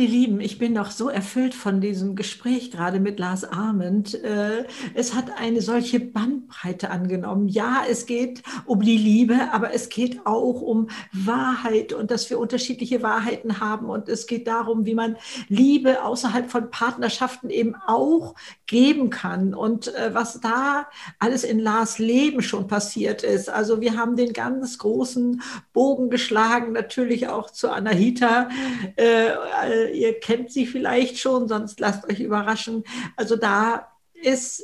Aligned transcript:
Meine 0.00 0.12
Lieben, 0.12 0.40
ich 0.40 0.56
bin 0.56 0.72
noch 0.72 0.92
so 0.92 1.10
erfüllt 1.10 1.54
von 1.54 1.82
diesem 1.82 2.16
Gespräch 2.16 2.70
gerade 2.70 3.00
mit 3.00 3.18
Lars 3.18 3.44
Arment. 3.44 4.14
Äh, 4.14 4.64
es 4.94 5.14
hat 5.14 5.26
eine 5.36 5.60
solche 5.60 6.00
Bandbreite 6.00 6.88
angenommen. 6.88 7.48
Ja, 7.48 7.82
es 7.86 8.06
geht 8.06 8.42
um 8.64 8.80
die 8.80 8.96
Liebe, 8.96 9.52
aber 9.52 9.74
es 9.74 9.90
geht 9.90 10.24
auch 10.24 10.62
um 10.62 10.88
Wahrheit 11.12 11.92
und 11.92 12.10
dass 12.10 12.30
wir 12.30 12.38
unterschiedliche 12.38 13.02
Wahrheiten 13.02 13.60
haben. 13.60 13.90
Und 13.90 14.08
es 14.08 14.26
geht 14.26 14.46
darum, 14.46 14.86
wie 14.86 14.94
man 14.94 15.18
Liebe 15.48 16.02
außerhalb 16.02 16.50
von 16.50 16.70
Partnerschaften 16.70 17.50
eben 17.50 17.74
auch 17.86 18.34
geben 18.66 19.10
kann 19.10 19.52
und 19.52 19.94
äh, 19.94 20.14
was 20.14 20.40
da 20.40 20.86
alles 21.18 21.44
in 21.44 21.58
Lars 21.58 21.98
Leben 21.98 22.40
schon 22.40 22.68
passiert 22.68 23.22
ist. 23.22 23.50
Also 23.50 23.82
wir 23.82 23.98
haben 23.98 24.16
den 24.16 24.32
ganz 24.32 24.78
großen 24.78 25.42
Bogen 25.74 26.08
geschlagen, 26.08 26.72
natürlich 26.72 27.28
auch 27.28 27.50
zu 27.50 27.68
Anahita. 27.68 28.48
Äh, 28.96 29.89
ihr 29.92 30.18
kennt 30.20 30.52
sie 30.52 30.66
vielleicht 30.66 31.18
schon, 31.18 31.48
sonst 31.48 31.80
lasst 31.80 32.08
euch 32.08 32.20
überraschen. 32.20 32.84
Also 33.16 33.36
da 33.36 33.88
ist 34.14 34.62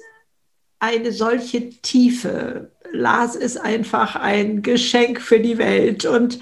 eine 0.79 1.13
solche 1.13 1.71
Tiefe. 1.71 2.71
Lars 2.93 3.37
ist 3.37 3.57
einfach 3.57 4.17
ein 4.17 4.63
Geschenk 4.63 5.21
für 5.21 5.41
die 5.41 5.59
Welt. 5.59 6.05
Und 6.05 6.39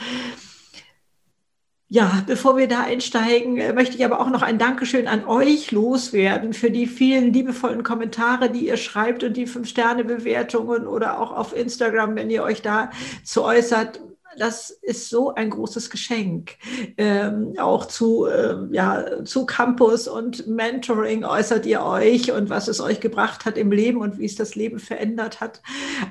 ja, 1.88 2.24
bevor 2.27 2.57
wir 2.57 2.66
da 2.66 2.83
einsteigen, 2.83 3.57
äh, 3.59 3.73
möchte 3.73 3.97
ich 3.97 4.05
aber 4.05 4.19
auch 4.20 4.30
noch 4.30 4.43
ein 4.43 4.59
Dankeschön 4.59 5.07
an 5.07 5.24
euch 5.27 5.71
loswerden 5.71 6.52
für 6.52 6.71
die 6.71 6.87
vielen 6.87 7.32
liebevollen 7.32 7.85
Kommentare, 7.85 8.51
die 8.51 8.66
ihr 8.66 8.77
schreibt 8.77 9.23
und 9.23 9.37
die 9.37 9.46
Fünf-Sterne-Bewertungen 9.46 10.88
oder 10.88 11.21
auch 11.21 11.30
auf 11.30 11.57
Instagram, 11.57 12.16
wenn 12.16 12.30
ihr 12.30 12.43
euch 12.43 12.62
da 12.62 12.91
zu 13.23 13.45
äußert 13.45 14.01
das 14.38 14.70
ist 14.70 15.09
so 15.09 15.35
ein 15.35 15.51
großes 15.51 15.90
Geschenk. 15.90 16.57
Ähm, 16.96 17.54
auch 17.59 17.87
zu, 17.87 18.27
äh, 18.27 18.57
ja, 18.73 19.24
zu 19.24 19.46
Campus 19.46 20.09
und 20.09 20.46
Mentoring 20.46 21.24
äußert 21.24 21.66
ihr 21.66 21.82
euch 21.82 22.32
und 22.32 22.51
was 22.51 22.68
es 22.68 22.80
euch 22.80 23.01
gebracht 23.01 23.45
hat 23.45 23.59
im 23.59 23.73
Leben 23.73 24.01
und 24.01 24.18
wie 24.18 24.26
es 24.26 24.37
das 24.37 24.54
Leben 24.54 24.79
verändert 24.79 25.41
hat. 25.41 25.63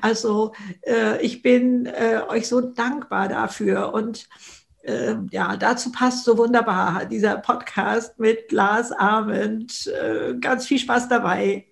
Also 0.01 0.53
äh, 0.81 1.21
ich 1.21 1.41
bin 1.41 1.85
äh, 1.85 2.21
euch 2.27 2.47
so 2.47 2.61
dankbar 2.61 3.27
dafür 3.27 3.93
und 3.93 4.27
äh, 4.83 5.15
ja, 5.31 5.55
dazu 5.55 5.91
passt 5.91 6.25
so 6.25 6.37
wunderbar 6.37 7.05
dieser 7.05 7.37
Podcast 7.37 8.19
mit 8.19 8.51
Lars 8.51 8.91
Arment. 8.91 9.87
Äh, 9.87 10.35
ganz 10.39 10.67
viel 10.67 10.79
Spaß 10.79 11.07
dabei. 11.07 11.67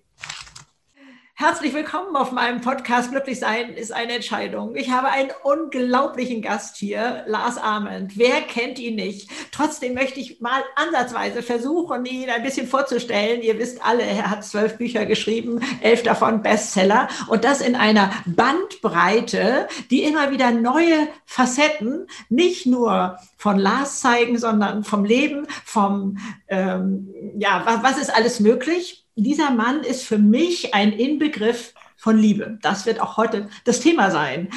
Herzlich 1.42 1.74
willkommen 1.74 2.14
auf 2.14 2.30
meinem 2.30 2.60
Podcast 2.60 3.10
Glücklich 3.10 3.40
sein 3.40 3.74
ist 3.74 3.92
eine 3.92 4.12
Entscheidung. 4.12 4.76
Ich 4.76 4.92
habe 4.92 5.08
einen 5.08 5.30
unglaublichen 5.42 6.40
Gast 6.40 6.76
hier, 6.76 7.24
Lars 7.26 7.58
Arment. 7.58 8.16
Wer 8.16 8.42
kennt 8.42 8.78
ihn 8.78 8.94
nicht? 8.94 9.28
Trotzdem 9.50 9.94
möchte 9.94 10.20
ich 10.20 10.40
mal 10.40 10.62
ansatzweise 10.76 11.42
versuchen, 11.42 12.06
ihn 12.06 12.30
ein 12.30 12.44
bisschen 12.44 12.68
vorzustellen. 12.68 13.42
Ihr 13.42 13.58
wisst 13.58 13.84
alle, 13.84 14.04
er 14.04 14.30
hat 14.30 14.44
zwölf 14.44 14.78
Bücher 14.78 15.04
geschrieben, 15.04 15.58
elf 15.80 16.04
davon 16.04 16.42
Bestseller 16.42 17.08
und 17.26 17.42
das 17.42 17.60
in 17.60 17.74
einer 17.74 18.12
Bandbreite, 18.24 19.66
die 19.90 20.04
immer 20.04 20.30
wieder 20.30 20.52
neue 20.52 21.08
Facetten, 21.24 22.06
nicht 22.28 22.66
nur 22.66 23.18
von 23.36 23.58
Lars 23.58 23.98
zeigen, 23.98 24.38
sondern 24.38 24.84
vom 24.84 25.04
Leben, 25.04 25.48
vom, 25.64 26.18
ähm, 26.46 27.12
ja, 27.36 27.62
was, 27.64 27.82
was 27.82 27.98
ist 28.00 28.14
alles 28.14 28.38
möglich? 28.38 29.01
Dieser 29.16 29.50
Mann 29.50 29.82
ist 29.82 30.04
für 30.04 30.18
mich 30.18 30.74
ein 30.74 30.92
Inbegriff 30.92 31.74
von 31.96 32.18
Liebe. 32.18 32.58
Das 32.62 32.86
wird 32.86 33.00
auch 33.00 33.16
heute 33.16 33.48
das 33.64 33.80
Thema 33.80 34.10
sein. 34.10 34.48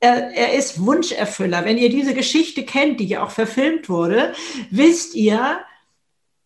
Er, 0.00 0.30
er, 0.34 0.54
ist 0.54 0.84
Wunscherfüller. 0.84 1.64
Wenn 1.64 1.78
ihr 1.78 1.88
diese 1.88 2.14
Geschichte 2.14 2.64
kennt, 2.64 3.00
die 3.00 3.06
ja 3.06 3.22
auch 3.22 3.30
verfilmt 3.30 3.88
wurde, 3.88 4.34
wisst 4.70 5.14
ihr, 5.14 5.60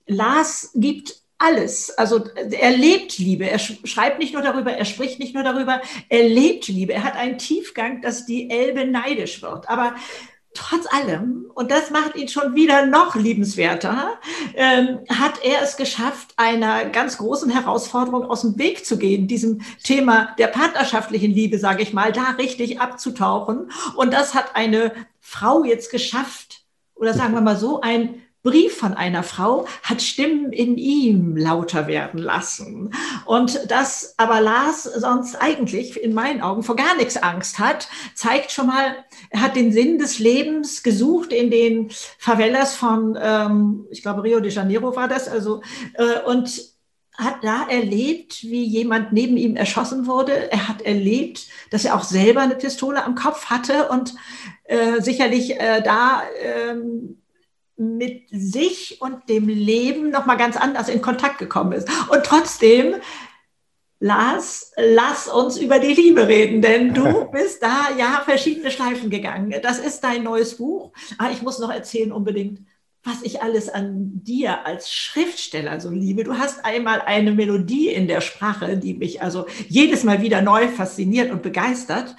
Lars 0.07 0.71
gibt 0.75 1.23
alles. 1.39 1.91
Also 1.91 2.25
er 2.35 2.71
lebt 2.71 3.19
Liebe. 3.19 3.49
Er 3.49 3.59
schreibt 3.59 4.19
nicht 4.19 4.33
nur 4.33 4.43
darüber, 4.43 4.73
er 4.73 4.85
spricht 4.85 5.19
nicht 5.19 5.35
nur 5.35 5.43
darüber, 5.43 5.81
er 6.09 6.29
lebt 6.29 6.69
Liebe. 6.69 6.93
Er 6.93 7.05
hat 7.05 7.17
einen 7.17 7.39
Tiefgang, 7.39 8.03
dass 8.03 8.27
die 8.27 8.51
Elbe 8.51 8.87
neidisch 8.87 9.43
wird. 9.43 9.69
Aber 9.69 9.95
trotz 10.65 10.87
allem, 10.93 11.51
und 11.55 11.71
das 11.71 11.91
macht 11.91 12.17
ihn 12.17 12.29
schon 12.29 12.55
wieder 12.55 12.87
noch 12.87 13.15
liebenswerter, 13.15 14.19
ähm, 14.55 15.01
hat 15.11 15.45
er 15.45 15.63
es 15.63 15.77
geschafft, 15.77 16.33
einer 16.37 16.87
ganz 16.87 17.19
großen 17.19 17.51
Herausforderung 17.51 18.25
aus 18.25 18.41
dem 18.41 18.59
Weg 18.59 18.87
zu 18.87 18.97
gehen, 18.97 19.29
diesem 19.29 19.61
Thema 19.83 20.35
der 20.39 20.47
partnerschaftlichen 20.47 21.33
Liebe, 21.33 21.59
sage 21.59 21.83
ich 21.83 21.93
mal, 21.93 22.13
da 22.13 22.31
richtig 22.39 22.81
abzutauchen. 22.81 23.71
Und 23.97 24.13
das 24.15 24.35
hat 24.35 24.57
eine 24.57 24.93
Frau 25.21 25.65
jetzt 25.65 25.91
geschafft, 25.91 26.63
oder 26.95 27.13
sagen 27.13 27.35
wir 27.35 27.41
mal 27.41 27.57
so, 27.57 27.81
ein 27.81 28.23
Brief 28.45 28.77
von 28.77 28.93
einer 28.93 29.23
Frau 29.23 29.67
hat 29.83 30.03
Stimmen 30.03 30.53
in 30.53 30.77
ihm 30.77 31.35
lauter 31.35 31.87
werden 31.87 32.21
lassen. 32.21 32.95
Und 33.25 33.71
dass 33.71 34.15
aber 34.19 34.43
Lars 34.43 34.85
sonst 34.85 35.37
eigentlich 35.37 36.01
in 36.01 36.13
meinen 36.13 36.43
Augen 36.43 36.63
vor 36.63 36.77
gar 36.77 36.95
nichts 36.97 37.17
Angst 37.17 37.59
hat, 37.59 37.89
zeigt 38.15 38.53
schon 38.53 38.67
mal, 38.67 38.97
er 39.31 39.41
hat 39.41 39.57
den 39.57 39.73
Sinn 39.73 39.99
des 39.99 40.19
Lebens 40.19 40.83
gesucht 40.83 41.33
in 41.33 41.51
den 41.51 41.89
Favelas 42.19 42.77
von, 42.77 43.19
ähm, 43.21 43.87
ich 43.91 44.03
glaube, 44.03 44.23
Rio 44.23 44.41
de 44.41 44.53
Janeiro 44.53 44.95
war 44.95 45.09
das, 45.09 45.27
also, 45.27 45.63
äh, 45.95 46.21
und 46.27 46.75
hat 47.17 47.43
da 47.43 47.67
erlebt, 47.69 48.43
wie 48.43 48.65
jemand 48.65 49.13
neben 49.13 49.39
ihm 49.39 49.57
erschossen 49.57 50.07
wurde. 50.07 50.51
Er 50.53 50.69
hat 50.69 50.83
erlebt, 50.83 51.47
dass 51.71 51.85
er 51.85 51.95
auch 51.95 52.03
selber 52.03 52.43
eine 52.43 52.57
Pistole 52.57 53.03
am 53.05 53.15
Kopf 53.15 53.47
hatte 53.47 53.89
und 53.89 54.15
äh, 54.65 55.01
sicherlich 55.01 55.59
äh, 55.59 55.81
da 55.81 56.25
ähm, 56.43 57.23
mit 57.77 58.29
sich 58.31 59.01
und 59.01 59.29
dem 59.29 59.49
Leben 59.49 60.11
noch 60.11 60.27
mal 60.27 60.37
ganz 60.37 60.57
anders 60.57 60.89
in 60.89 61.03
Kontakt 61.03 61.39
gekommen 61.39 61.73
ist. 61.73 61.89
Und 62.11 62.25
trotzdem, 62.25 62.97
Lars, 63.99 64.73
lass 64.77 65.29
uns 65.29 65.57
über 65.57 65.79
die 65.79 65.95
Liebe 65.95 66.29
reden, 66.29 66.63
denn 66.63 66.95
du 66.95 67.25
bist 67.33 67.63
da 67.63 67.89
ja 67.99 68.23
verschiedene 68.25 68.71
Schleifen 68.71 69.11
gegangen. 69.11 69.55
Das 69.63 69.79
ist 69.79 70.01
dein 70.01 70.23
neues 70.23 70.57
Buch. 70.57 70.93
Aber 71.19 71.29
ah, 71.29 71.33
ich 71.33 71.43
muss 71.43 71.59
noch 71.59 71.71
erzählen 71.71 72.13
unbedingt, 72.13 72.61
was 73.03 73.23
ich 73.23 73.43
alles 73.43 73.69
an 73.69 74.23
dir 74.25 74.65
als 74.65 74.93
Schriftsteller 74.93 75.79
so 75.81 75.91
liebe. 75.91 76.25
Du 76.25 76.39
hast 76.39 76.65
einmal 76.65 77.03
eine 77.03 77.33
Melodie 77.33 77.89
in 77.89 78.09
der 78.09 78.23
Sprache, 78.23 78.79
die 78.79 78.95
mich 78.95 79.21
also 79.21 79.47
jedes 79.69 80.05
Mal 80.05 80.23
wieder 80.23 80.41
neu 80.41 80.69
fasziniert 80.69 81.31
und 81.31 81.43
begeistert 81.43 82.17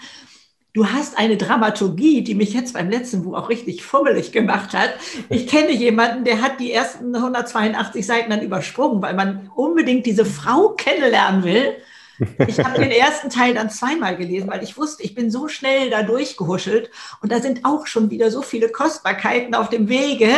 du 0.75 0.91
hast 0.91 1.18
eine 1.18 1.38
Dramaturgie, 1.38 2.22
die 2.22 2.36
mich 2.36 2.53
jetzt 2.53 2.74
beim 2.74 2.90
letzten 2.90 3.24
Buch 3.24 3.36
auch 3.36 3.50
richtig 3.50 3.81
fummelig 3.81 4.34
gemacht 4.34 4.74
hat. 4.74 4.94
Ich 5.30 5.47
kenne 5.47 5.72
jemanden, 5.72 6.25
der 6.25 6.41
hat 6.41 6.59
die 6.59 6.72
ersten 6.72 7.16
182 7.16 8.06
Seiten 8.06 8.30
dann 8.30 8.41
übersprungen, 8.41 9.02
weil 9.02 9.16
man 9.16 9.50
unbedingt 9.56 10.06
diese 10.06 10.25
Frau 10.25 10.69
kennenlernen 10.69 11.44
will. 11.44 11.75
Ich 12.48 12.59
habe 12.59 12.80
den 12.80 12.92
ersten 12.92 13.30
Teil 13.30 13.53
dann 13.53 13.70
zweimal 13.70 14.16
gelesen, 14.16 14.50
weil 14.50 14.64
ich 14.64 14.78
wusste, 14.78 15.03
ich 15.03 15.16
bin 15.16 15.30
so 15.30 15.48
schnell 15.48 15.90
da 15.90 16.03
durchgehuschelt 16.03 16.90
und 17.22 17.31
da 17.31 17.42
sind 17.42 17.66
auch 17.66 17.88
schon 17.88 18.09
wieder 18.09 18.31
so 18.31 18.42
viele 18.42 18.70
Kostbarkeiten 18.70 19.56
auf 19.56 19.70
dem 19.70 19.90
Wege, 19.90 20.30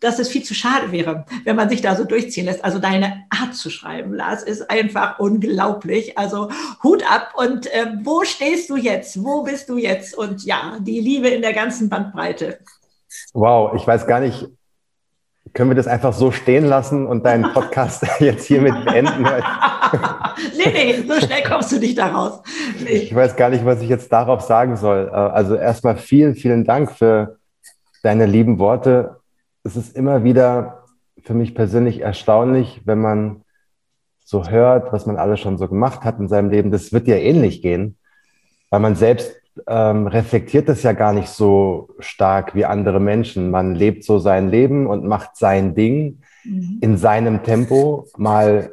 dass 0.00 0.18
es 0.18 0.28
viel 0.28 0.42
zu 0.42 0.54
schade 0.54 0.92
wäre, 0.92 1.26
wenn 1.44 1.56
man 1.56 1.68
sich 1.68 1.82
da 1.82 1.96
so 1.96 2.04
durchziehen 2.04 2.46
lässt. 2.46 2.64
Also 2.64 2.78
deine 2.78 3.24
Art 3.30 3.54
zu 3.54 3.70
schreiben, 3.70 4.14
Lars, 4.14 4.42
ist 4.42 4.70
einfach 4.70 5.18
unglaublich. 5.18 6.16
Also 6.18 6.50
Hut 6.82 7.10
ab 7.10 7.34
und 7.36 7.66
äh, 7.66 7.92
wo 8.02 8.24
stehst 8.24 8.70
du 8.70 8.76
jetzt? 8.76 9.22
Wo 9.22 9.42
bist 9.42 9.68
du 9.68 9.76
jetzt? 9.76 10.16
Und 10.16 10.44
ja, 10.44 10.78
die 10.80 11.00
Liebe 11.00 11.28
in 11.28 11.42
der 11.42 11.52
ganzen 11.52 11.88
Bandbreite. 11.88 12.58
Wow, 13.32 13.74
ich 13.74 13.86
weiß 13.86 14.06
gar 14.06 14.20
nicht, 14.20 14.46
können 15.56 15.70
wir 15.70 15.74
das 15.74 15.86
einfach 15.86 16.12
so 16.12 16.32
stehen 16.32 16.66
lassen 16.66 17.06
und 17.06 17.24
deinen 17.24 17.54
Podcast 17.54 18.06
jetzt 18.20 18.44
hiermit 18.44 18.84
beenden? 18.84 19.22
nee, 20.56 20.70
nee, 20.70 21.02
so 21.08 21.18
schnell 21.18 21.42
kommst 21.44 21.72
du 21.72 21.78
nicht 21.78 21.96
daraus. 21.96 22.42
Nee. 22.78 22.90
Ich 22.90 23.14
weiß 23.14 23.36
gar 23.36 23.48
nicht, 23.48 23.64
was 23.64 23.80
ich 23.80 23.88
jetzt 23.88 24.12
darauf 24.12 24.42
sagen 24.42 24.76
soll. 24.76 25.08
Äh, 25.10 25.16
also 25.16 25.54
erstmal 25.54 25.96
vielen, 25.96 26.34
vielen 26.34 26.64
Dank 26.64 26.92
für 26.92 27.38
deine 28.02 28.26
lieben 28.26 28.58
Worte. 28.58 29.20
Es 29.64 29.76
ist 29.76 29.96
immer 29.96 30.24
wieder 30.24 30.84
für 31.24 31.32
mich 31.32 31.54
persönlich 31.54 32.00
erstaunlich, 32.00 32.82
wenn 32.84 33.00
man 33.00 33.42
so 34.24 34.46
hört, 34.46 34.92
was 34.92 35.06
man 35.06 35.16
alles 35.16 35.40
schon 35.40 35.56
so 35.56 35.68
gemacht 35.68 36.02
hat 36.02 36.18
in 36.18 36.28
seinem 36.28 36.50
Leben. 36.50 36.70
Das 36.70 36.92
wird 36.92 37.08
ja 37.08 37.16
ähnlich 37.16 37.62
gehen, 37.62 37.96
weil 38.68 38.80
man 38.80 38.94
selbst 38.94 39.34
ähm, 39.66 40.06
reflektiert 40.06 40.68
das 40.68 40.82
ja 40.82 40.92
gar 40.92 41.12
nicht 41.12 41.28
so 41.28 41.88
stark 41.98 42.54
wie 42.54 42.64
andere 42.64 43.00
Menschen. 43.00 43.50
Man 43.50 43.74
lebt 43.74 44.04
so 44.04 44.18
sein 44.18 44.48
Leben 44.50 44.86
und 44.86 45.04
macht 45.04 45.36
sein 45.36 45.74
Ding 45.74 46.20
mhm. 46.44 46.78
in 46.80 46.96
seinem 46.96 47.42
Tempo, 47.42 48.06
mal 48.16 48.72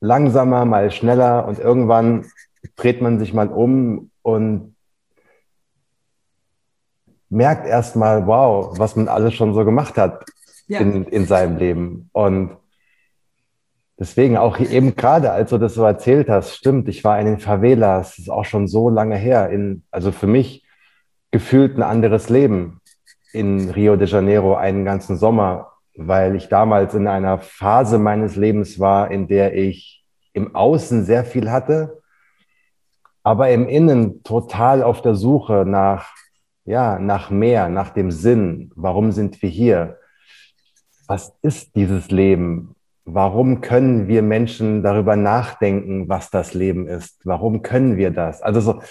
langsamer, 0.00 0.64
mal 0.64 0.90
schneller 0.90 1.46
und 1.46 1.58
irgendwann 1.58 2.26
dreht 2.76 3.02
man 3.02 3.18
sich 3.18 3.32
mal 3.32 3.48
um 3.48 4.10
und 4.22 4.74
merkt 7.28 7.66
erst 7.66 7.96
mal, 7.96 8.26
wow, 8.26 8.78
was 8.78 8.94
man 8.96 9.08
alles 9.08 9.34
schon 9.34 9.54
so 9.54 9.64
gemacht 9.64 9.96
hat 9.96 10.24
ja. 10.66 10.80
in, 10.80 11.04
in 11.04 11.26
seinem 11.26 11.56
Leben. 11.56 12.10
Und 12.12 12.56
Deswegen 14.02 14.36
auch 14.36 14.58
eben 14.58 14.96
gerade, 14.96 15.30
als 15.30 15.50
du 15.50 15.58
das 15.58 15.74
so 15.74 15.84
erzählt 15.84 16.28
hast, 16.28 16.56
stimmt, 16.56 16.88
ich 16.88 17.04
war 17.04 17.20
in 17.20 17.26
den 17.26 17.38
Favelas, 17.38 18.16
das 18.16 18.18
ist 18.18 18.30
auch 18.30 18.44
schon 18.44 18.66
so 18.66 18.88
lange 18.88 19.16
her, 19.16 19.50
in, 19.50 19.84
also 19.92 20.10
für 20.10 20.26
mich 20.26 20.64
gefühlt 21.30 21.76
ein 21.76 21.82
anderes 21.82 22.28
Leben 22.28 22.80
in 23.32 23.70
Rio 23.70 23.96
de 23.96 24.08
Janeiro 24.08 24.54
einen 24.54 24.84
ganzen 24.84 25.16
Sommer 25.16 25.72
weil 25.94 26.36
ich 26.36 26.48
damals 26.48 26.94
in 26.94 27.06
einer 27.06 27.38
Phase 27.38 27.98
meines 27.98 28.36
Lebens 28.36 28.78
war, 28.78 29.10
in 29.10 29.28
der 29.28 29.54
ich 29.54 30.04
im 30.32 30.54
Außen 30.54 31.04
sehr 31.04 31.24
viel 31.24 31.50
hatte, 31.50 32.02
aber 33.22 33.50
im 33.50 33.68
Innen 33.68 34.22
total 34.22 34.82
auf 34.82 35.02
der 35.02 35.14
Suche 35.14 35.64
nach, 35.66 36.12
ja, 36.64 36.98
nach 36.98 37.30
mehr, 37.30 37.68
nach 37.68 37.90
dem 37.90 38.10
Sinn. 38.10 38.72
Warum 38.74 39.12
sind 39.12 39.42
wir 39.42 39.48
hier? 39.48 39.98
Was 41.06 41.34
ist 41.42 41.76
dieses 41.76 42.10
Leben? 42.10 42.74
Warum 43.04 43.60
können 43.60 44.06
wir 44.06 44.22
Menschen 44.22 44.82
darüber 44.82 45.16
nachdenken, 45.16 46.08
was 46.08 46.30
das 46.30 46.54
Leben 46.54 46.86
ist? 46.86 47.20
Warum 47.24 47.62
können 47.62 47.96
wir 47.96 48.10
das? 48.10 48.42
Also 48.42 48.60
so 48.60 48.82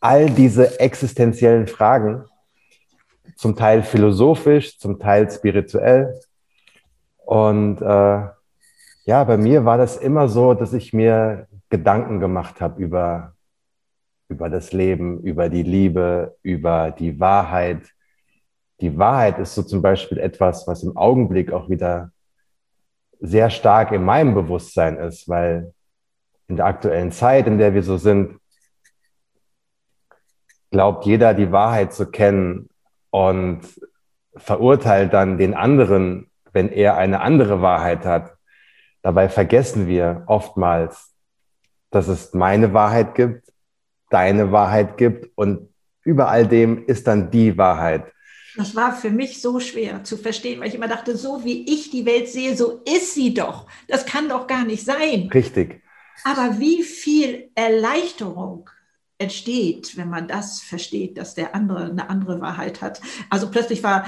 all 0.00 0.28
diese 0.28 0.78
existenziellen 0.78 1.66
Fragen, 1.66 2.24
zum 3.36 3.56
Teil 3.56 3.82
philosophisch, 3.82 4.78
zum 4.78 4.98
Teil 4.98 5.30
spirituell. 5.30 6.18
Und 7.24 7.80
äh, 7.80 8.26
ja, 9.04 9.24
bei 9.24 9.36
mir 9.36 9.64
war 9.64 9.78
das 9.78 9.96
immer 9.96 10.28
so, 10.28 10.54
dass 10.54 10.72
ich 10.72 10.92
mir 10.92 11.46
Gedanken 11.68 12.20
gemacht 12.20 12.60
habe 12.60 12.82
über, 12.82 13.34
über 14.28 14.48
das 14.48 14.72
Leben, 14.72 15.20
über 15.20 15.48
die 15.48 15.62
Liebe, 15.62 16.36
über 16.42 16.90
die 16.90 17.18
Wahrheit. 17.18 17.82
Die 18.80 18.96
Wahrheit 18.98 19.38
ist 19.38 19.54
so 19.54 19.62
zum 19.62 19.82
Beispiel 19.82 20.18
etwas, 20.18 20.66
was 20.66 20.82
im 20.82 20.96
Augenblick 20.96 21.52
auch 21.52 21.68
wieder 21.68 22.12
sehr 23.20 23.50
stark 23.50 23.92
in 23.92 24.04
meinem 24.04 24.34
Bewusstsein 24.34 24.96
ist, 24.96 25.28
weil 25.28 25.72
in 26.48 26.56
der 26.56 26.66
aktuellen 26.66 27.12
Zeit, 27.12 27.46
in 27.46 27.58
der 27.58 27.74
wir 27.74 27.82
so 27.82 27.96
sind, 27.96 28.38
glaubt 30.70 31.06
jeder 31.06 31.34
die 31.34 31.52
Wahrheit 31.52 31.92
zu 31.92 32.10
kennen 32.10 32.68
und 33.10 33.60
verurteilt 34.36 35.12
dann 35.12 35.38
den 35.38 35.54
anderen, 35.54 36.30
wenn 36.52 36.68
er 36.68 36.96
eine 36.96 37.20
andere 37.20 37.62
Wahrheit 37.62 38.04
hat. 38.04 38.36
Dabei 39.02 39.28
vergessen 39.28 39.86
wir 39.86 40.24
oftmals, 40.26 41.14
dass 41.90 42.08
es 42.08 42.34
meine 42.34 42.74
Wahrheit 42.74 43.14
gibt, 43.14 43.52
deine 44.10 44.52
Wahrheit 44.52 44.96
gibt 44.96 45.30
und 45.36 45.72
über 46.02 46.28
all 46.28 46.46
dem 46.46 46.84
ist 46.86 47.06
dann 47.06 47.30
die 47.30 47.58
Wahrheit. 47.58 48.12
Das 48.56 48.74
war 48.74 48.96
für 48.96 49.10
mich 49.10 49.42
so 49.42 49.60
schwer 49.60 50.02
zu 50.04 50.16
verstehen, 50.16 50.60
weil 50.60 50.68
ich 50.68 50.74
immer 50.74 50.88
dachte, 50.88 51.16
so 51.16 51.44
wie 51.44 51.64
ich 51.72 51.90
die 51.90 52.06
Welt 52.06 52.28
sehe, 52.28 52.56
so 52.56 52.80
ist 52.84 53.14
sie 53.14 53.34
doch. 53.34 53.66
Das 53.86 54.06
kann 54.06 54.28
doch 54.28 54.46
gar 54.46 54.64
nicht 54.64 54.84
sein. 54.84 55.28
Richtig. 55.32 55.82
Aber 56.24 56.58
wie 56.58 56.82
viel 56.82 57.50
Erleichterung 57.54 58.70
entsteht, 59.18 59.96
wenn 59.96 60.08
man 60.08 60.28
das 60.28 60.60
versteht, 60.60 61.18
dass 61.18 61.34
der 61.34 61.54
andere 61.54 61.84
eine 61.84 62.10
andere 62.10 62.40
Wahrheit 62.40 62.82
hat. 62.82 63.00
Also 63.30 63.50
plötzlich 63.50 63.82
war 63.82 64.06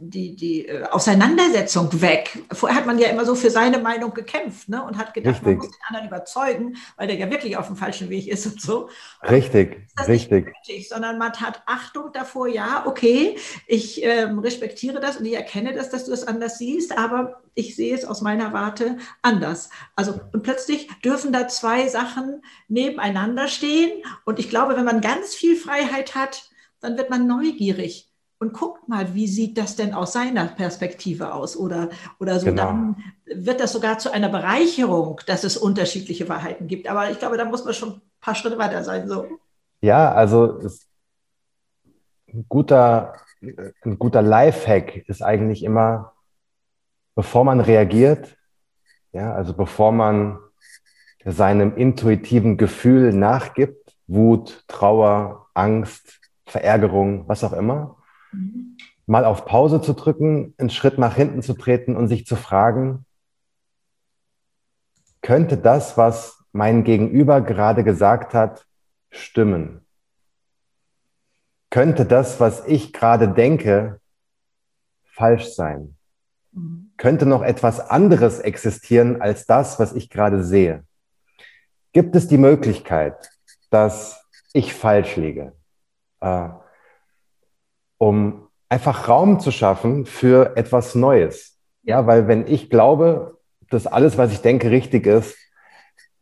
die, 0.00 0.36
die 0.36 0.66
äh, 0.66 0.84
Auseinandersetzung 0.84 2.00
weg. 2.00 2.38
Vorher 2.52 2.78
hat 2.78 2.86
man 2.86 2.98
ja 2.98 3.08
immer 3.08 3.24
so 3.24 3.34
für 3.34 3.50
seine 3.50 3.78
Meinung 3.78 4.14
gekämpft 4.14 4.68
ne? 4.68 4.82
und 4.84 4.96
hat 4.96 5.14
gedacht, 5.14 5.36
richtig. 5.36 5.46
man 5.46 5.56
muss 5.56 5.70
den 5.70 5.80
anderen 5.88 6.06
überzeugen, 6.08 6.76
weil 6.96 7.06
der 7.08 7.16
ja 7.16 7.30
wirklich 7.30 7.56
auf 7.56 7.66
dem 7.66 7.76
falschen 7.76 8.08
Weg 8.10 8.28
ist 8.28 8.46
und 8.46 8.60
so. 8.60 8.88
Richtig, 9.28 9.88
richtig. 10.06 10.46
Nötig, 10.46 10.88
sondern 10.88 11.18
man 11.18 11.32
hat 11.32 11.62
Achtung 11.66 12.12
davor, 12.12 12.48
ja, 12.48 12.84
okay, 12.86 13.36
ich 13.66 14.02
ähm, 14.04 14.38
respektiere 14.38 15.00
das 15.00 15.16
und 15.16 15.26
ich 15.26 15.34
erkenne 15.34 15.74
das, 15.74 15.90
dass 15.90 16.04
du 16.04 16.12
es 16.12 16.26
anders 16.26 16.58
siehst, 16.58 16.96
aber 16.96 17.42
ich 17.54 17.74
sehe 17.74 17.94
es 17.94 18.04
aus 18.04 18.20
meiner 18.20 18.52
Warte 18.52 18.98
anders. 19.22 19.70
Also 19.96 20.20
und 20.32 20.42
plötzlich 20.42 20.88
dürfen 21.04 21.32
da 21.32 21.48
zwei 21.48 21.88
Sachen 21.88 22.42
nebeneinander 22.68 23.48
stehen 23.48 23.90
und 24.24 24.38
ich 24.38 24.48
glaube, 24.48 24.76
wenn 24.76 24.84
man 24.84 25.00
ganz 25.00 25.34
viel 25.34 25.56
Freiheit 25.56 26.14
hat, 26.14 26.50
dann 26.80 26.96
wird 26.96 27.10
man 27.10 27.26
neugierig 27.26 28.07
und 28.40 28.52
guckt 28.52 28.88
mal, 28.88 29.14
wie 29.14 29.26
sieht 29.26 29.58
das 29.58 29.76
denn 29.76 29.92
aus 29.92 30.12
seiner 30.12 30.46
Perspektive 30.46 31.34
aus 31.34 31.56
oder, 31.56 31.88
oder 32.20 32.38
so. 32.38 32.46
Genau. 32.46 32.66
Dann 32.66 33.04
wird 33.26 33.60
das 33.60 33.72
sogar 33.72 33.98
zu 33.98 34.12
einer 34.12 34.28
Bereicherung, 34.28 35.20
dass 35.26 35.44
es 35.44 35.56
unterschiedliche 35.56 36.28
Wahrheiten 36.28 36.68
gibt. 36.68 36.88
Aber 36.88 37.10
ich 37.10 37.18
glaube, 37.18 37.36
da 37.36 37.44
muss 37.44 37.64
man 37.64 37.74
schon 37.74 37.94
ein 37.94 38.02
paar 38.20 38.34
Schritte 38.34 38.58
weiter 38.58 38.84
sein. 38.84 39.08
So. 39.08 39.26
Ja, 39.80 40.12
also 40.12 40.60
ein 42.28 42.46
guter, 42.48 43.14
ein 43.40 43.98
guter 43.98 44.22
Lifehack 44.22 45.08
ist 45.08 45.22
eigentlich 45.22 45.64
immer, 45.64 46.12
bevor 47.14 47.44
man 47.44 47.60
reagiert, 47.60 48.36
ja, 49.12 49.32
also 49.34 49.54
bevor 49.54 49.90
man 49.90 50.38
seinem 51.24 51.76
intuitiven 51.76 52.56
Gefühl 52.56 53.12
nachgibt, 53.12 53.96
Wut, 54.06 54.64
Trauer, 54.68 55.46
Angst, 55.54 56.20
Verärgerung, 56.46 57.28
was 57.28 57.44
auch 57.44 57.52
immer, 57.52 57.97
Mhm. 58.32 58.76
Mal 59.06 59.24
auf 59.24 59.44
Pause 59.46 59.80
zu 59.80 59.94
drücken, 59.94 60.54
einen 60.58 60.70
Schritt 60.70 60.98
nach 60.98 61.14
hinten 61.14 61.42
zu 61.42 61.54
treten 61.54 61.96
und 61.96 62.08
sich 62.08 62.26
zu 62.26 62.36
fragen, 62.36 63.06
könnte 65.22 65.56
das, 65.56 65.96
was 65.96 66.44
mein 66.52 66.84
Gegenüber 66.84 67.40
gerade 67.40 67.84
gesagt 67.84 68.34
hat, 68.34 68.66
stimmen? 69.10 69.84
Könnte 71.70 72.06
das, 72.06 72.40
was 72.40 72.66
ich 72.66 72.92
gerade 72.92 73.28
denke, 73.28 74.00
falsch 75.04 75.48
sein? 75.54 75.96
Mhm. 76.52 76.92
Könnte 76.96 77.26
noch 77.26 77.42
etwas 77.42 77.80
anderes 77.80 78.40
existieren 78.40 79.20
als 79.20 79.46
das, 79.46 79.78
was 79.78 79.92
ich 79.92 80.08
gerade 80.10 80.42
sehe? 80.42 80.84
Gibt 81.92 82.16
es 82.16 82.28
die 82.28 82.38
Möglichkeit, 82.38 83.30
dass 83.70 84.24
ich 84.52 84.74
falsch 84.74 85.16
liege? 85.16 85.52
Äh, 86.20 86.48
um 87.98 88.48
einfach 88.68 89.08
Raum 89.08 89.40
zu 89.40 89.50
schaffen 89.50 90.06
für 90.06 90.56
etwas 90.56 90.94
Neues. 90.94 91.58
Ja, 91.82 92.06
weil 92.06 92.28
wenn 92.28 92.46
ich 92.46 92.70
glaube, 92.70 93.38
dass 93.70 93.86
alles, 93.86 94.18
was 94.18 94.32
ich 94.32 94.40
denke, 94.40 94.70
richtig 94.70 95.06
ist, 95.06 95.36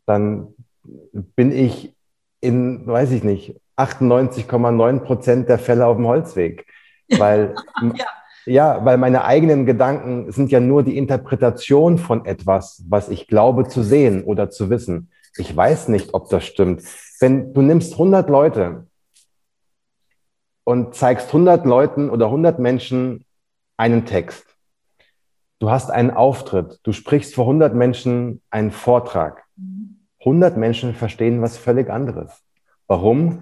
dann 0.07 0.55
bin 0.83 1.53
ich 1.53 1.95
in, 2.41 2.87
weiß 2.87 3.13
ich 3.13 3.25
nicht, 3.25 3.61
98,9 3.77 5.01
Prozent 5.01 5.49
der 5.49 5.59
Fälle 5.59 5.87
auf 5.87 5.97
dem 5.97 6.07
Holzweg. 6.07 6.67
Weil, 7.19 7.55
ja. 7.83 8.05
ja, 8.47 8.85
weil 8.85 8.99
meine 8.99 9.25
eigenen 9.25 9.67
Gedanken 9.67 10.31
sind 10.33 10.51
ja 10.51 10.61
nur 10.61 10.83
die 10.83 10.97
Interpretation 10.97 11.99
von 11.99 12.25
etwas, 12.25 12.85
was 12.89 13.09
ich 13.09 13.27
glaube 13.27 13.69
zu 13.69 13.83
sehen 13.83 14.25
oder 14.25 14.51
zu 14.51 14.71
wissen. 14.71 15.11
Ich 15.37 15.55
weiß 15.55 15.89
nicht, 15.89 16.15
ob 16.15 16.31
das 16.31 16.45
stimmt. 16.45 16.83
Wenn 17.21 17.53
du 17.53 17.63
nimmst 17.63 17.93
100 17.93 18.31
Leute 18.31 18.86
und 20.67 20.97
zeigst 20.97 21.29
100 21.29 21.65
Leuten 21.65 22.11
oder 22.11 22.27
100 22.27 22.59
Menschen 22.59 23.25
einen 23.77 24.05
Text. 24.05 24.45
Du 25.61 25.71
hast 25.71 25.93
einen 25.93 26.11
Auftritt, 26.11 26.81
du 26.83 26.93
sprichst 26.93 27.37
vor 27.37 27.45
100 27.45 27.73
Menschen 27.73 28.43
einen 28.51 28.73
Vortrag. 28.73 29.45
100 30.19 30.57
Menschen 30.57 30.93
verstehen 30.95 31.41
was 31.41 31.57
völlig 31.57 31.89
anderes. 31.89 32.43
Warum? 32.89 33.39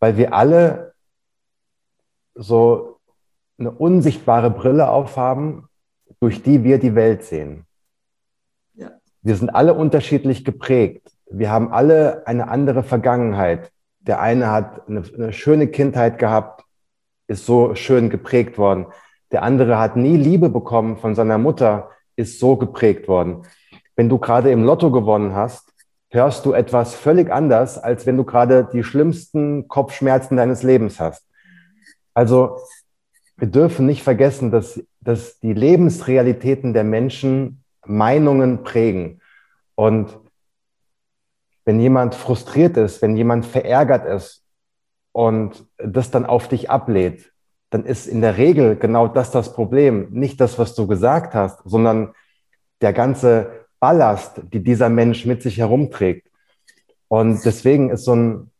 Weil 0.00 0.18
wir 0.18 0.34
alle 0.34 0.92
so 2.34 2.98
eine 3.58 3.70
unsichtbare 3.70 4.50
Brille 4.50 4.90
aufhaben, 4.90 5.68
durch 6.20 6.42
die 6.42 6.62
wir 6.62 6.78
die 6.78 6.94
Welt 6.94 7.24
sehen. 7.24 7.64
Ja. 8.74 8.90
Wir 9.22 9.36
sind 9.36 9.48
alle 9.48 9.72
unterschiedlich 9.72 10.44
geprägt. 10.44 11.10
Wir 11.30 11.50
haben 11.50 11.72
alle 11.72 12.26
eine 12.26 12.48
andere 12.48 12.82
Vergangenheit. 12.82 13.72
Der 14.00 14.20
eine 14.20 14.50
hat 14.50 14.86
eine, 14.88 15.02
eine 15.14 15.32
schöne 15.32 15.68
Kindheit 15.68 16.18
gehabt, 16.18 16.65
ist 17.28 17.46
so 17.46 17.74
schön 17.74 18.10
geprägt 18.10 18.58
worden. 18.58 18.86
Der 19.32 19.42
andere 19.42 19.78
hat 19.78 19.96
nie 19.96 20.16
Liebe 20.16 20.48
bekommen 20.48 20.96
von 20.96 21.14
seiner 21.14 21.38
Mutter, 21.38 21.90
ist 22.14 22.38
so 22.38 22.56
geprägt 22.56 23.08
worden. 23.08 23.42
Wenn 23.96 24.08
du 24.08 24.18
gerade 24.18 24.50
im 24.50 24.62
Lotto 24.62 24.90
gewonnen 24.90 25.34
hast, 25.34 25.72
hörst 26.10 26.46
du 26.46 26.52
etwas 26.52 26.94
völlig 26.94 27.30
anders, 27.32 27.78
als 27.78 28.06
wenn 28.06 28.16
du 28.16 28.24
gerade 28.24 28.68
die 28.72 28.84
schlimmsten 28.84 29.68
Kopfschmerzen 29.68 30.36
deines 30.36 30.62
Lebens 30.62 31.00
hast. 31.00 31.26
Also 32.14 32.58
wir 33.36 33.48
dürfen 33.48 33.86
nicht 33.86 34.02
vergessen, 34.02 34.50
dass, 34.50 34.82
dass 35.00 35.38
die 35.40 35.52
Lebensrealitäten 35.52 36.72
der 36.72 36.84
Menschen 36.84 37.62
Meinungen 37.84 38.62
prägen. 38.62 39.20
Und 39.74 40.18
wenn 41.64 41.80
jemand 41.80 42.14
frustriert 42.14 42.76
ist, 42.76 43.02
wenn 43.02 43.16
jemand 43.16 43.44
verärgert 43.44 44.06
ist, 44.06 44.45
und 45.16 45.64
das 45.78 46.10
dann 46.10 46.26
auf 46.26 46.46
dich 46.46 46.68
ablädt, 46.68 47.32
dann 47.70 47.86
ist 47.86 48.06
in 48.06 48.20
der 48.20 48.36
Regel 48.36 48.76
genau 48.76 49.08
das 49.08 49.30
das 49.30 49.54
Problem. 49.54 50.08
Nicht 50.10 50.42
das, 50.42 50.58
was 50.58 50.74
du 50.74 50.86
gesagt 50.86 51.34
hast, 51.34 51.60
sondern 51.64 52.12
der 52.82 52.92
ganze 52.92 53.64
Ballast, 53.80 54.42
die 54.52 54.62
dieser 54.62 54.90
Mensch 54.90 55.24
mit 55.24 55.40
sich 55.40 55.56
herumträgt. 55.56 56.28
Und 57.08 57.42
deswegen 57.46 57.88
ist 57.88 58.04
so 58.04 58.14
ein, 58.14 58.50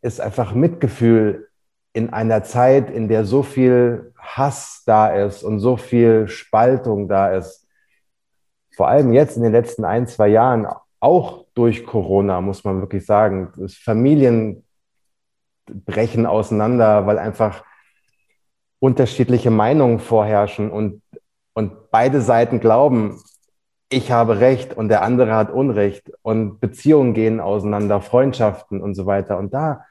ist 0.00 0.22
einfach 0.22 0.54
Mitgefühl 0.54 1.50
in 1.92 2.14
einer 2.14 2.44
Zeit, 2.44 2.90
in 2.90 3.08
der 3.08 3.26
so 3.26 3.42
viel 3.42 4.14
Hass 4.16 4.84
da 4.86 5.08
ist 5.08 5.42
und 5.42 5.60
so 5.60 5.76
viel 5.76 6.28
Spaltung 6.28 7.08
da 7.08 7.36
ist. 7.36 7.68
Vor 8.74 8.88
allem 8.88 9.12
jetzt 9.12 9.36
in 9.36 9.42
den 9.42 9.52
letzten 9.52 9.84
ein, 9.84 10.06
zwei 10.06 10.28
Jahren, 10.28 10.66
auch 10.98 11.44
durch 11.52 11.84
Corona, 11.84 12.40
muss 12.40 12.64
man 12.64 12.80
wirklich 12.80 13.04
sagen, 13.04 13.52
dass 13.54 13.74
Familien 13.74 14.64
brechen 15.72 16.26
auseinander, 16.26 17.06
weil 17.06 17.18
einfach 17.18 17.64
unterschiedliche 18.80 19.50
Meinungen 19.50 19.98
vorherrschen 19.98 20.70
und 20.70 21.02
und 21.58 21.90
beide 21.90 22.20
Seiten 22.20 22.60
glauben, 22.60 23.20
ich 23.88 24.12
habe 24.12 24.38
Recht 24.38 24.76
und 24.76 24.90
der 24.90 25.02
andere 25.02 25.34
hat 25.34 25.50
Unrecht 25.50 26.12
und 26.22 26.60
Beziehungen 26.60 27.14
gehen 27.14 27.40
auseinander, 27.40 28.00
Freundschaften 28.00 28.80
und 28.80 28.94
so 28.94 29.06
weiter. 29.06 29.38
Und 29.38 29.54
da 29.54 29.84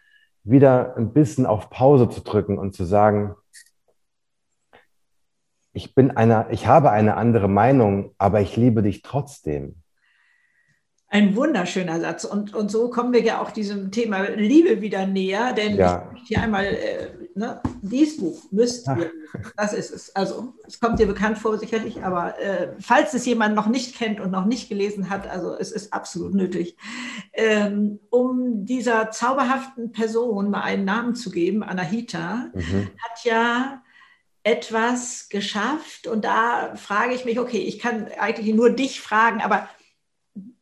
wieder 0.46 0.96
ein 0.96 1.12
bisschen 1.12 1.46
auf 1.46 1.70
Pause 1.70 2.08
zu 2.08 2.22
drücken 2.22 2.58
und 2.58 2.74
zu 2.74 2.86
sagen, 2.86 3.36
ich 5.74 5.94
bin 5.94 6.12
einer, 6.12 6.50
ich 6.52 6.68
habe 6.68 6.90
eine 6.90 7.18
andere 7.18 7.50
Meinung, 7.50 8.16
aber 8.18 8.40
ich 8.40 8.56
liebe 8.56 8.82
dich 8.82 9.02
trotzdem. 9.02 9.82
Ein 11.10 11.38
wunderschöner 11.38 12.02
Satz. 12.02 12.26
Und, 12.26 12.54
und 12.54 12.70
so 12.70 12.90
kommen 12.90 13.14
wir 13.14 13.22
ja 13.22 13.42
auch 13.42 13.52
diesem 13.52 13.92
Thema 13.92 14.24
Liebe 14.24 14.82
wieder 14.82 15.08
näher, 15.08 15.54
denn 15.54 15.78
ja. 15.78 16.04
ich 16.08 16.12
möchte 16.12 16.28
hier 16.28 16.42
einmal, 16.42 16.66
äh, 16.66 17.08
ne, 17.34 17.62
dieses 17.82 18.18
Buch 18.18 18.42
müsst 18.52 18.88
ihr, 18.90 19.12
das 19.56 19.72
ist 19.72 19.92
es. 19.92 20.14
Also, 20.18 20.54
es 20.68 20.82
kommt 20.82 21.00
dir 21.00 21.08
bekannt 21.08 21.38
vor, 21.38 21.58
sicherlich, 21.58 22.04
aber 22.04 22.38
äh, 22.40 22.74
falls 22.80 23.14
es 23.14 23.26
jemand 23.26 23.56
noch 23.56 23.68
nicht 23.68 23.96
kennt 23.96 24.20
und 24.20 24.32
noch 24.32 24.46
nicht 24.46 24.68
gelesen 24.68 25.10
hat, 25.10 25.28
also 25.28 25.56
es 25.56 25.72
ist 25.72 25.94
absolut 25.94 26.34
nötig, 26.34 26.76
ähm, 27.32 28.00
um 28.10 28.66
dieser 28.66 29.10
zauberhaften 29.10 29.94
Person 29.94 30.52
mal 30.52 30.62
einen 30.62 30.84
Namen 30.84 31.16
zu 31.16 31.32
geben, 31.32 31.64
Anahita, 31.64 32.52
mhm. 32.54 32.90
hat 32.98 33.24
ja 33.24 33.82
etwas 34.44 35.28
geschafft 35.30 36.08
und 36.08 36.26
da 36.26 36.76
frage 36.76 37.14
ich 37.14 37.26
mich, 37.26 37.40
okay, 37.40 37.60
ich 37.60 37.80
kann 37.80 38.08
eigentlich 38.20 38.54
nur 38.56 38.70
dich 38.70 39.02
fragen, 39.02 39.42
aber 39.42 39.70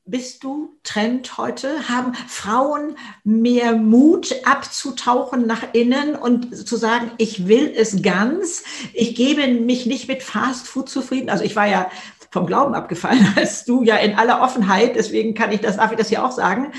bist 0.06 0.44
du 0.44 0.78
Trend 0.84 1.38
heute? 1.38 1.90
Haben 1.90 2.14
Frauen 2.14 2.96
mehr 3.24 3.76
Mut 3.76 4.36
abzutauchen 4.46 5.48
nach 5.48 5.74
innen 5.74 6.16
und 6.16 6.56
zu 6.68 6.76
sagen, 6.76 7.12
ich 7.18 7.48
will 7.48 7.74
es 7.76 8.02
ganz, 8.04 8.64
ich 8.94 9.16
gebe 9.16 9.48
mich 9.48 9.86
nicht 9.86 10.08
mit 10.08 10.22
Fast 10.22 10.68
Food 10.68 10.90
zufrieden? 10.90 11.30
Also 11.30 11.44
ich 11.44 11.56
war 11.56 11.68
ja 11.68 11.90
vom 12.30 12.46
Glauben 12.46 12.76
abgefallen, 12.76 13.28
als 13.36 13.66
du 13.66 13.84
ja 13.84 13.96
in 13.98 14.14
aller 14.14 14.42
Offenheit, 14.42 14.96
deswegen 14.96 15.34
kann 15.34 15.52
ich 15.52 15.62
das, 15.62 15.78
darf 15.78 15.92
ich 15.92 15.98
das 15.98 16.10
hier 16.10 16.24
auch 16.24 16.32
sagen, 16.32 16.72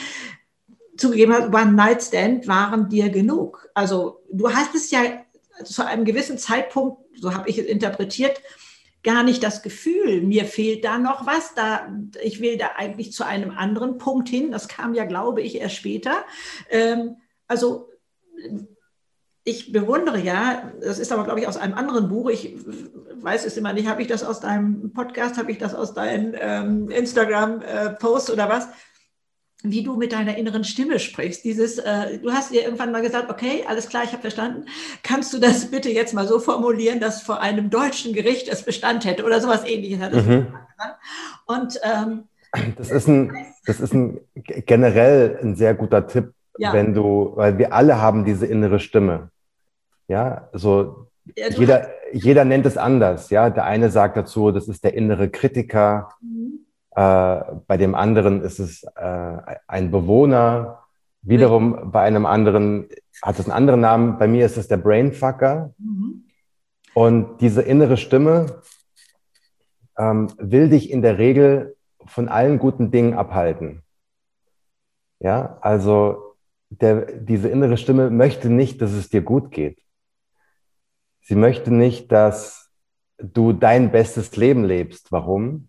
zugegeben 0.97 1.33
hast, 1.33 1.53
One 1.53 1.73
Night 1.73 2.03
Stand 2.03 2.47
waren 2.47 2.89
dir 2.89 3.11
genug. 3.11 3.69
Also 3.75 4.23
du 4.31 4.53
hast 4.53 4.75
es 4.75 4.91
ja 4.91 5.01
zu 5.65 5.85
einem 5.85 6.05
gewissen 6.05 6.39
Zeitpunkt, 6.39 7.03
so 7.21 7.35
habe 7.35 7.49
ich 7.49 7.59
es 7.59 7.67
interpretiert, 7.67 8.41
gar 9.07 9.23
nicht 9.23 9.43
das 9.45 9.63
Gefühl, 9.63 10.21
mir 10.21 10.45
fehlt 10.45 10.85
da 10.85 10.99
noch 10.99 11.27
was, 11.27 11.55
da, 11.55 11.89
ich 12.23 12.41
will 12.41 12.59
da 12.59 12.73
eigentlich 12.77 13.13
zu 13.13 13.25
einem 13.25 13.53
anderen 13.53 13.99
Punkt 13.99 14.29
hin. 14.29 14.51
Das 14.51 14.67
kam 14.67 14.95
ja, 14.95 15.05
glaube 15.05 15.41
ich, 15.43 15.61
erst 15.61 15.77
später. 15.77 16.25
Ähm, 16.69 17.17
also 17.47 17.89
ich 19.45 19.71
bewundere 19.71 20.19
ja, 20.19 20.73
das 20.81 20.99
ist 20.99 21.13
aber, 21.13 21.23
glaube 21.23 21.39
ich, 21.39 21.47
aus 21.47 21.57
einem 21.57 21.75
anderen 21.75 22.09
Buch. 22.09 22.29
Ich 22.31 22.57
weiß 23.23 23.47
es 23.47 23.57
immer 23.57 23.73
nicht, 23.73 23.87
habe 23.87 24.03
ich 24.03 24.09
das 24.09 24.25
aus 24.25 24.41
deinem 24.41 24.93
Podcast, 24.93 25.39
habe 25.39 25.53
ich 25.53 25.59
das 25.59 25.73
aus 25.73 25.95
deinem 25.95 26.35
ähm, 26.37 26.91
Instagram-Post 26.91 28.29
äh, 28.29 28.33
oder 28.33 28.49
was? 28.49 28.69
Wie 29.63 29.83
du 29.83 29.97
mit 29.97 30.13
deiner 30.13 30.37
inneren 30.37 30.65
Stimme 30.65 30.99
sprichst. 30.99 31.45
Dieses, 31.45 31.79
äh, 31.79 32.19
du 32.19 32.31
hast 32.31 32.53
dir 32.53 32.63
irgendwann 32.63 32.93
mal 32.93 33.03
gesagt, 33.03 33.31
okay, 33.31 33.65
alles 33.67 33.89
klar, 33.89 34.05
ich 34.05 34.13
habe 34.13 34.21
verstanden. 34.21 34.67
Kannst 35.03 35.33
du 35.33 35.39
das 35.39 35.71
bitte 35.71 35.91
jetzt 35.91 36.15
mal 36.15 36.27
so 36.27 36.39
formulieren, 36.39 37.01
dass 37.01 37.23
vor 37.23 37.41
einem 37.41 37.71
deutschen 37.71 38.13
Gericht 38.13 38.49
es 38.49 38.63
Bestand 38.63 39.05
hätte 39.05 39.25
oder 39.25 39.41
sowas 39.41 39.65
ähnliches 39.67 40.01
hat 40.01 40.13
mhm. 40.13 40.49
Und 41.47 41.81
ähm, 41.83 42.25
das 42.77 42.91
ist 42.91 43.09
ein, 43.09 43.33
das 43.65 43.81
ist 43.81 43.95
ein 43.95 44.21
generell 44.35 45.39
ein 45.43 45.57
sehr 45.57 45.75
guter 45.75 46.07
Tipp, 46.07 46.33
ja. 46.59 46.73
wenn 46.73 46.95
du, 46.95 47.33
weil 47.35 47.59
wir 47.59 47.73
alle 47.73 48.01
haben 48.01 48.25
diese 48.25 48.47
innere 48.47 48.79
Stimme. 48.79 49.31
Ja, 50.09 50.49
so 50.53 51.09
ja, 51.37 51.49
jeder, 51.49 51.89
jeder 52.13 52.45
nennt 52.45 52.67
es 52.67 52.77
anders. 52.77 53.31
Ja, 53.31 53.51
der 53.51 53.65
eine 53.65 53.91
sagt 53.91 54.17
dazu, 54.17 54.53
das 54.53 54.69
ist 54.69 54.85
der 54.85 54.95
innere 54.95 55.29
Kritiker. 55.29 56.11
Mhm 56.21 56.56
äh, 56.97 57.43
bei 57.67 57.77
dem 57.77 57.95
anderen 57.95 58.43
ist 58.43 58.59
es 58.59 58.83
äh, 58.83 59.57
ein 59.67 59.91
Bewohner. 59.91 60.83
Wiederum 61.21 61.93
bei 61.93 62.01
einem 62.01 62.25
anderen 62.25 62.89
hat 63.23 63.39
es 63.39 63.45
einen 63.45 63.53
anderen 63.53 63.81
Namen. 63.81 64.19
Bei 64.19 64.27
mir 64.27 64.47
ist 64.47 64.57
es 64.57 64.67
der 64.67 64.79
Brainfucker. 64.79 65.75
Mhm. 65.77 66.25
Und 66.95 67.43
diese 67.43 67.61
innere 67.61 67.99
Stimme 67.99 68.63
ähm, 69.99 70.29
will 70.39 70.71
dich 70.71 70.91
in 70.91 71.03
der 71.03 71.19
Regel 71.19 71.77
von 72.07 72.29
allen 72.29 72.59
guten 72.59 72.91
Dingen 72.91 73.13
abhalten. 73.13 73.83
Ja, 75.19 75.59
also 75.61 76.35
der, 76.71 77.13
diese 77.13 77.51
innere 77.51 77.77
Stimme 77.77 78.09
möchte 78.09 78.49
nicht, 78.49 78.81
dass 78.81 78.93
es 78.93 79.11
dir 79.11 79.21
gut 79.21 79.51
geht. 79.51 79.83
Sie 81.21 81.35
möchte 81.35 81.75
nicht, 81.75 82.11
dass 82.11 82.71
du 83.19 83.53
dein 83.53 83.93
bestes 83.93 84.35
Leben 84.37 84.65
lebst. 84.65 85.13
Warum? 85.13 85.69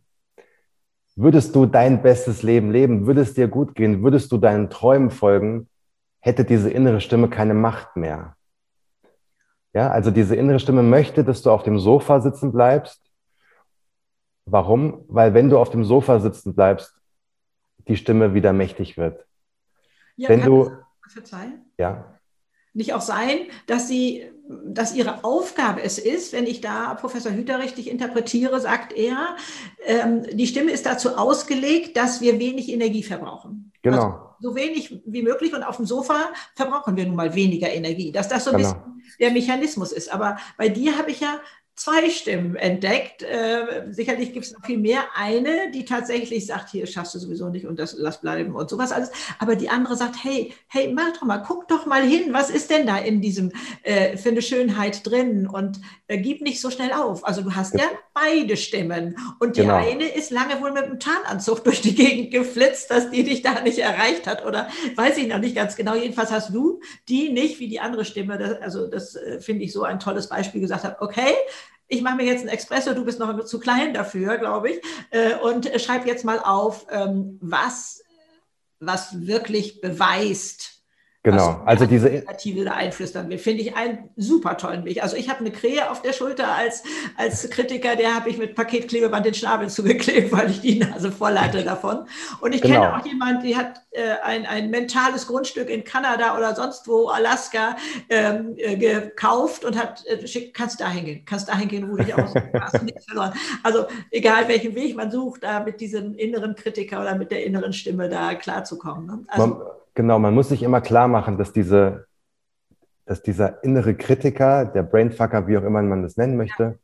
Würdest 1.17 1.55
du 1.55 1.65
dein 1.65 2.03
bestes 2.03 2.43
Leben 2.43 2.71
leben, 2.71 3.07
würde 3.07 3.21
es 3.21 3.33
dir 3.33 3.47
gut 3.47 3.73
gehen, 3.73 4.03
würdest 4.03 4.31
du 4.31 4.37
deinen 4.37 4.69
Träumen 4.69 5.09
folgen, 5.09 5.67
hätte 6.19 6.45
diese 6.45 6.69
innere 6.69 7.01
Stimme 7.01 7.27
keine 7.27 7.55
Macht 7.55 7.95
mehr. 7.95 8.37
Ja, 9.73 9.89
also 9.89 10.11
diese 10.11 10.35
innere 10.35 10.59
Stimme 10.59 10.83
möchte, 10.83 11.23
dass 11.23 11.41
du 11.41 11.49
auf 11.49 11.63
dem 11.63 11.79
Sofa 11.79 12.21
sitzen 12.21 12.51
bleibst. 12.51 13.01
Warum? 14.45 15.05
Weil 15.07 15.33
wenn 15.33 15.49
du 15.49 15.57
auf 15.57 15.71
dem 15.71 15.83
Sofa 15.83 16.19
sitzen 16.19 16.53
bleibst, 16.53 16.95
die 17.87 17.97
Stimme 17.97 18.35
wieder 18.35 18.53
mächtig 18.53 18.95
wird. 18.95 19.25
Ja, 20.15 20.29
wenn 20.29 20.43
du, 20.43 20.71
verzeihen? 21.09 21.71
Ja 21.77 22.16
nicht 22.77 22.93
auch 22.93 23.01
sein, 23.01 23.39
dass 23.65 23.87
sie, 23.87 24.29
dass 24.47 24.93
ihre 24.93 25.23
Aufgabe 25.23 25.81
es 25.81 25.97
ist, 25.97 26.31
wenn 26.31 26.45
ich 26.45 26.61
da 26.61 26.93
Professor 26.93 27.31
Hüter 27.31 27.59
richtig 27.59 27.89
interpretiere, 27.89 28.61
sagt 28.61 28.93
er, 28.93 29.35
ähm, 29.85 30.23
die 30.31 30.47
Stimme 30.47 30.71
ist 30.71 30.85
dazu 30.85 31.17
ausgelegt, 31.17 31.97
dass 31.97 32.21
wir 32.21 32.39
wenig 32.39 32.71
Energie 32.71 33.03
verbrauchen. 33.03 33.71
Genau. 33.81 33.97
Also 33.97 34.27
so 34.39 34.55
wenig 34.55 35.01
wie 35.05 35.23
möglich 35.23 35.55
und 35.55 35.63
auf 35.63 35.77
dem 35.77 35.87
Sofa 35.87 36.29
verbrauchen 36.55 36.95
wir 36.95 37.07
nun 37.07 37.15
mal 37.15 37.33
weniger 37.33 37.69
Energie, 37.69 38.11
dass 38.11 38.27
das 38.27 38.45
so 38.45 38.51
ein 38.51 38.57
genau. 38.57 38.73
bisschen 38.73 39.03
der 39.19 39.31
Mechanismus 39.31 39.91
ist. 39.91 40.13
Aber 40.13 40.37
bei 40.57 40.69
dir 40.69 40.97
habe 40.97 41.09
ich 41.09 41.19
ja 41.19 41.39
zwei 41.77 42.09
Stimmen 42.09 42.55
entdeckt. 42.55 43.21
Äh, 43.21 43.85
sicherlich 43.91 44.33
gibt 44.33 44.47
es 44.47 44.51
noch 44.51 44.65
viel 44.65 44.79
mehr. 44.79 45.03
Eine, 45.15 45.69
die 45.71 45.85
tatsächlich 45.85 46.47
sagt, 46.47 46.71
hier 46.71 46.87
schaffst 46.87 47.13
du 47.13 47.19
sowieso 47.19 47.49
nicht 47.49 47.67
und 47.67 47.77
das 47.77 47.95
lass 47.97 48.19
bleiben 48.19 48.55
und 48.55 48.67
sowas 48.69 48.91
alles. 48.91 49.11
Aber 49.37 49.55
die 49.55 49.69
andere 49.69 49.95
sagt, 49.95 50.23
hey, 50.23 50.53
hey, 50.67 50.91
mach 50.91 51.13
doch 51.13 51.21
mal, 51.21 51.37
guck 51.37 51.67
doch 51.67 51.85
mal 51.85 52.01
hin, 52.01 52.33
was 52.33 52.49
ist 52.49 52.71
denn 52.71 52.87
da 52.87 52.97
in 52.97 53.21
diesem 53.21 53.51
äh, 53.83 54.17
für 54.17 54.29
eine 54.29 54.41
Schönheit 54.41 55.05
drin 55.05 55.47
und 55.47 55.79
äh, 56.07 56.17
gib 56.17 56.41
nicht 56.41 56.59
so 56.59 56.71
schnell 56.71 56.91
auf. 56.91 57.25
Also 57.25 57.43
du 57.43 57.55
hast 57.55 57.75
ja 57.75 57.85
beide 58.13 58.57
Stimmen 58.57 59.15
und 59.39 59.55
die 59.55 59.61
genau. 59.61 59.75
eine 59.75 60.07
ist 60.07 60.31
lange 60.31 60.59
wohl 60.59 60.71
mit 60.71 60.85
dem 60.87 60.99
Tarnanzug 60.99 61.63
durch 61.63 61.81
die 61.81 61.93
Gegend 61.93 62.31
geflitzt, 62.31 62.89
dass 62.89 63.11
die 63.11 63.23
dich 63.23 63.43
da 63.43 63.61
nicht 63.61 63.77
erreicht 63.77 64.25
hat 64.25 64.43
oder 64.43 64.67
weiß 64.95 65.17
ich 65.19 65.27
noch 65.27 65.37
nicht 65.37 65.55
ganz 65.55 65.75
genau. 65.75 65.93
Jedenfalls 65.93 66.31
hast 66.31 66.55
du 66.55 66.81
die 67.07 67.29
nicht 67.29 67.59
wie 67.59 67.67
die 67.67 67.79
andere 67.79 68.03
Stimme. 68.03 68.39
Das, 68.39 68.61
also 68.63 68.87
das 68.87 69.15
äh, 69.15 69.39
finde 69.39 69.63
ich 69.63 69.71
so 69.71 69.83
ein 69.83 69.99
tolles 69.99 70.27
Beispiel 70.27 70.59
gesagt 70.59 70.83
hat. 70.83 71.01
Okay, 71.01 71.35
ich 71.87 72.01
mache 72.01 72.17
mir 72.17 72.25
jetzt 72.25 72.41
einen 72.41 72.49
Espresso, 72.49 72.93
du 72.93 73.05
bist 73.05 73.19
noch 73.19 73.45
zu 73.45 73.59
klein 73.59 73.93
dafür, 73.93 74.37
glaube 74.37 74.71
ich, 74.71 74.81
äh, 75.11 75.35
und 75.35 75.69
schreib 75.79 76.05
jetzt 76.05 76.25
mal 76.25 76.39
auf, 76.39 76.85
ähm, 76.91 77.37
was, 77.41 78.03
was 78.79 79.25
wirklich 79.27 79.81
beweist, 79.81 80.76
Genau, 81.31 81.61
also 81.65 81.85
diese 81.85 82.07
Initiative 82.07 82.63
da 82.63 82.71
einflüstern 82.71 83.29
will, 83.29 83.37
finde 83.37 83.61
ich 83.61 83.75
einen 83.75 84.09
super 84.15 84.55
tollen 84.55 84.85
Weg. 84.85 85.03
Also 85.03 85.17
ich 85.17 85.27
habe 85.29 85.41
eine 85.41 85.51
Krähe 85.51 85.91
auf 85.91 86.01
der 86.01 86.13
Schulter 86.13 86.55
als, 86.55 86.83
als 87.17 87.49
Kritiker, 87.49 87.97
der 87.97 88.15
habe 88.15 88.29
ich 88.29 88.37
mit 88.37 88.55
Paketklebeband 88.55 89.25
den 89.25 89.33
Schnabel 89.33 89.67
zugeklebt, 89.69 90.31
weil 90.31 90.49
ich 90.49 90.61
die 90.61 90.79
Nase 90.79 91.11
voll 91.11 91.37
hatte 91.37 91.65
davon. 91.65 92.05
Und 92.39 92.55
ich 92.55 92.61
genau. 92.61 92.81
kenne 92.81 92.97
auch 92.97 93.05
jemanden, 93.05 93.43
die 93.43 93.57
hat 93.57 93.81
äh, 93.91 94.11
ein, 94.23 94.45
ein 94.45 94.69
mentales 94.69 95.27
Grundstück 95.27 95.69
in 95.69 95.83
Kanada 95.83 96.37
oder 96.37 96.55
sonst 96.55 96.87
wo, 96.87 97.09
Alaska, 97.09 97.75
ähm, 98.09 98.53
äh, 98.55 98.77
gekauft 98.77 99.65
und 99.65 99.77
hat, 99.77 100.05
äh, 100.05 100.25
schick, 100.25 100.53
kannst 100.53 100.79
dahin 100.79 101.03
gehen, 101.03 101.25
kannst 101.25 101.49
dahin 101.49 101.67
gehen, 101.67 101.83
ruh 101.89 101.97
dich 101.97 102.13
aus, 102.15 102.31
hast 102.53 102.83
nichts 102.83 103.03
verloren. 103.03 103.33
Also 103.63 103.85
egal 104.11 104.47
welchen 104.47 104.75
Weg 104.75 104.95
man 104.95 105.11
sucht, 105.11 105.43
da 105.43 105.59
mit 105.59 105.81
diesem 105.81 106.15
inneren 106.15 106.55
Kritiker 106.55 107.01
oder 107.01 107.15
mit 107.15 107.31
der 107.31 107.45
inneren 107.45 107.73
Stimme 107.73 108.07
da 108.07 108.33
klarzukommen. 108.35 109.07
Ne? 109.07 109.25
Also, 109.27 109.47
man, 109.47 109.61
Genau, 109.97 110.19
man 110.19 110.35
muss 110.35 110.49
sich 110.49 110.61
immer 110.61 110.79
klar 110.79 111.07
machen, 111.07 111.39
dass, 111.39 111.53
diese, 111.53 112.05
dass 113.05 113.23
dieser 113.23 113.63
innere 113.63 113.95
Kritiker, 113.95 114.63
der 114.63 114.83
Brainfucker, 114.83 115.47
wie 115.47 115.57
auch 115.57 115.63
immer 115.63 115.81
man 115.81 116.03
das 116.03 116.17
nennen 116.17 116.37
möchte, 116.37 116.77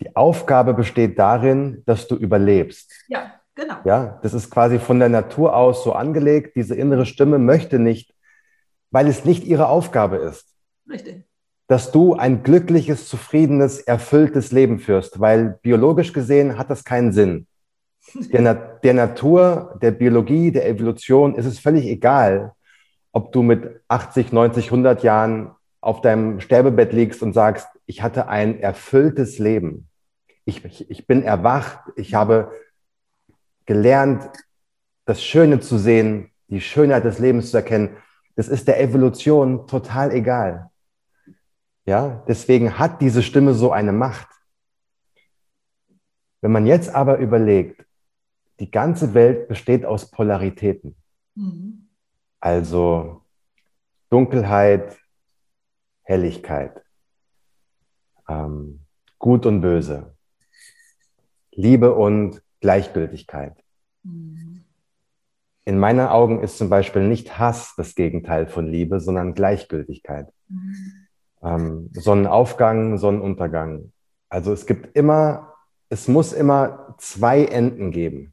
die 0.00 0.14
Aufgabe 0.14 0.72
besteht 0.72 1.18
darin, 1.18 1.82
dass 1.84 2.06
du 2.06 2.14
überlebst. 2.14 2.92
Ja, 3.08 3.32
genau. 3.56 3.74
Ja, 3.84 4.20
das 4.22 4.34
ist 4.34 4.52
quasi 4.52 4.78
von 4.78 5.00
der 5.00 5.08
Natur 5.08 5.56
aus 5.56 5.82
so 5.82 5.94
angelegt. 5.94 6.54
Diese 6.54 6.76
innere 6.76 7.06
Stimme 7.06 7.40
möchte 7.40 7.80
nicht, 7.80 8.14
weil 8.92 9.08
es 9.08 9.24
nicht 9.24 9.42
ihre 9.42 9.66
Aufgabe 9.66 10.18
ist. 10.18 10.46
Richtig. 10.88 11.24
Dass 11.66 11.90
du 11.90 12.14
ein 12.14 12.44
glückliches, 12.44 13.08
zufriedenes, 13.08 13.80
erfülltes 13.80 14.52
Leben 14.52 14.78
führst, 14.78 15.18
weil 15.18 15.58
biologisch 15.60 16.12
gesehen 16.12 16.56
hat 16.56 16.70
das 16.70 16.84
keinen 16.84 17.10
Sinn. 17.10 17.48
Der, 18.14 18.40
Na 18.40 18.54
der 18.54 18.94
Natur, 18.94 19.78
der 19.82 19.90
Biologie, 19.90 20.50
der 20.52 20.68
Evolution 20.68 21.34
ist 21.34 21.46
es 21.46 21.58
völlig 21.58 21.86
egal, 21.86 22.52
ob 23.12 23.32
du 23.32 23.42
mit 23.42 23.80
80, 23.88 24.32
90, 24.32 24.66
100 24.66 25.02
Jahren 25.02 25.50
auf 25.80 26.00
deinem 26.00 26.40
Sterbebett 26.40 26.92
liegst 26.92 27.22
und 27.22 27.32
sagst, 27.32 27.68
ich 27.86 28.02
hatte 28.02 28.28
ein 28.28 28.60
erfülltes 28.60 29.38
Leben. 29.38 29.88
Ich, 30.44 30.64
ich, 30.64 30.90
ich 30.90 31.06
bin 31.06 31.22
erwacht, 31.22 31.80
ich 31.96 32.14
habe 32.14 32.52
gelernt, 33.66 34.28
das 35.04 35.22
Schöne 35.22 35.60
zu 35.60 35.78
sehen, 35.78 36.30
die 36.48 36.60
Schönheit 36.60 37.04
des 37.04 37.18
Lebens 37.18 37.50
zu 37.50 37.56
erkennen. 37.56 37.96
Das 38.34 38.48
ist 38.48 38.68
der 38.68 38.80
Evolution 38.80 39.66
total 39.66 40.12
egal. 40.12 40.70
Ja, 41.86 42.24
deswegen 42.26 42.78
hat 42.78 43.00
diese 43.00 43.22
Stimme 43.22 43.54
so 43.54 43.70
eine 43.70 43.92
Macht. 43.92 44.28
Wenn 46.40 46.52
man 46.52 46.66
jetzt 46.66 46.94
aber 46.94 47.18
überlegt, 47.18 47.85
die 48.60 48.70
ganze 48.70 49.14
Welt 49.14 49.48
besteht 49.48 49.84
aus 49.84 50.10
Polaritäten. 50.10 50.96
Mhm. 51.34 51.88
Also 52.40 53.22
Dunkelheit, 54.10 54.96
Helligkeit, 56.02 56.82
ähm, 58.28 58.80
Gut 59.18 59.46
und 59.46 59.60
Böse, 59.60 60.14
Liebe 61.52 61.94
und 61.94 62.42
Gleichgültigkeit. 62.60 63.56
Mhm. 64.02 64.64
In 65.64 65.78
meinen 65.78 66.06
Augen 66.06 66.42
ist 66.42 66.58
zum 66.58 66.68
Beispiel 66.68 67.02
nicht 67.08 67.38
Hass 67.38 67.74
das 67.76 67.96
Gegenteil 67.96 68.46
von 68.46 68.68
Liebe, 68.68 69.00
sondern 69.00 69.34
Gleichgültigkeit. 69.34 70.32
Mhm. 70.48 71.06
Ähm, 71.42 71.90
Sonnenaufgang, 71.92 72.98
Sonnenuntergang. 72.98 73.92
Also 74.28 74.52
es 74.52 74.66
gibt 74.66 74.96
immer, 74.96 75.54
es 75.88 76.06
muss 76.06 76.32
immer 76.32 76.94
zwei 76.98 77.44
Enden 77.46 77.90
geben. 77.90 78.32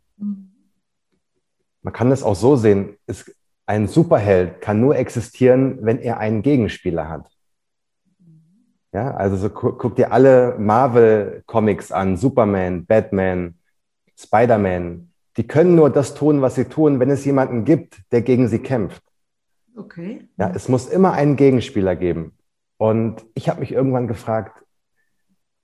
Man 1.82 1.94
kann 1.94 2.12
es 2.12 2.24
auch 2.24 2.36
so 2.36 2.56
sehen, 2.56 2.98
es, 3.06 3.34
ein 3.66 3.88
Superheld 3.88 4.62
kann 4.62 4.80
nur 4.80 4.96
existieren, 4.96 5.80
wenn 5.82 6.00
er 6.00 6.18
einen 6.18 6.42
Gegenspieler 6.42 7.10
hat. 7.10 7.30
Ja, 8.94 9.12
also 9.16 9.36
so 9.38 9.50
gu 9.50 9.74
guck 9.74 9.96
dir 9.96 10.12
alle 10.12 10.56
Marvel-Comics 10.60 11.92
an, 11.92 12.16
Superman, 12.16 12.86
Batman, 12.86 13.56
Spider-Man. 14.18 15.10
Die 15.38 15.48
können 15.48 15.76
nur 15.76 15.90
das 15.90 16.14
tun, 16.14 16.42
was 16.42 16.56
sie 16.56 16.66
tun, 16.66 17.00
wenn 17.00 17.10
es 17.10 17.26
jemanden 17.26 17.66
gibt, 17.66 18.00
der 18.12 18.22
gegen 18.22 18.48
sie 18.48 18.60
kämpft. 18.60 19.02
Okay. 19.76 20.28
Ja, 20.38 20.52
es 20.54 20.70
muss 20.70 20.88
immer 20.88 21.14
einen 21.14 21.36
Gegenspieler 21.36 21.96
geben. 21.96 22.38
Und 22.78 23.26
ich 23.34 23.50
habe 23.50 23.62
mich 23.62 23.72
irgendwann 23.72 24.08
gefragt, 24.08 24.64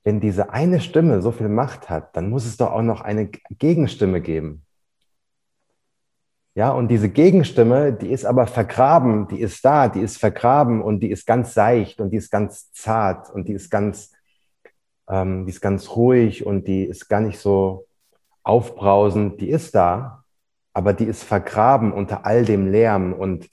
wenn 0.10 0.20
diese 0.20 0.50
eine 0.50 0.82
Stimme 0.82 1.22
so 1.22 1.32
viel 1.32 1.50
Macht 1.50 1.88
hat, 1.92 2.18
dann 2.18 2.32
muss 2.32 2.48
es 2.48 2.58
doch 2.58 2.72
auch 2.72 2.82
noch 2.82 3.01
eine 3.01 3.28
Gegenstimme 3.28 4.22
geben. 4.22 4.66
Ja, 6.56 6.72
und 6.72 6.88
diese 6.88 7.10
Gegenstimme, 7.10 7.94
die 7.94 8.12
ist 8.12 8.25
aber 8.25 8.48
vergraben, 8.48 9.28
die 9.28 9.39
ist 9.39 9.63
da, 9.63 9.88
die 9.88 10.00
ist 10.00 10.18
vergraben 10.18 10.82
und 10.82 11.01
die 11.01 11.12
ist 11.12 11.28
ganz 11.28 11.54
seicht 11.54 12.01
und 12.01 12.10
die 12.10 12.18
ist 12.18 12.32
ganz 12.32 12.72
zart 12.72 13.30
und 13.30 13.48
die 13.48 13.54
ist 13.54 13.70
ganz, 13.70 14.12
ähm, 15.08 15.46
die 15.46 15.51
ist 15.51 15.62
ganz 15.62 15.96
ruhig 15.96 16.44
und 16.44 16.68
die 16.68 16.86
ist 16.86 17.08
gar 17.08 17.22
nicht 17.22 17.38
so 17.38 17.86
aufbrausend, 18.42 19.39
die 19.39 19.50
ist 19.51 19.75
da, 19.75 20.24
aber 20.74 20.94
die 20.94 21.06
ist 21.06 21.24
vergraben 21.24 21.94
unter 21.94 22.25
all 22.25 22.46
dem 22.46 22.66
Lärm 22.66 23.13
und 23.13 23.48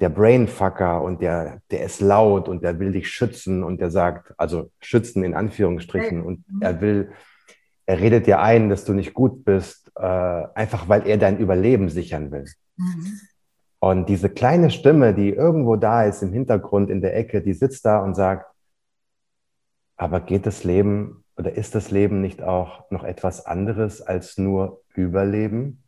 der 0.00 0.08
Brainfucker 0.08 1.02
und 1.02 1.20
der, 1.20 1.60
der 1.70 1.84
ist 1.84 2.00
laut 2.00 2.48
und 2.48 2.62
der 2.62 2.78
will 2.78 2.92
dich 2.92 3.10
schützen 3.10 3.62
und 3.62 3.80
der 3.80 3.90
sagt, 3.90 4.34
also 4.36 4.70
schützen 4.80 5.22
in 5.22 5.34
Anführungsstrichen 5.34 6.22
und 6.22 6.44
er 6.60 6.80
will, 6.80 7.12
er 7.86 8.00
redet 8.00 8.26
dir 8.26 8.40
ein, 8.40 8.68
dass 8.68 8.84
du 8.84 8.92
nicht 8.92 9.14
gut 9.14 9.44
bist 9.44 9.84
äh, 9.96 10.46
einfach 10.54 10.88
weil 10.88 11.06
er 11.06 11.18
dein 11.18 11.38
Überleben 11.38 11.88
sichern 11.88 12.30
will. 12.30 12.46
Mhm. 12.76 13.20
Und 13.78 14.08
diese 14.08 14.30
kleine 14.30 14.70
Stimme, 14.70 15.14
die 15.14 15.30
irgendwo 15.30 15.76
da 15.76 16.04
ist 16.04 16.22
im 16.22 16.32
Hintergrund 16.32 16.90
in 16.90 17.00
der 17.00 17.16
Ecke, 17.16 17.42
die 17.42 17.52
sitzt 17.52 17.84
da 17.84 17.98
und 17.98 18.14
sagt, 18.14 18.46
aber 19.96 20.20
geht 20.20 20.46
das 20.46 20.64
Leben 20.64 21.24
oder 21.36 21.52
ist 21.52 21.74
das 21.74 21.90
Leben 21.90 22.20
nicht 22.20 22.42
auch 22.42 22.90
noch 22.90 23.04
etwas 23.04 23.44
anderes 23.44 24.00
als 24.00 24.38
nur 24.38 24.82
Überleben? 24.94 25.82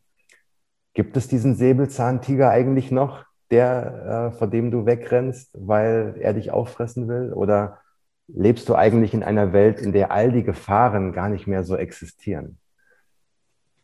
Gibt 0.93 1.17
es 1.17 1.29
diesen 1.29 1.55
Säbelzahntiger 1.55 2.51
eigentlich 2.51 2.91
noch, 2.91 3.25
der, 3.51 4.31
äh, 4.33 4.37
vor 4.37 4.49
dem 4.49 4.71
du 4.71 4.87
wegrennst, 4.87 5.51
weil 5.55 6.17
er 6.21 6.33
dich 6.33 6.51
auffressen 6.51 7.09
will? 7.09 7.33
Oder 7.33 7.81
lebst 8.29 8.69
du 8.69 8.75
eigentlich 8.75 9.15
in 9.15 9.23
einer 9.23 9.53
Welt, 9.53 9.81
in 9.81 9.93
der 9.93 10.11
all 10.11 10.33
die 10.33 10.43
Gefahren 10.43 11.13
gar 11.13 11.29
nicht 11.29 11.47
mehr 11.47 11.65
so 11.65 11.77
existieren? 11.77 12.59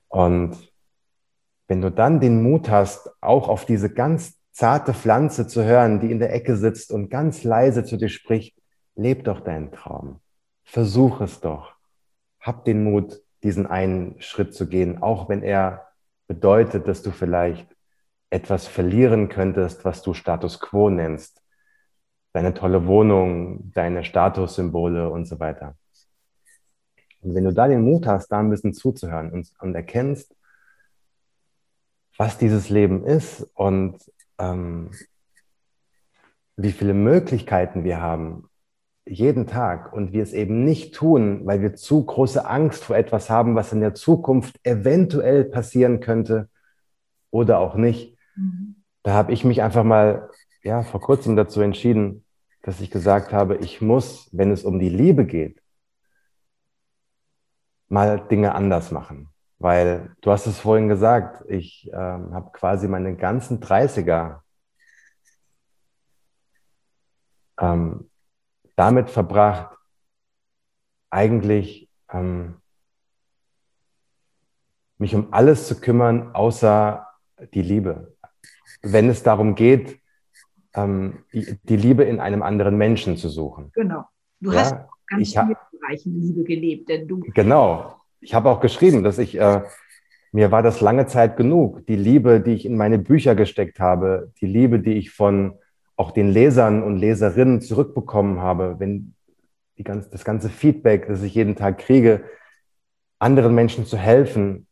Und 0.08 0.72
wenn 1.68 1.80
du 1.80 1.90
dann 1.90 2.20
den 2.20 2.42
Mut 2.42 2.68
hast, 2.68 3.10
auch 3.20 3.48
auf 3.48 3.64
diese 3.64 3.92
ganz 3.92 4.38
zarte 4.50 4.92
Pflanze 4.92 5.46
zu 5.46 5.64
hören, 5.64 6.00
die 6.00 6.10
in 6.10 6.18
der 6.18 6.34
Ecke 6.34 6.56
sitzt 6.56 6.92
und 6.92 7.08
ganz 7.08 7.44
leise 7.44 7.84
zu 7.84 7.96
dir 7.96 8.10
spricht, 8.10 8.54
leb 8.94 9.24
doch 9.24 9.40
deinen 9.40 9.72
Traum. 9.72 10.20
Versuch 10.64 11.20
es 11.20 11.40
doch. 11.40 11.74
Hab 12.40 12.64
den 12.64 12.84
Mut, 12.84 13.22
diesen 13.42 13.66
einen 13.66 14.20
Schritt 14.20 14.54
zu 14.54 14.68
gehen, 14.68 15.02
auch 15.02 15.28
wenn 15.28 15.42
er 15.42 15.88
bedeutet, 16.28 16.86
dass 16.88 17.02
du 17.02 17.10
vielleicht 17.10 17.71
etwas 18.32 18.66
verlieren 18.66 19.28
könntest, 19.28 19.84
was 19.84 20.02
du 20.02 20.14
Status 20.14 20.58
quo 20.58 20.88
nennst. 20.88 21.42
Deine 22.32 22.54
tolle 22.54 22.86
Wohnung, 22.86 23.70
deine 23.72 24.04
Statussymbole 24.04 25.10
und 25.10 25.26
so 25.26 25.38
weiter. 25.38 25.76
Und 27.20 27.34
wenn 27.34 27.44
du 27.44 27.52
da 27.52 27.68
den 27.68 27.82
Mut 27.82 28.06
hast, 28.06 28.28
da 28.28 28.40
ein 28.40 28.48
bisschen 28.48 28.72
zuzuhören 28.72 29.30
und, 29.30 29.52
und 29.60 29.74
erkennst, 29.74 30.34
was 32.16 32.38
dieses 32.38 32.70
Leben 32.70 33.04
ist 33.04 33.42
und 33.54 33.98
ähm, 34.38 34.90
wie 36.56 36.72
viele 36.72 36.94
Möglichkeiten 36.94 37.84
wir 37.84 38.00
haben, 38.00 38.48
jeden 39.04 39.46
Tag 39.46 39.92
und 39.92 40.12
wir 40.12 40.22
es 40.22 40.32
eben 40.32 40.64
nicht 40.64 40.94
tun, 40.94 41.44
weil 41.44 41.60
wir 41.60 41.74
zu 41.74 42.04
große 42.04 42.46
Angst 42.46 42.84
vor 42.84 42.96
etwas 42.96 43.28
haben, 43.28 43.56
was 43.56 43.72
in 43.72 43.80
der 43.80 43.94
Zukunft 43.94 44.58
eventuell 44.62 45.44
passieren 45.44 46.00
könnte 46.00 46.48
oder 47.30 47.58
auch 47.58 47.74
nicht. 47.74 48.11
Da 49.02 49.12
habe 49.12 49.32
ich 49.32 49.44
mich 49.44 49.62
einfach 49.62 49.84
mal 49.84 50.30
ja 50.62 50.82
vor 50.82 51.00
kurzem 51.00 51.36
dazu 51.36 51.60
entschieden, 51.60 52.24
dass 52.62 52.80
ich 52.80 52.90
gesagt 52.90 53.32
habe, 53.32 53.56
ich 53.56 53.80
muss, 53.80 54.28
wenn 54.32 54.52
es 54.52 54.64
um 54.64 54.78
die 54.78 54.88
Liebe 54.88 55.26
geht, 55.26 55.60
mal 57.88 58.20
Dinge 58.28 58.54
anders 58.54 58.90
machen. 58.90 59.28
Weil 59.58 60.16
du 60.22 60.30
hast 60.30 60.46
es 60.46 60.58
vorhin 60.58 60.88
gesagt, 60.88 61.44
ich 61.48 61.90
ähm, 61.92 62.34
habe 62.34 62.50
quasi 62.52 62.88
meine 62.88 63.16
ganzen 63.16 63.60
30er 63.60 64.40
ähm, 67.58 68.10
damit 68.76 69.10
verbracht, 69.10 69.76
eigentlich 71.10 71.88
ähm, 72.08 72.60
mich 74.98 75.14
um 75.14 75.32
alles 75.32 75.68
zu 75.68 75.80
kümmern, 75.80 76.34
außer 76.34 77.06
die 77.54 77.62
Liebe. 77.62 78.11
Wenn 78.82 79.08
es 79.08 79.22
darum 79.22 79.54
geht, 79.54 79.98
ähm, 80.74 81.24
die 81.32 81.76
Liebe 81.76 82.04
in 82.04 82.20
einem 82.20 82.42
anderen 82.42 82.76
Menschen 82.76 83.16
zu 83.16 83.28
suchen. 83.28 83.70
Genau. 83.74 84.04
Du 84.40 84.52
ja? 84.52 84.60
hast 84.60 84.76
ganz 85.06 85.22
ich 85.22 85.38
viele 85.38 85.56
Bereichen 85.72 86.20
Liebe 86.20 86.44
gelebt, 86.44 86.88
denn 86.88 87.06
du. 87.06 87.20
Genau. 87.34 87.96
Ich 88.20 88.34
habe 88.34 88.50
auch 88.50 88.60
geschrieben, 88.60 89.02
dass 89.02 89.18
ich, 89.18 89.38
äh, 89.38 89.62
mir 90.30 90.50
war 90.50 90.62
das 90.62 90.80
lange 90.80 91.06
Zeit 91.06 91.36
genug. 91.36 91.86
Die 91.86 91.96
Liebe, 91.96 92.40
die 92.40 92.52
ich 92.52 92.64
in 92.64 92.76
meine 92.76 92.98
Bücher 92.98 93.34
gesteckt 93.34 93.80
habe, 93.80 94.32
die 94.40 94.46
Liebe, 94.46 94.80
die 94.80 94.94
ich 94.94 95.10
von 95.10 95.54
auch 95.96 96.10
den 96.10 96.30
Lesern 96.30 96.82
und 96.82 96.96
Leserinnen 96.96 97.60
zurückbekommen 97.60 98.40
habe, 98.40 98.76
wenn 98.78 99.14
die 99.78 99.84
ganz, 99.84 100.08
das 100.10 100.24
ganze 100.24 100.48
Feedback, 100.48 101.06
das 101.06 101.22
ich 101.22 101.34
jeden 101.34 101.56
Tag 101.56 101.78
kriege, 101.78 102.24
anderen 103.18 103.54
Menschen 103.54 103.86
zu 103.86 103.96
helfen 103.96 104.66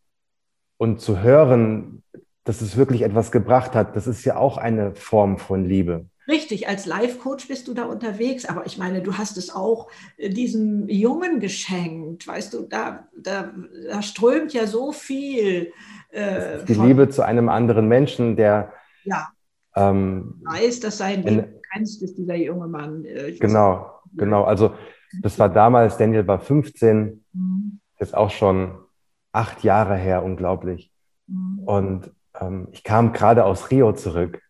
und 0.76 1.00
zu 1.00 1.20
hören, 1.20 2.02
dass 2.44 2.60
es 2.60 2.76
wirklich 2.76 3.02
etwas 3.02 3.32
gebracht 3.32 3.74
hat, 3.74 3.96
das 3.96 4.06
ist 4.06 4.24
ja 4.24 4.36
auch 4.36 4.56
eine 4.56 4.94
Form 4.94 5.38
von 5.38 5.64
Liebe. 5.64 6.06
Richtig, 6.28 6.68
als 6.68 6.86
Life-Coach 6.86 7.48
bist 7.48 7.66
du 7.66 7.74
da 7.74 7.84
unterwegs, 7.84 8.44
aber 8.44 8.64
ich 8.64 8.78
meine, 8.78 9.02
du 9.02 9.18
hast 9.18 9.36
es 9.36 9.54
auch 9.54 9.88
äh, 10.16 10.28
diesem 10.28 10.88
Jungen 10.88 11.40
geschenkt, 11.40 12.26
weißt 12.26 12.54
du, 12.54 12.62
da, 12.62 13.08
da, 13.16 13.50
da 13.88 14.02
strömt 14.02 14.52
ja 14.52 14.66
so 14.66 14.92
viel. 14.92 15.72
Äh, 16.10 16.64
die 16.64 16.74
Liebe 16.74 17.08
zu 17.08 17.22
einem 17.22 17.48
anderen 17.48 17.88
Menschen, 17.88 18.36
der 18.36 18.72
ja, 19.04 19.28
ähm, 19.74 20.40
weiß, 20.44 20.80
dass 20.80 20.98
sein 20.98 21.22
Leben 21.24 21.54
begrenzt 21.54 22.02
ist, 22.02 22.16
dieser 22.16 22.36
junge 22.36 22.68
Mann. 22.68 23.04
Äh, 23.04 23.32
genau, 23.32 23.90
genau. 24.14 24.44
Also 24.44 24.74
das 25.22 25.38
war 25.38 25.48
damals, 25.48 25.96
Daniel 25.96 26.26
war 26.26 26.38
15, 26.38 27.24
mhm. 27.32 27.80
ist 27.98 28.14
auch 28.14 28.30
schon 28.30 28.78
acht 29.32 29.64
Jahre 29.64 29.96
her, 29.96 30.22
unglaublich. 30.22 30.92
Mhm. 31.26 31.60
Und 31.64 32.10
ähm, 32.40 32.68
ich 32.72 32.82
kam 32.82 33.12
gerade 33.12 33.44
aus 33.44 33.70
Rio 33.70 33.92
zurück 33.92 34.42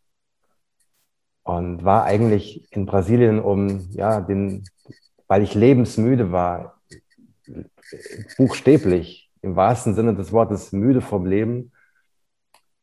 und 1.42 1.84
war 1.84 2.04
eigentlich 2.04 2.68
in 2.72 2.86
Brasilien, 2.86 3.40
um 3.40 3.90
ja, 3.90 4.20
den, 4.20 4.64
weil 5.26 5.42
ich 5.42 5.54
lebensmüde 5.54 6.32
war, 6.32 6.80
buchstäblich 8.36 9.30
im 9.42 9.56
wahrsten 9.56 9.94
Sinne 9.94 10.14
des 10.14 10.32
Wortes 10.32 10.72
müde 10.72 11.00
vom 11.00 11.26
Leben, 11.26 11.72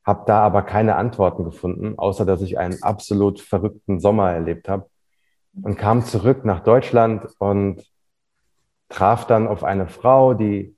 habe 0.03 0.23
da 0.25 0.39
aber 0.39 0.63
keine 0.63 0.95
Antworten 0.95 1.43
gefunden, 1.43 1.97
außer 1.97 2.25
dass 2.25 2.41
ich 2.41 2.57
einen 2.57 2.81
absolut 2.81 3.39
verrückten 3.39 3.99
Sommer 3.99 4.31
erlebt 4.31 4.69
habe 4.69 4.89
und 5.61 5.77
kam 5.77 6.03
zurück 6.03 6.45
nach 6.45 6.61
Deutschland 6.61 7.27
und 7.39 7.83
traf 8.89 9.27
dann 9.27 9.47
auf 9.47 9.63
eine 9.63 9.87
Frau, 9.87 10.33
die 10.33 10.76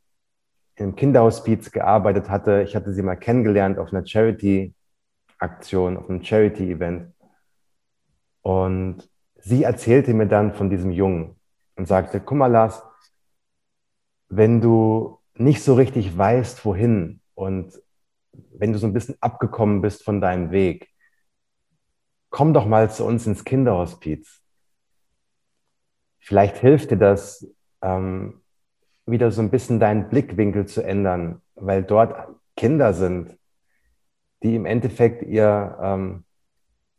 im 0.80 0.96
Kinderhospiz 0.96 1.72
gearbeitet 1.72 2.30
hatte. 2.30 2.62
Ich 2.64 2.76
hatte 2.76 2.94
sie 2.94 3.02
mal 3.02 3.16
kennengelernt 3.16 3.80
auf 3.80 3.92
einer 3.92 4.06
Charity-Aktion, 4.06 5.98
auf 5.98 6.10
einem 6.10 6.24
Charity-Event. 6.24 7.14
Und 8.42 9.10
sie 9.36 9.64
erzählte 9.64 10.14
mir 10.14 10.28
dann 10.28 10.54
von 10.54 10.70
diesem 10.70 10.92
Jungen 10.92 11.36
und 11.76 11.88
sagte, 11.88 12.20
guck 12.20 12.38
mal, 12.38 12.48
Lars, 12.48 12.84
wenn 14.30 14.62
du 14.62 15.20
nicht 15.34 15.64
so 15.64 15.76
richtig 15.76 16.18
weißt, 16.18 16.64
wohin 16.66 17.22
und 17.34 17.82
wenn 18.52 18.74
du 18.74 18.80
so 18.80 18.88
ein 18.88 18.94
bisschen 18.94 19.18
abgekommen 19.22 19.82
bist 19.82 20.04
von 20.04 20.22
deinem 20.22 20.52
Weg, 20.52 20.90
komm 22.30 22.54
doch 22.54 22.66
mal 22.66 22.90
zu 22.92 23.06
uns 23.06 23.26
ins 23.28 23.44
Kinderhospiz. 23.44 24.42
Vielleicht 26.20 26.58
hilft 26.58 26.92
dir 26.92 26.98
das, 26.98 27.48
ähm, 27.82 28.42
wieder 29.12 29.32
so 29.32 29.42
ein 29.42 29.50
bisschen 29.50 29.80
deinen 29.80 30.10
Blickwinkel 30.10 30.66
zu 30.66 30.84
ändern, 30.84 31.42
weil 31.56 31.84
dort 31.84 32.16
Kinder 32.56 32.94
sind, 32.94 33.38
die 34.44 34.56
im 34.56 34.66
Endeffekt 34.66 35.24
ihr, 35.24 35.78
ähm, 35.82 36.24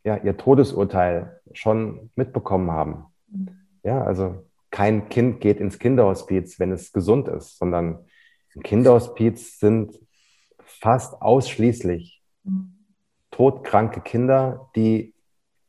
ja, 0.03 0.17
ihr 0.17 0.37
Todesurteil 0.37 1.39
schon 1.53 2.11
mitbekommen 2.15 2.71
haben. 2.71 3.05
Mhm. 3.27 3.49
Ja, 3.83 4.03
also 4.03 4.45
kein 4.69 5.09
Kind 5.09 5.41
geht 5.41 5.59
ins 5.59 5.79
Kinderhospiz, 5.79 6.59
wenn 6.59 6.71
es 6.71 6.91
gesund 6.91 7.27
ist, 7.27 7.57
sondern 7.57 8.05
im 8.55 8.63
Kinderhospiz 8.63 9.59
sind 9.59 9.99
fast 10.63 11.21
ausschließlich 11.21 12.23
mhm. 12.43 12.73
todkranke 13.31 14.01
Kinder, 14.01 14.69
die 14.75 15.13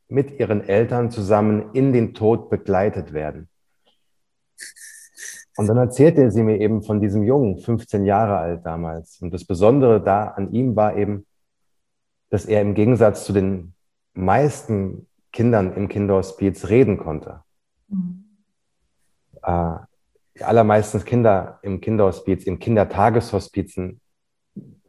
mit 0.07 0.39
ihren 0.39 0.61
Eltern 0.67 1.11
zusammen 1.11 1.71
in 1.73 1.91
den 1.91 2.13
Tod 2.13 2.49
begleitet 2.49 3.13
werden. 3.13 3.49
Und 5.55 5.67
dann 5.67 5.77
erzählte 5.77 6.31
sie 6.31 6.43
mir 6.43 6.59
eben 6.59 6.81
von 6.81 6.99
diesem 6.99 7.23
Jungen, 7.23 7.59
15 7.59 8.05
Jahre 8.05 8.37
alt 8.37 8.65
damals. 8.65 9.21
Und 9.21 9.33
das 9.33 9.45
Besondere 9.45 10.01
da 10.01 10.25
an 10.29 10.51
ihm 10.51 10.75
war 10.75 10.97
eben, 10.97 11.25
dass 12.29 12.45
er 12.45 12.61
im 12.61 12.73
Gegensatz 12.73 13.25
zu 13.25 13.33
den 13.33 13.73
meisten 14.13 15.07
Kindern 15.31 15.75
im 15.75 15.89
Kinderhospiz 15.89 16.69
reden 16.69 16.97
konnte. 16.97 17.43
Mhm. 17.87 18.25
Äh, 19.43 19.75
die 20.37 20.43
allermeisten 20.43 21.03
Kinder 21.05 21.59
im 21.61 21.79
Kinderhospiz, 21.79 22.45
im 22.45 22.57
Kindertageshospizen 22.57 24.01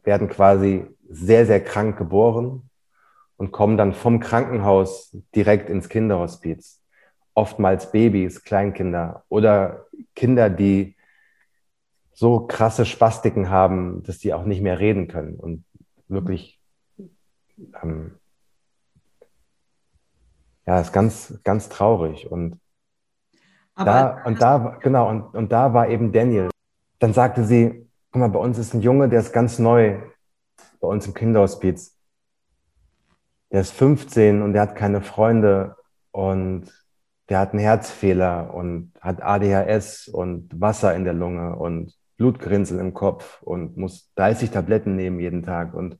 werden 0.03 0.27
quasi 0.27 0.87
sehr, 1.07 1.45
sehr 1.45 1.63
krank 1.63 1.97
geboren 1.97 2.69
und 3.37 3.51
kommen 3.51 3.77
dann 3.77 3.93
vom 3.93 4.19
Krankenhaus 4.19 5.15
direkt 5.35 5.69
ins 5.69 5.89
Kinderhospiz 5.89 6.81
oftmals 7.35 7.91
Babys, 7.91 8.43
Kleinkinder 8.43 9.23
oder 9.29 9.85
Kinder, 10.15 10.49
die 10.49 10.95
so 12.13 12.47
krasse 12.47 12.85
Spastiken 12.85 13.49
haben, 13.49 14.01
dass 14.03 14.17
die 14.17 14.33
auch 14.33 14.45
nicht 14.45 14.61
mehr 14.61 14.79
reden 14.79 15.07
können 15.07 15.35
und 15.35 15.63
wirklich 16.07 16.59
ähm, 17.83 18.17
ja, 20.65 20.79
ist 20.79 20.93
ganz, 20.93 21.39
ganz 21.43 21.69
traurig. 21.69 22.31
Und 22.31 22.59
Aber 23.75 23.85
da, 23.85 24.23
und 24.23 24.41
da, 24.41 24.77
genau, 24.81 25.09
und, 25.09 25.35
und 25.35 25.51
da 25.51 25.73
war 25.73 25.89
eben 25.89 26.11
Daniel. 26.11 26.49
Dann 26.99 27.13
sagte 27.13 27.43
sie, 27.43 27.87
guck 28.11 28.19
mal, 28.19 28.29
bei 28.29 28.39
uns 28.39 28.57
ist 28.57 28.73
ein 28.73 28.81
Junge, 28.81 29.09
der 29.09 29.19
ist 29.19 29.33
ganz 29.33 29.59
neu 29.59 30.01
bei 30.79 30.87
uns 30.87 31.05
im 31.05 31.13
Kinderhospiz. 31.13 31.97
Der 33.51 33.61
ist 33.61 33.71
15 33.71 34.41
und 34.41 34.53
der 34.53 34.63
hat 34.63 34.75
keine 34.75 35.01
Freunde 35.01 35.75
und 36.11 36.71
der 37.29 37.39
hat 37.39 37.51
einen 37.51 37.59
Herzfehler 37.59 38.53
und 38.53 38.91
hat 39.01 39.21
ADHS 39.21 40.07
und 40.07 40.49
Wasser 40.59 40.95
in 40.95 41.03
der 41.03 41.13
Lunge 41.13 41.55
und 41.55 41.93
Blutgrinsel 42.17 42.79
im 42.79 42.93
Kopf 42.93 43.41
und 43.41 43.77
muss 43.77 44.11
30 44.15 44.51
Tabletten 44.51 44.95
nehmen 44.95 45.19
jeden 45.19 45.43
Tag 45.43 45.73
und 45.73 45.97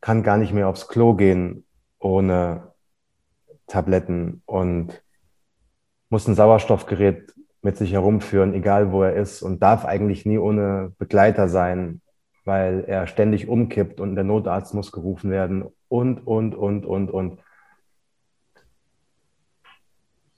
kann 0.00 0.22
gar 0.22 0.36
nicht 0.36 0.52
mehr 0.52 0.68
aufs 0.68 0.88
Klo 0.88 1.14
gehen 1.14 1.64
ohne 1.98 2.72
Tabletten 3.66 4.42
und 4.46 5.02
muss 6.08 6.26
ein 6.26 6.34
Sauerstoffgerät 6.34 7.34
mit 7.62 7.76
sich 7.76 7.92
herumführen, 7.92 8.54
egal 8.54 8.92
wo 8.92 9.02
er 9.02 9.14
ist 9.14 9.42
und 9.42 9.62
darf 9.62 9.84
eigentlich 9.84 10.24
nie 10.24 10.38
ohne 10.38 10.92
Begleiter 10.98 11.48
sein, 11.48 12.00
weil 12.44 12.84
er 12.86 13.06
ständig 13.06 13.48
umkippt 13.48 14.00
und 14.00 14.14
der 14.14 14.24
Notarzt 14.24 14.74
muss 14.74 14.92
gerufen 14.92 15.30
werden 15.30 15.64
und, 15.88 16.26
und, 16.26 16.54
und, 16.54 16.86
und, 16.86 17.10
und. 17.10 17.40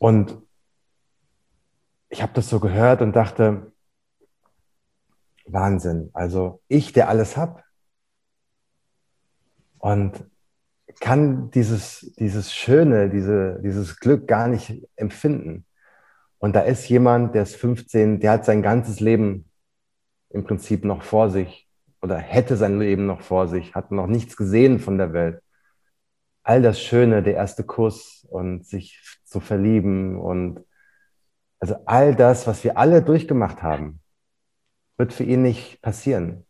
Und 0.01 0.39
ich 2.09 2.23
habe 2.23 2.33
das 2.33 2.49
so 2.49 2.59
gehört 2.59 3.03
und 3.03 3.15
dachte, 3.15 3.71
Wahnsinn. 5.45 6.09
Also 6.15 6.63
ich, 6.69 6.95
der 6.95 7.11
alles 7.11 7.37
hab 7.37 7.65
und 9.79 10.25
kann 11.01 11.51
dieses, 11.51 12.15
dieses 12.19 12.55
Schöne, 12.55 13.11
diese, 13.11 13.61
dieses 13.63 14.01
Glück 14.01 14.27
gar 14.27 14.49
nicht 14.49 14.89
empfinden. 14.97 15.67
Und 16.39 16.57
da 16.57 16.61
ist 16.61 16.89
jemand, 16.89 17.35
der 17.35 17.43
ist 17.43 17.57
15, 17.57 18.21
der 18.21 18.33
hat 18.33 18.47
sein 18.47 18.63
ganzes 18.63 19.01
Leben 19.01 19.51
im 20.31 20.45
Prinzip 20.45 20.83
noch 20.83 21.03
vor 21.03 21.29
sich 21.29 21.69
oder 22.01 22.17
hätte 22.17 22.57
sein 22.57 22.79
Leben 22.79 23.05
noch 23.05 23.21
vor 23.21 23.49
sich, 23.49 23.75
hat 23.75 23.93
noch 23.93 24.07
nichts 24.07 24.35
gesehen 24.39 24.79
von 24.79 24.97
der 24.97 25.13
Welt 25.13 25.43
all 26.51 26.63
das 26.63 26.81
Schöne, 26.81 27.23
der 27.23 27.35
erste 27.35 27.63
Kuss 27.63 28.27
und 28.29 28.67
sich 28.67 29.01
zu 29.23 29.39
verlieben 29.39 30.19
und 30.19 30.65
also 31.61 31.77
all 31.87 32.17
das, 32.17 32.49
was 32.49 32.65
wir 32.65 32.77
alle 32.77 33.03
durchgemacht 33.03 33.63
haben, 33.63 34.01
wird 34.97 35.13
für 35.13 35.23
ihn 35.23 35.43
nicht 35.43 35.81
passieren. 35.81 36.45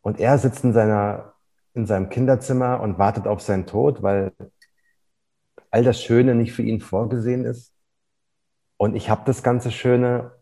Und 0.00 0.18
er 0.18 0.36
sitzt 0.38 0.64
in, 0.64 0.72
seiner, 0.72 1.34
in 1.74 1.86
seinem 1.86 2.08
Kinderzimmer 2.08 2.80
und 2.80 2.98
wartet 2.98 3.28
auf 3.28 3.40
seinen 3.40 3.66
Tod, 3.66 4.02
weil 4.02 4.32
all 5.70 5.84
das 5.84 6.02
Schöne 6.02 6.34
nicht 6.34 6.54
für 6.54 6.62
ihn 6.62 6.80
vorgesehen 6.80 7.44
ist. 7.44 7.72
Und 8.76 8.96
ich 8.96 9.10
habe 9.10 9.22
das 9.26 9.44
ganze 9.44 9.70
Schöne 9.70 10.32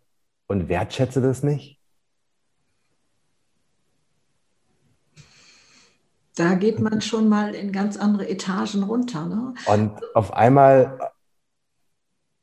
und 0.46 0.70
wertschätze 0.70 1.20
das 1.20 1.42
nicht. 1.42 1.78
Da 6.34 6.54
geht 6.54 6.80
man 6.80 7.00
schon 7.02 7.28
mal 7.28 7.54
in 7.54 7.72
ganz 7.72 7.96
andere 7.96 8.28
Etagen 8.28 8.82
runter. 8.84 9.26
Ne? 9.26 9.54
Und 9.66 10.00
auf 10.14 10.32
einmal 10.32 11.12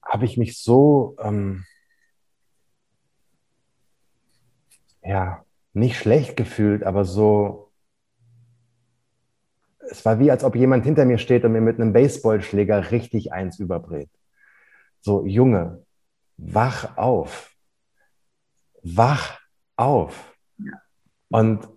habe 0.03 0.25
ich 0.25 0.37
mich 0.37 0.61
so, 0.61 1.15
ähm, 1.19 1.65
ja, 5.03 5.43
nicht 5.73 5.97
schlecht 5.97 6.35
gefühlt, 6.35 6.83
aber 6.83 7.05
so, 7.05 7.71
es 9.79 10.05
war 10.05 10.19
wie, 10.19 10.29
als 10.29 10.43
ob 10.43 10.55
jemand 10.55 10.83
hinter 10.83 11.05
mir 11.05 11.17
steht 11.17 11.43
und 11.45 11.53
mir 11.53 11.61
mit 11.61 11.79
einem 11.79 11.93
Baseballschläger 11.93 12.91
richtig 12.91 13.33
eins 13.33 13.59
überbrät. 13.59 14.09
So, 15.01 15.25
Junge, 15.25 15.85
wach 16.37 16.97
auf. 16.97 17.55
Wach 18.83 19.39
auf. 19.75 20.37
Ja. 20.57 20.81
Und 21.29 21.67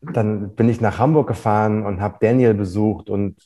dann 0.00 0.54
bin 0.54 0.68
ich 0.68 0.80
nach 0.80 0.98
Hamburg 0.98 1.28
gefahren 1.28 1.84
und 1.84 2.00
habe 2.00 2.18
Daniel 2.20 2.54
besucht 2.54 3.10
und 3.10 3.36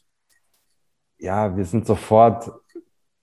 ja, 1.18 1.56
wir 1.56 1.64
sind 1.64 1.86
sofort 1.86 2.50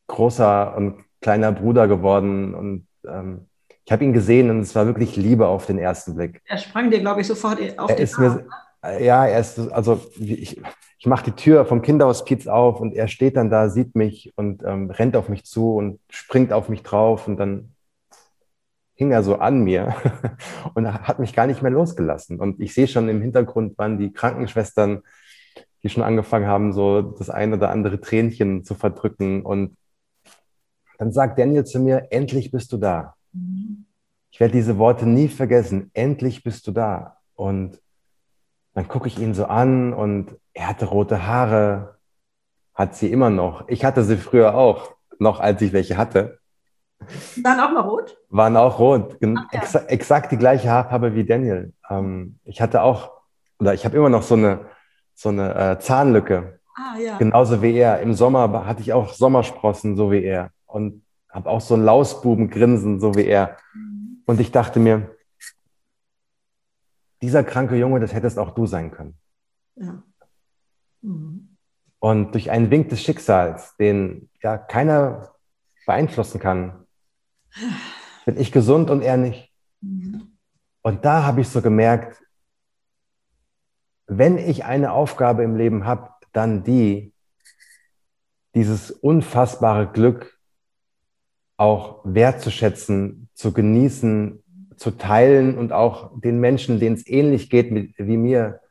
großer 0.08 0.76
und 0.76 1.04
kleiner 1.22 1.52
Bruder 1.52 1.88
geworden 1.88 2.54
und 2.54 2.88
ähm, 3.06 3.48
ich 3.86 3.92
habe 3.92 4.04
ihn 4.04 4.14
gesehen 4.14 4.50
und 4.50 4.60
es 4.60 4.76
war 4.76 4.86
wirklich 4.86 5.16
Liebe 5.16 5.48
auf 5.48 5.66
den 5.66 5.80
ersten 5.80 6.16
Blick. 6.16 6.42
Er 6.46 6.58
sprang 6.58 6.92
dir, 6.92 7.00
glaube 7.00 7.22
ich, 7.22 7.28
sofort 7.28 7.60
auf 7.80 7.90
er 7.90 7.96
den 7.96 8.04
ist 8.04 8.20
Arm. 8.20 8.46
Mir, 8.84 9.04
ja, 9.04 9.26
er 9.26 9.40
ist, 9.40 9.60
also 9.72 10.00
ich, 10.20 10.62
ich 11.00 11.06
mache 11.06 11.26
die 11.26 11.32
Tür 11.32 11.66
vom 11.66 11.82
Kinderhospiz 11.82 12.48
auf 12.48 12.80
und 12.80 12.94
er 12.94 13.08
steht 13.08 13.36
dann 13.36 13.50
da, 13.50 13.70
sieht 13.70 13.96
mich 13.96 14.32
und 14.36 14.64
ähm, 14.64 14.90
rennt 14.90 15.16
auf 15.16 15.28
mich 15.28 15.44
zu 15.44 15.74
und 15.76 16.00
springt 16.10 16.54
auf 16.54 16.70
mich 16.70 16.84
drauf 16.84 17.28
und 17.28 17.38
dann 17.38 17.74
hing 19.00 19.12
er 19.12 19.24
so 19.24 19.38
an 19.38 19.62
mir 19.64 19.96
und 20.74 20.92
hat 21.08 21.20
mich 21.20 21.34
gar 21.34 21.48
nicht 21.48 21.62
mehr 21.62 21.72
losgelassen. 21.72 22.38
Und 22.38 22.60
ich 22.60 22.74
sehe 22.74 22.86
schon 22.86 23.08
im 23.08 23.22
Hintergrund 23.22 23.78
waren 23.78 23.98
die 23.98 24.12
Krankenschwestern, 24.12 25.04
die 25.82 25.88
schon 25.88 26.04
angefangen 26.04 26.48
haben, 26.48 26.74
so 26.74 27.02
das 27.02 27.30
ein 27.30 27.54
oder 27.54 27.70
andere 27.72 28.02
Tränchen 28.02 28.66
zu 28.66 28.76
verdrücken. 28.76 29.46
Und 29.46 29.78
dann 30.98 31.14
sagt 31.14 31.40
Daniel 31.40 31.64
zu 31.64 31.80
mir, 31.80 32.08
endlich 32.12 32.52
bist 32.52 32.74
du 32.74 32.78
da. 32.78 33.16
Mhm. 33.32 33.86
Ich 34.32 34.42
werde 34.42 34.52
diese 34.52 34.78
Worte 34.78 35.08
nie 35.08 35.30
vergessen. 35.30 35.92
Endlich 35.94 36.44
bist 36.44 36.68
du 36.68 36.72
da. 36.72 37.20
Und 37.36 37.80
dann 38.74 38.90
gucke 38.90 39.08
ich 39.08 39.18
ihn 39.18 39.34
so 39.34 39.46
an 39.46 39.94
und 39.94 40.36
er 40.54 40.68
hatte 40.68 40.88
rote 40.88 41.26
Haare, 41.26 41.96
hat 42.74 42.96
sie 42.96 43.10
immer 43.10 43.30
noch. 43.30 43.66
Ich 43.70 43.86
hatte 43.86 44.04
sie 44.04 44.18
früher 44.18 44.56
auch, 44.56 44.94
noch 45.20 45.40
als 45.40 45.62
ich 45.62 45.72
welche 45.72 45.96
hatte. 45.96 46.39
Waren 47.44 47.60
auch 47.60 47.72
mal 47.72 47.82
rot? 47.82 48.18
Waren 48.30 48.58
auch 48.58 48.80
rot. 48.80 49.18
Ach, 49.22 49.54
ja. 49.54 49.60
Exa 49.60 49.80
exakt 49.88 50.32
die 50.32 50.38
gleiche 50.38 50.70
Haarfarbe 50.70 51.16
wie 51.16 51.24
Daniel. 51.24 51.74
Ähm, 51.90 52.40
ich 52.44 52.62
hatte 52.62 52.82
auch, 52.82 53.12
oder 53.60 53.74
ich 53.74 53.86
habe 53.86 53.98
immer 53.98 54.10
noch 54.10 54.24
so 54.24 54.36
eine, 54.36 54.66
so 55.14 55.30
eine 55.30 55.56
äh, 55.56 55.80
Zahnlücke. 55.80 56.60
Ah, 56.76 56.98
ja. 56.98 57.18
Genauso 57.18 57.62
wie 57.62 57.76
er. 57.76 58.02
Im 58.02 58.14
Sommer 58.14 58.66
hatte 58.66 58.82
ich 58.82 58.94
auch 58.94 59.14
Sommersprossen, 59.14 59.96
so 59.96 60.12
wie 60.12 60.24
er. 60.24 60.52
Und 60.66 61.04
habe 61.30 61.50
auch 61.50 61.62
so 61.62 61.76
ein 61.76 61.84
Lausbubengrinsen, 61.84 63.00
so 63.00 63.16
wie 63.16 63.26
er. 63.26 63.58
Und 64.26 64.40
ich 64.40 64.52
dachte 64.52 64.80
mir, 64.80 65.16
dieser 67.22 67.44
kranke 67.44 67.76
Junge, 67.76 68.00
das 68.00 68.14
hättest 68.14 68.40
auch 68.40 68.52
du 68.52 68.66
sein 68.66 68.92
können. 68.92 69.18
Ja. 69.76 70.04
Mhm. 71.02 71.58
Und 72.00 72.34
durch 72.34 72.50
einen 72.50 72.72
Wink 72.72 72.90
des 72.90 73.02
Schicksals, 73.02 73.76
den 73.78 74.30
ja 74.42 74.58
keiner 74.58 75.34
beeinflussen 75.86 76.40
kann, 76.40 76.86
bin 78.26 78.38
ich 78.38 78.52
gesund 78.52 78.90
und 78.90 79.02
er 79.02 79.18
nicht. 79.18 79.52
Mhm. 79.82 80.38
Und 80.82 81.06
da 81.06 81.24
habe 81.24 81.42
ich 81.42 81.50
so 81.50 81.62
gemerkt, 81.62 82.22
wenn 84.08 84.38
ich 84.38 84.66
eine 84.66 84.92
Aufgabe 84.92 85.44
im 85.44 85.56
Leben 85.56 85.86
habe, 85.86 86.10
dann 86.32 86.64
die, 86.64 87.14
dieses 88.56 88.92
unfassbare 88.92 89.92
Glück 89.92 90.40
auch 91.58 92.02
wertzuschätzen, 92.04 93.30
zu 93.34 93.54
genießen, 93.54 94.44
zu 94.78 94.92
teilen 94.92 95.58
und 95.58 95.74
auch 95.74 96.20
den 96.20 96.40
Menschen, 96.40 96.80
denen 96.80 96.96
es 96.96 97.08
ähnlich 97.08 97.50
geht 97.50 97.72
wie 97.72 98.18
mir, 98.18 98.62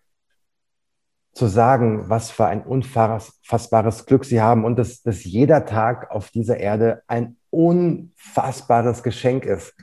zu 1.33 1.47
sagen, 1.47 2.09
was 2.09 2.31
für 2.31 2.47
ein 2.47 2.63
unfassbares 2.63 4.07
Glück 4.07 4.25
sie 4.25 4.41
haben 4.41 4.65
und 4.65 4.77
dass, 4.77 5.03
dass 5.03 5.25
jeder 5.25 5.67
Tag 5.67 6.11
auf 6.11 6.31
dieser 6.31 6.59
Erde 6.59 7.03
ein 7.07 7.38
unfassbares 7.51 9.03
Geschenk 9.03 9.45
ist. 9.45 9.75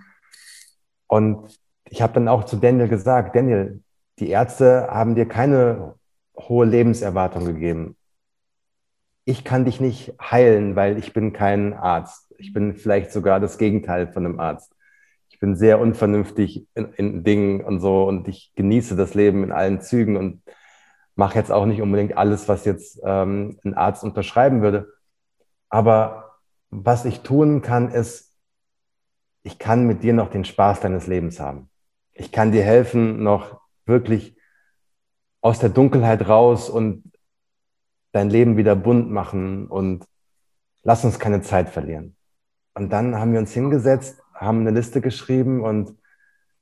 Und 1.08 1.60
ich 1.90 2.02
habe 2.02 2.14
dann 2.14 2.28
auch 2.28 2.46
zu 2.46 2.58
Daniel 2.58 2.88
gesagt, 2.88 3.36
Daniel, 3.36 3.82
die 4.20 4.30
Ärzte 4.30 4.88
haben 4.90 5.16
dir 5.16 5.28
keine 5.28 5.96
hohe 6.38 6.66
Lebenserwartung 6.66 7.46
gegeben. 7.46 7.98
Ich 9.26 9.44
kann 9.44 9.66
dich 9.66 9.80
nicht 9.80 10.14
heilen, 10.22 10.76
weil 10.76 10.98
ich 10.98 11.14
bin 11.14 11.34
kein 11.34 11.74
Arzt. 11.74 12.34
Ich 12.38 12.54
bin 12.54 12.76
vielleicht 12.76 13.12
sogar 13.12 13.40
das 13.40 13.58
Gegenteil 13.58 14.12
von 14.12 14.26
einem 14.26 14.40
Arzt. 14.40 14.76
Ich 15.30 15.40
bin 15.40 15.56
sehr 15.56 15.80
unvernünftig 15.80 16.68
in, 16.76 16.94
in 16.94 17.24
Dingen 17.24 17.62
und 17.62 17.80
so 17.80 18.08
und 18.08 18.28
ich 18.28 18.54
genieße 18.56 18.96
das 18.96 19.16
Leben 19.16 19.44
in 19.44 19.52
allen 19.52 19.82
Zügen 19.82 20.16
und 20.16 20.42
mache 21.16 21.36
jetzt 21.36 21.52
auch 21.52 21.66
nicht 21.66 21.82
unbedingt 21.82 22.18
alles, 22.18 22.48
was 22.48 22.66
jetzt 22.66 23.02
ähm, 23.04 23.58
ein 23.64 23.74
Arzt 23.74 24.04
unterschreiben 24.04 24.62
würde. 24.62 24.94
Aber 25.70 26.25
was 26.84 27.06
ich 27.06 27.22
tun 27.22 27.62
kann, 27.62 27.90
ist, 27.90 28.34
ich 29.44 29.60
kann 29.60 29.86
mit 29.86 30.04
dir 30.04 30.14
noch 30.14 30.30
den 30.30 30.44
Spaß 30.44 30.82
deines 30.82 31.08
Lebens 31.08 31.40
haben. 31.40 31.70
Ich 32.14 32.32
kann 32.32 32.52
dir 32.52 32.64
helfen, 32.64 33.24
noch 33.24 33.62
wirklich 33.86 34.38
aus 35.42 35.60
der 35.60 35.70
Dunkelheit 35.70 36.28
raus 36.28 36.70
und 36.70 37.12
dein 38.12 38.30
Leben 38.30 38.58
wieder 38.58 38.76
bunt 38.76 39.12
machen 39.12 39.68
und 39.68 40.06
lass 40.84 41.06
uns 41.06 41.20
keine 41.20 41.42
Zeit 41.42 41.70
verlieren. 41.70 42.16
Und 42.74 42.90
dann 42.90 43.16
haben 43.16 43.32
wir 43.32 43.40
uns 43.40 43.54
hingesetzt, 43.54 44.22
haben 44.34 44.62
eine 44.62 44.72
Liste 44.72 45.02
geschrieben 45.02 45.64
und 45.64 45.96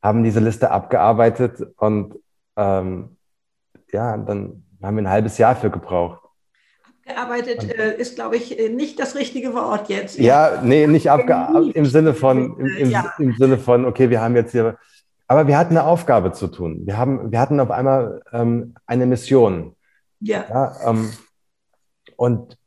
haben 0.02 0.24
diese 0.24 0.40
Liste 0.40 0.70
abgearbeitet 0.72 1.62
und 1.78 2.20
ähm, 2.58 3.18
ja, 3.92 4.18
dann 4.18 4.66
haben 4.82 4.98
wir 4.98 5.04
ein 5.04 5.10
halbes 5.10 5.38
Jahr 5.38 5.56
für 5.56 5.70
gebraucht. 5.70 6.23
Abgearbeitet 7.06 7.78
äh, 7.78 7.96
ist, 7.98 8.16
glaube 8.16 8.38
ich, 8.38 8.58
äh, 8.58 8.70
nicht 8.70 9.00
das 9.00 9.16
richtige 9.16 9.54
Wort 9.54 9.90
jetzt. 9.90 10.18
Ja, 10.18 10.62
nee, 10.64 10.88
nicht 10.88 11.10
abgearbeitet 11.12 11.76
im 11.76 11.86
Sinne 11.86 12.14
von, 12.14 12.58
im, 12.58 12.66
im, 12.78 12.90
ja. 12.90 13.14
im 13.20 13.36
Sinne 13.36 13.58
von, 13.58 13.86
okay, 13.86 14.10
wir 14.10 14.22
haben 14.22 14.36
jetzt 14.36 14.52
hier 14.52 14.78
aber 15.28 15.48
wir 15.48 15.58
hatten 15.58 15.78
eine 15.78 15.88
Aufgabe 15.88 16.32
zu 16.34 16.48
tun. 16.48 16.82
Wir, 16.86 16.98
haben, 16.98 17.32
wir 17.32 17.40
hatten 17.40 17.60
auf 17.60 17.72
einmal 17.72 18.22
ähm, 18.32 18.76
eine 18.86 19.06
Mission. 19.06 19.76
Ja. 20.20 20.46
ja 20.48 20.90
ähm, 20.90 21.12
und 22.18 22.58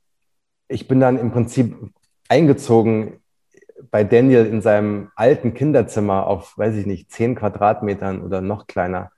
ich 0.69 0.89
bin 0.89 1.01
dann 1.01 1.19
im 1.19 1.31
Prinzip 1.31 1.77
eingezogen 2.29 3.21
bei 3.91 4.05
Daniel 4.05 4.47
in 4.47 4.63
seinem 4.63 5.13
alten 5.15 5.55
Kinderzimmer 5.55 6.27
auf, 6.27 6.57
weiß 6.59 6.75
ich 6.77 6.87
nicht, 6.87 7.13
zehn 7.13 7.35
Quadratmetern 7.37 8.23
oder 8.23 8.41
noch 8.41 8.67
kleiner. 8.67 9.13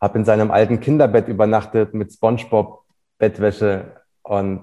Habe 0.00 0.18
in 0.18 0.24
seinem 0.24 0.50
alten 0.50 0.80
Kinderbett 0.80 1.28
übernachtet 1.28 1.94
mit 1.94 2.12
SpongeBob 2.12 2.82
Bettwäsche 3.18 3.92
und 4.28 4.62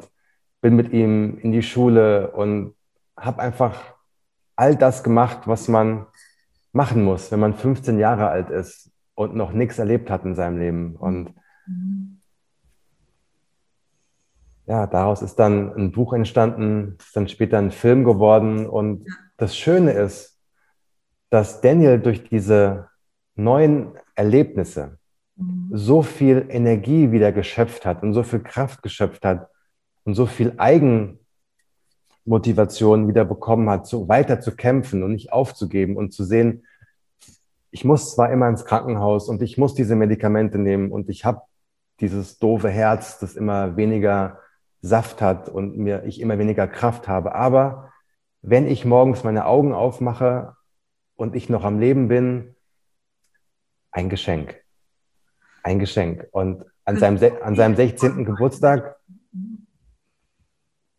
bin 0.61 0.75
mit 0.75 0.93
ihm 0.93 1.37
in 1.39 1.51
die 1.51 1.63
Schule 1.63 2.31
und 2.31 2.73
habe 3.17 3.41
einfach 3.41 3.95
all 4.55 4.75
das 4.75 5.03
gemacht, 5.03 5.41
was 5.45 5.67
man 5.67 6.07
machen 6.71 7.03
muss, 7.03 7.31
wenn 7.31 7.39
man 7.39 7.53
15 7.53 7.99
Jahre 7.99 8.29
alt 8.29 8.49
ist 8.49 8.91
und 9.15 9.35
noch 9.35 9.51
nichts 9.51 9.79
erlebt 9.79 10.09
hat 10.09 10.25
in 10.25 10.35
seinem 10.35 10.57
Leben. 10.57 10.95
Und 10.95 11.33
mhm. 11.67 12.21
ja, 14.65 14.87
daraus 14.87 15.21
ist 15.21 15.35
dann 15.35 15.73
ein 15.75 15.91
Buch 15.91 16.13
entstanden, 16.13 16.97
ist 16.99 17.15
dann 17.15 17.27
später 17.27 17.57
ein 17.57 17.71
Film 17.71 18.03
geworden. 18.03 18.67
Und 18.67 19.07
das 19.37 19.57
Schöne 19.57 19.91
ist, 19.91 20.39
dass 21.29 21.61
Daniel 21.61 21.99
durch 21.99 22.23
diese 22.23 22.89
neuen 23.35 23.93
Erlebnisse 24.15 24.97
mhm. 25.35 25.69
so 25.73 26.01
viel 26.01 26.45
Energie 26.49 27.11
wieder 27.11 27.31
geschöpft 27.31 27.85
hat 27.85 28.03
und 28.03 28.13
so 28.13 28.23
viel 28.23 28.39
Kraft 28.39 28.81
geschöpft 28.81 29.25
hat 29.25 29.49
und 30.05 30.15
so 30.15 30.25
viel 30.25 30.53
Eigen 30.57 31.19
Motivation 32.23 33.07
wieder 33.07 33.25
bekommen 33.25 33.69
hat, 33.69 33.85
so 33.85 34.07
weiter 34.07 34.39
zu 34.39 34.55
kämpfen 34.55 35.03
und 35.03 35.11
nicht 35.11 35.31
aufzugeben 35.33 35.97
und 35.97 36.13
zu 36.13 36.23
sehen, 36.23 36.65
ich 37.71 37.83
muss 37.83 38.15
zwar 38.15 38.31
immer 38.31 38.47
ins 38.47 38.65
Krankenhaus 38.65 39.27
und 39.27 39.41
ich 39.41 39.57
muss 39.57 39.75
diese 39.75 39.95
Medikamente 39.95 40.57
nehmen 40.57 40.91
und 40.91 41.09
ich 41.09 41.25
habe 41.25 41.41
dieses 41.99 42.39
doofe 42.39 42.69
Herz, 42.69 43.19
das 43.19 43.35
immer 43.35 43.75
weniger 43.75 44.39
Saft 44.81 45.21
hat 45.21 45.49
und 45.49 45.77
mir 45.77 46.03
ich 46.05 46.21
immer 46.21 46.39
weniger 46.39 46.67
Kraft 46.67 47.07
habe, 47.07 47.35
aber 47.35 47.91
wenn 48.41 48.67
ich 48.67 48.85
morgens 48.85 49.23
meine 49.23 49.45
Augen 49.45 49.73
aufmache 49.73 50.55
und 51.15 51.35
ich 51.35 51.49
noch 51.49 51.63
am 51.63 51.79
Leben 51.79 52.07
bin, 52.07 52.55
ein 53.91 54.09
Geschenk. 54.09 54.61
Ein 55.63 55.79
Geschenk. 55.79 56.27
Und 56.31 56.63
an 56.83 56.97
seinem, 56.97 57.19
an 57.41 57.55
seinem 57.55 57.75
16. 57.75 58.23
Geburtstag 58.25 58.97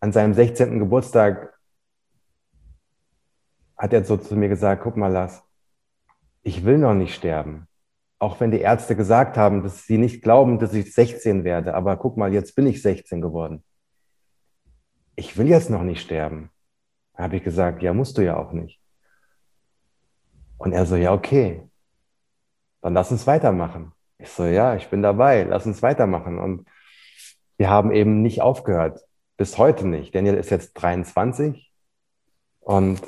an 0.07 0.13
seinem 0.13 0.35
16. 0.35 0.79
Geburtstag 0.79 1.53
hat 3.77 3.93
er 3.93 4.05
so 4.05 4.17
zu 4.17 4.37
mir 4.37 4.49
gesagt, 4.49 4.85
guck 4.85 4.97
mal, 4.97 5.11
Lars, 5.11 5.43
ich 6.45 6.65
will 6.65 6.79
noch 6.79 6.95
nicht 6.95 7.13
sterben. 7.13 7.67
Auch 8.21 8.39
wenn 8.39 8.53
die 8.53 8.61
Ärzte 8.61 8.95
gesagt 8.95 9.37
haben, 9.37 9.65
dass 9.65 9.85
sie 9.85 9.99
nicht 9.99 10.23
glauben, 10.23 10.61
dass 10.61 10.73
ich 10.75 10.95
16 10.95 11.43
werde. 11.43 11.75
Aber 11.75 11.97
guck 11.97 12.17
mal, 12.17 12.33
jetzt 12.33 12.55
bin 12.55 12.69
ich 12.69 12.83
16 12.83 13.21
geworden. 13.21 13.65
Ich 15.17 15.37
will 15.37 15.49
jetzt 15.49 15.71
noch 15.71 15.83
nicht 15.83 16.01
sterben. 16.01 16.51
Da 17.15 17.25
habe 17.25 17.37
ich 17.39 17.43
gesagt, 17.43 17.83
ja, 17.83 17.93
musst 17.93 18.17
du 18.17 18.23
ja 18.23 18.37
auch 18.37 18.53
nicht. 18.53 18.81
Und 20.57 20.73
er 20.73 20.87
so, 20.87 20.95
ja, 20.95 21.13
okay. 21.13 21.69
Dann 22.81 22.95
lass 22.95 23.11
uns 23.11 23.27
weitermachen. 23.27 23.91
Ich 24.19 24.29
so, 24.29 24.45
ja, 24.45 24.77
ich 24.77 24.89
bin 24.89 25.03
dabei, 25.03 25.43
lass 25.43 25.67
uns 25.67 25.83
weitermachen. 25.83 26.39
Und 26.39 26.69
wir 27.57 27.69
haben 27.69 27.91
eben 27.91 28.23
nicht 28.23 28.41
aufgehört 28.41 29.06
bis 29.37 29.59
heute 29.59 29.87
nicht. 29.87 30.15
Daniel 30.15 30.35
ist 30.35 30.51
jetzt 30.51 30.75
23 30.75 31.73
und 32.61 33.01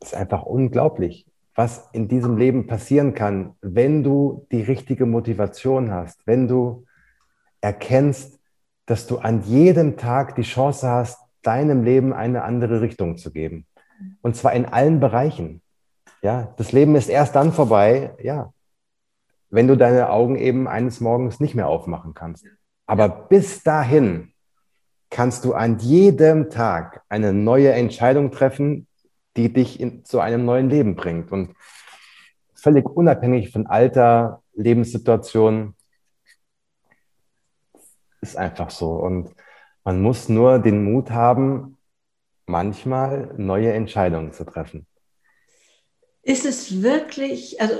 es 0.00 0.08
ist 0.08 0.14
einfach 0.14 0.42
unglaublich, 0.42 1.26
was 1.54 1.88
in 1.92 2.08
diesem 2.08 2.36
Leben 2.36 2.66
passieren 2.66 3.14
kann, 3.14 3.54
wenn 3.60 4.02
du 4.02 4.46
die 4.52 4.62
richtige 4.62 5.06
Motivation 5.06 5.90
hast, 5.90 6.26
wenn 6.26 6.48
du 6.48 6.84
erkennst, 7.60 8.38
dass 8.86 9.06
du 9.06 9.18
an 9.18 9.42
jedem 9.44 9.96
Tag 9.96 10.34
die 10.34 10.42
Chance 10.42 10.88
hast, 10.88 11.18
deinem 11.42 11.84
Leben 11.84 12.12
eine 12.12 12.42
andere 12.42 12.80
Richtung 12.80 13.16
zu 13.16 13.32
geben. 13.32 13.66
Und 14.20 14.36
zwar 14.36 14.52
in 14.52 14.66
allen 14.66 15.00
Bereichen. 15.00 15.62
Ja, 16.22 16.54
das 16.56 16.72
Leben 16.72 16.96
ist 16.96 17.08
erst 17.08 17.34
dann 17.36 17.52
vorbei, 17.52 18.14
ja, 18.22 18.52
wenn 19.50 19.68
du 19.68 19.76
deine 19.76 20.10
Augen 20.10 20.36
eben 20.36 20.66
eines 20.66 21.00
Morgens 21.00 21.40
nicht 21.40 21.54
mehr 21.54 21.68
aufmachen 21.68 22.12
kannst. 22.12 22.44
Aber 22.86 23.08
bis 23.08 23.62
dahin 23.62 24.33
kannst 25.14 25.44
du 25.44 25.52
an 25.54 25.78
jedem 25.78 26.50
Tag 26.50 27.04
eine 27.08 27.32
neue 27.32 27.72
Entscheidung 27.72 28.32
treffen, 28.32 28.88
die 29.36 29.52
dich 29.52 29.78
in, 29.78 30.04
zu 30.04 30.18
einem 30.18 30.44
neuen 30.44 30.68
Leben 30.68 30.96
bringt. 30.96 31.30
Und 31.30 31.54
völlig 32.56 32.84
unabhängig 32.84 33.52
von 33.52 33.68
Alter, 33.68 34.42
Lebenssituation, 34.54 35.76
ist 38.22 38.36
einfach 38.36 38.70
so. 38.70 38.90
Und 38.90 39.32
man 39.84 40.02
muss 40.02 40.28
nur 40.28 40.58
den 40.58 40.82
Mut 40.82 41.12
haben, 41.12 41.78
manchmal 42.46 43.34
neue 43.36 43.72
Entscheidungen 43.72 44.32
zu 44.32 44.44
treffen. 44.44 44.84
Ist 46.22 46.44
es 46.44 46.82
wirklich, 46.82 47.60
also 47.60 47.76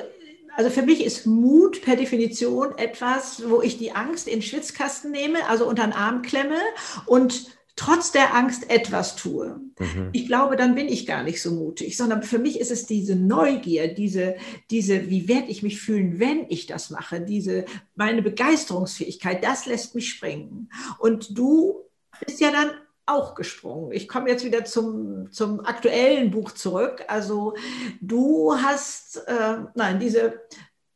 also 0.56 0.70
für 0.70 0.82
mich 0.82 1.04
ist 1.04 1.26
Mut 1.26 1.82
per 1.82 1.96
Definition 1.96 2.76
etwas, 2.78 3.42
wo 3.48 3.62
ich 3.62 3.78
die 3.78 3.92
Angst 3.92 4.28
in 4.28 4.34
den 4.34 4.42
Schwitzkasten 4.42 5.10
nehme, 5.10 5.48
also 5.48 5.66
unter 5.66 5.84
den 5.84 5.92
Arm 5.92 6.22
klemme 6.22 6.58
und 7.06 7.46
trotz 7.76 8.12
der 8.12 8.34
Angst 8.34 8.70
etwas 8.70 9.16
tue. 9.16 9.60
Mhm. 9.78 10.10
Ich 10.12 10.26
glaube, 10.26 10.56
dann 10.56 10.74
bin 10.74 10.88
ich 10.88 11.06
gar 11.06 11.24
nicht 11.24 11.42
so 11.42 11.50
mutig, 11.50 11.96
sondern 11.96 12.22
für 12.22 12.38
mich 12.38 12.60
ist 12.60 12.70
es 12.70 12.86
diese 12.86 13.16
Neugier, 13.16 13.92
diese, 13.92 14.36
diese, 14.70 15.10
wie 15.10 15.26
werde 15.26 15.48
ich 15.48 15.62
mich 15.62 15.80
fühlen, 15.80 16.20
wenn 16.20 16.46
ich 16.48 16.66
das 16.66 16.90
mache, 16.90 17.20
diese, 17.20 17.64
meine 17.96 18.22
Begeisterungsfähigkeit, 18.22 19.42
das 19.42 19.66
lässt 19.66 19.94
mich 19.94 20.08
springen. 20.08 20.70
Und 20.98 21.36
du 21.36 21.80
bist 22.24 22.40
ja 22.40 22.52
dann 22.52 22.70
auch 23.06 23.34
gesprungen. 23.34 23.92
Ich 23.92 24.08
komme 24.08 24.30
jetzt 24.30 24.44
wieder 24.44 24.64
zum, 24.64 25.30
zum 25.30 25.64
aktuellen 25.64 26.30
Buch 26.30 26.52
zurück. 26.52 27.04
Also 27.08 27.54
du 28.00 28.54
hast, 28.56 29.16
äh, 29.26 29.58
nein, 29.74 30.00
diese 30.00 30.40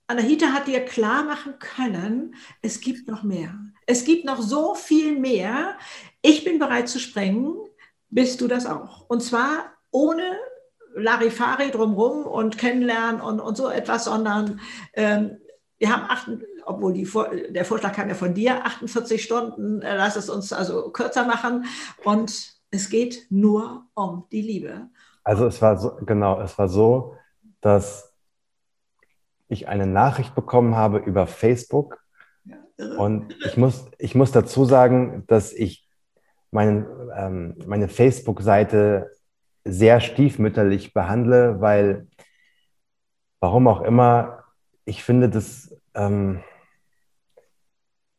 Anahita 0.07 0.53
hat 0.53 0.67
dir 0.67 0.85
klar 0.85 1.25
machen 1.25 1.59
können, 1.59 2.35
es 2.63 2.81
gibt 2.81 3.09
noch 3.09 3.23
mehr. 3.23 3.55
Es 3.87 4.05
gibt 4.05 4.25
noch 4.25 4.41
so 4.41 4.75
viel 4.75 5.19
mehr. 5.19 5.77
Ich 6.23 6.45
bin 6.45 6.59
bereit 6.59 6.89
zu 6.89 6.99
sprengen. 6.99 7.55
Bist 8.11 8.41
du 8.41 8.49
das 8.49 8.65
auch? 8.65 9.05
Und 9.09 9.23
zwar 9.23 9.73
ohne 9.91 10.39
Larifari 10.95 11.71
drumherum 11.71 12.25
und 12.25 12.57
kennenlernen 12.59 13.21
und, 13.21 13.41
und 13.41 13.57
so 13.57 13.69
etwas, 13.69 14.05
sondern 14.05 14.61
ähm, 14.95 15.39
wir 15.79 15.91
haben 15.93 16.05
acht, 16.09 16.29
obwohl 16.65 16.93
die, 16.93 17.09
der 17.51 17.65
Vorschlag 17.65 17.93
kam 17.93 18.09
ja 18.09 18.15
von 18.15 18.35
dir, 18.35 18.65
48 18.65 19.23
Stunden, 19.23 19.81
äh, 19.83 19.97
lass 19.97 20.17
es 20.17 20.29
uns 20.29 20.53
also 20.53 20.91
kürzer 20.91 21.25
machen. 21.25 21.67
Und 22.05 22.55
es 22.71 22.91
geht 22.91 23.27
nur 23.31 23.87
um 23.95 24.25
die 24.33 24.43
Liebe. 24.43 24.89
Also 25.23 25.47
es 25.47 25.63
war 25.63 25.79
so, 25.79 25.97
genau, 26.05 26.41
es 26.41 26.59
war 26.59 26.69
so, 26.69 27.17
dass 27.61 28.13
ich 29.49 29.69
eine 29.69 29.87
Nachricht 29.87 30.35
bekommen 30.35 30.77
habe 30.77 30.99
über 30.99 31.27
Facebook. 31.27 32.03
Ja, 32.45 32.57
und 32.99 33.35
ich 33.45 33.57
muss, 33.57 33.87
ich 33.99 34.15
muss 34.15 34.33
dazu 34.33 34.65
sagen, 34.65 35.25
dass 35.27 35.53
ich 35.53 35.89
meinen, 36.51 36.87
ähm, 37.17 37.57
meine 37.67 37.89
Facebook-Seite 37.89 39.11
sehr 39.65 40.01
stiefmütterlich 40.01 40.93
behandle, 40.93 41.61
weil 41.61 42.09
warum 43.41 43.69
auch 43.69 43.83
immer, 43.83 44.38
ich 44.89 45.05
finde, 45.05 45.29
dass 45.29 45.75
ähm, 45.95 46.41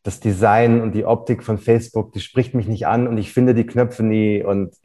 das 0.03 0.19
Design 0.19 0.81
und 0.81 0.93
die 0.93 1.05
Optik 1.05 1.43
von 1.43 1.57
Facebook, 1.57 2.13
die 2.13 2.19
spricht 2.19 2.53
mich 2.53 2.67
nicht 2.67 2.87
an 2.87 3.07
und 3.07 3.17
ich 3.17 3.33
finde 3.33 3.53
die 3.53 3.65
Knöpfe 3.65 4.03
nie 4.03 4.43
und 4.43 4.75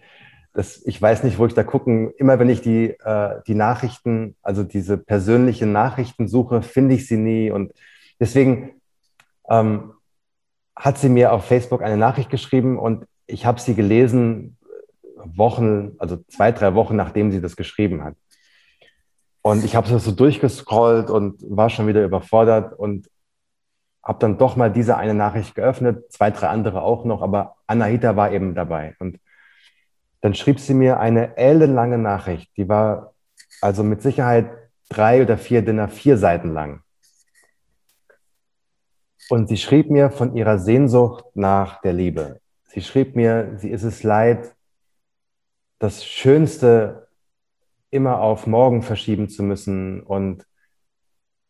das, 0.55 0.87
ich 0.87 1.03
weiß 1.03 1.25
nicht, 1.25 1.39
wo 1.39 1.47
ich 1.47 1.55
da 1.55 1.65
gucken. 1.65 2.13
Immer 2.17 2.39
wenn 2.39 2.49
ich 2.49 2.63
die, 2.63 2.91
äh, 2.91 3.43
die 3.47 3.57
Nachrichten, 3.57 4.37
also 4.41 4.63
diese 4.63 4.97
persönlichen 4.97 5.73
Nachrichten 5.73 6.29
suche, 6.29 6.63
finde 6.63 6.95
ich 6.95 7.09
sie 7.09 7.17
nie. 7.17 7.51
Und 7.51 7.73
deswegen 8.21 8.81
ähm, 9.51 9.95
hat 10.77 10.99
sie 10.99 11.09
mir 11.09 11.33
auf 11.33 11.45
Facebook 11.45 11.83
eine 11.83 11.97
Nachricht 11.97 12.31
geschrieben 12.31 12.79
und 12.79 13.05
ich 13.27 13.47
habe 13.47 13.61
sie 13.61 13.75
gelesen 13.75 14.57
Wochen, 15.17 15.97
also 15.99 16.19
zwei, 16.29 16.53
drei 16.53 16.75
Wochen, 16.75 16.95
nachdem 16.95 17.33
sie 17.33 17.41
das 17.41 17.57
geschrieben 17.57 18.05
hat. 18.05 18.15
Und 19.47 19.63
ich 19.63 19.77
habe 19.77 19.99
so 19.99 20.11
durchgescrollt 20.11 21.11
und 21.11 21.39
war 21.55 21.69
schon 21.69 21.87
wieder 21.87 22.03
überfordert 22.03 22.73
und 22.73 23.11
habe 24.03 24.19
dann 24.19 24.39
doch 24.39 24.57
mal 24.57 24.73
diese 24.73 24.97
eine 24.97 25.13
Nachricht 25.13 25.55
geöffnet, 25.55 26.11
zwei, 26.11 26.31
drei 26.31 26.49
andere 26.49 26.81
auch 26.81 27.05
noch, 27.05 27.21
aber 27.21 27.57
Anahita 27.67 28.17
war 28.17 28.33
eben 28.33 28.55
dabei. 28.55 28.97
Und 29.01 29.21
dann 30.23 30.35
schrieb 30.35 30.59
sie 30.59 30.73
mir 30.73 30.99
eine 30.99 31.37
ellenlange 31.37 31.99
Nachricht, 31.99 32.57
die 32.57 32.71
war 32.71 33.13
also 33.61 33.83
mit 33.83 34.01
Sicherheit 34.01 34.51
drei 34.89 35.21
oder 35.21 35.37
vier 35.37 35.61
Dinner, 35.61 35.89
vier 35.89 36.17
Seiten 36.17 36.55
lang. 36.55 36.81
Und 39.29 39.49
sie 39.49 39.59
schrieb 39.59 39.91
mir 39.91 40.11
von 40.11 40.35
ihrer 40.35 40.59
Sehnsucht 40.59 41.27
nach 41.35 41.83
der 41.83 41.93
Liebe. 41.93 42.41
Sie 42.69 42.81
schrieb 42.81 43.15
mir, 43.15 43.59
sie 43.59 43.69
ist 43.69 43.83
es 43.83 44.03
leid, 44.03 44.55
das 45.79 46.03
Schönste 46.03 47.04
immer 47.95 48.21
auf 48.21 48.49
morgen 48.49 48.83
verschieben 48.83 49.29
zu 49.29 49.45
müssen 49.45 50.03
und 50.03 50.45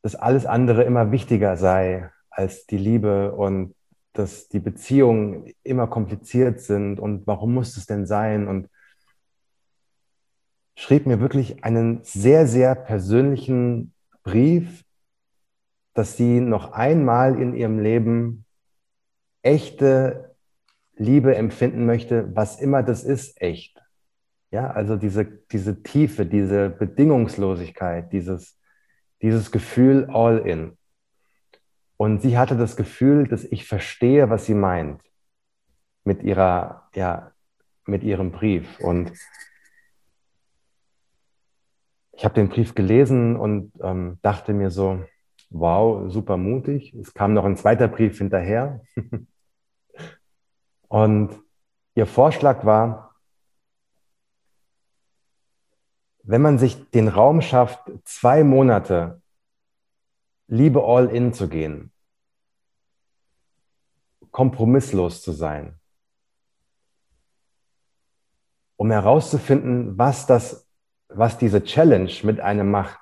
dass 0.02 0.14
alles 0.14 0.44
andere 0.44 0.82
immer 0.82 1.10
wichtiger 1.10 1.56
sei 1.56 2.10
als 2.28 2.66
die 2.66 2.76
Liebe 2.76 3.32
und 3.32 3.74
dass 4.12 4.48
die 4.48 4.60
Beziehungen 4.60 5.54
immer 5.62 5.86
kompliziert 5.86 6.60
sind 6.60 7.00
und 7.00 7.26
warum 7.26 7.54
muss 7.54 7.78
es 7.78 7.86
denn 7.86 8.04
sein? 8.04 8.46
Und 8.46 8.68
schrieb 10.76 11.06
mir 11.06 11.18
wirklich 11.20 11.64
einen 11.64 12.04
sehr, 12.04 12.46
sehr 12.46 12.74
persönlichen 12.74 13.94
Brief, 14.22 14.84
dass 15.94 16.18
sie 16.18 16.40
noch 16.40 16.72
einmal 16.72 17.40
in 17.40 17.54
ihrem 17.54 17.78
Leben 17.78 18.44
echte 19.40 20.36
Liebe 20.96 21.34
empfinden 21.36 21.86
möchte, 21.86 22.36
was 22.36 22.60
immer 22.60 22.82
das 22.82 23.02
ist, 23.02 23.40
echt. 23.40 23.83
Ja, 24.54 24.70
also 24.70 24.94
diese, 24.94 25.24
diese 25.24 25.82
Tiefe, 25.82 26.24
diese 26.26 26.70
Bedingungslosigkeit, 26.70 28.12
dieses, 28.12 28.56
dieses 29.20 29.50
Gefühl 29.50 30.08
all 30.12 30.38
in. 30.46 30.78
Und 31.96 32.22
sie 32.22 32.38
hatte 32.38 32.56
das 32.56 32.76
Gefühl, 32.76 33.26
dass 33.26 33.42
ich 33.42 33.66
verstehe, 33.66 34.30
was 34.30 34.46
sie 34.46 34.54
meint 34.54 35.02
mit 36.04 36.22
ihrer, 36.22 36.88
ja, 36.94 37.32
mit 37.84 38.04
ihrem 38.04 38.30
Brief. 38.30 38.78
Und 38.78 39.10
ich 42.12 42.24
habe 42.24 42.34
den 42.34 42.48
Brief 42.48 42.76
gelesen 42.76 43.34
und 43.34 43.72
ähm, 43.82 44.20
dachte 44.22 44.52
mir 44.52 44.70
so, 44.70 45.04
wow, 45.50 46.08
super 46.12 46.36
mutig. 46.36 46.94
Es 46.94 47.12
kam 47.12 47.32
noch 47.32 47.44
ein 47.44 47.56
zweiter 47.56 47.88
Brief 47.88 48.18
hinterher. 48.18 48.82
und 50.86 51.40
ihr 51.96 52.06
Vorschlag 52.06 52.64
war, 52.64 53.13
wenn 56.24 56.40
man 56.40 56.58
sich 56.58 56.90
den 56.90 57.08
Raum 57.08 57.42
schafft, 57.42 57.80
zwei 58.04 58.44
Monate 58.44 59.20
Liebe 60.46 60.82
all 60.82 61.08
in 61.08 61.32
zu 61.32 61.48
gehen, 61.48 61.92
kompromisslos 64.30 65.22
zu 65.22 65.32
sein, 65.32 65.78
um 68.76 68.90
herauszufinden, 68.90 69.96
was 69.98 70.26
das, 70.26 70.66
was 71.08 71.38
diese 71.38 71.62
Challenge 71.62 72.12
mit 72.22 72.40
einem 72.40 72.70
macht, 72.70 72.98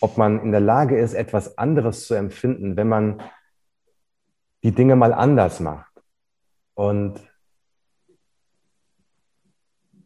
ob 0.00 0.18
man 0.18 0.40
in 0.42 0.50
der 0.50 0.60
Lage 0.60 0.98
ist, 0.98 1.14
etwas 1.14 1.58
anderes 1.58 2.06
zu 2.06 2.14
empfinden, 2.14 2.76
wenn 2.76 2.88
man 2.88 3.22
die 4.62 4.72
Dinge 4.72 4.96
mal 4.96 5.12
anders 5.12 5.60
macht. 5.60 5.92
Und 6.74 7.20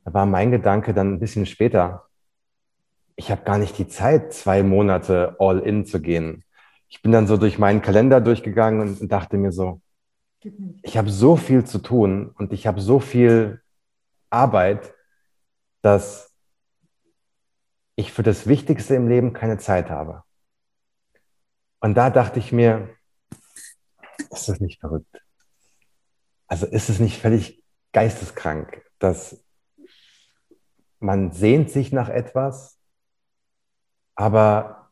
da 0.04 0.14
war 0.14 0.26
mein 0.26 0.52
Gedanke 0.52 0.94
dann 0.94 1.14
ein 1.14 1.20
bisschen 1.20 1.46
später, 1.46 2.06
ich 3.16 3.30
habe 3.30 3.42
gar 3.44 3.58
nicht 3.58 3.78
die 3.78 3.88
Zeit, 3.88 4.32
zwei 4.32 4.62
Monate 4.62 5.36
all 5.38 5.58
in 5.58 5.86
zu 5.86 6.00
gehen 6.00 6.44
ich 6.88 7.02
bin 7.02 7.12
dann 7.12 7.26
so 7.26 7.36
durch 7.36 7.58
meinen 7.58 7.82
Kalender 7.82 8.20
durchgegangen 8.20 8.96
und, 8.98 9.12
dachte 9.12 9.36
mir 9.36 9.52
so, 9.52 9.80
ich 10.82 10.96
habe 10.96 11.10
so 11.10 11.36
viel 11.36 11.64
zu 11.64 11.78
tun 11.78 12.30
und 12.38 12.52
ich 12.52 12.66
habe 12.66 12.80
so 12.80 13.00
viel 13.00 13.60
Arbeit, 14.30 14.94
dass 15.82 16.32
ich 17.96 18.12
für 18.12 18.22
das 18.22 18.46
Wichtigste 18.46 18.94
im 18.94 19.08
Leben 19.08 19.32
keine 19.32 19.58
Zeit 19.58 19.90
habe. 19.90 20.22
Und 21.80 21.94
da 21.94 22.10
dachte 22.10 22.38
ich 22.38 22.52
mir, 22.52 22.94
ist 24.30 24.48
das 24.48 24.60
nicht 24.60 24.80
verrückt? 24.80 25.22
Also 26.46 26.66
ist 26.66 26.88
es 26.88 27.00
nicht 27.00 27.20
völlig 27.20 27.64
geisteskrank, 27.92 28.82
dass 28.98 29.44
man 31.00 31.32
sehnt 31.32 31.70
sich 31.70 31.92
nach 31.92 32.08
etwas, 32.08 32.75
aber 34.16 34.88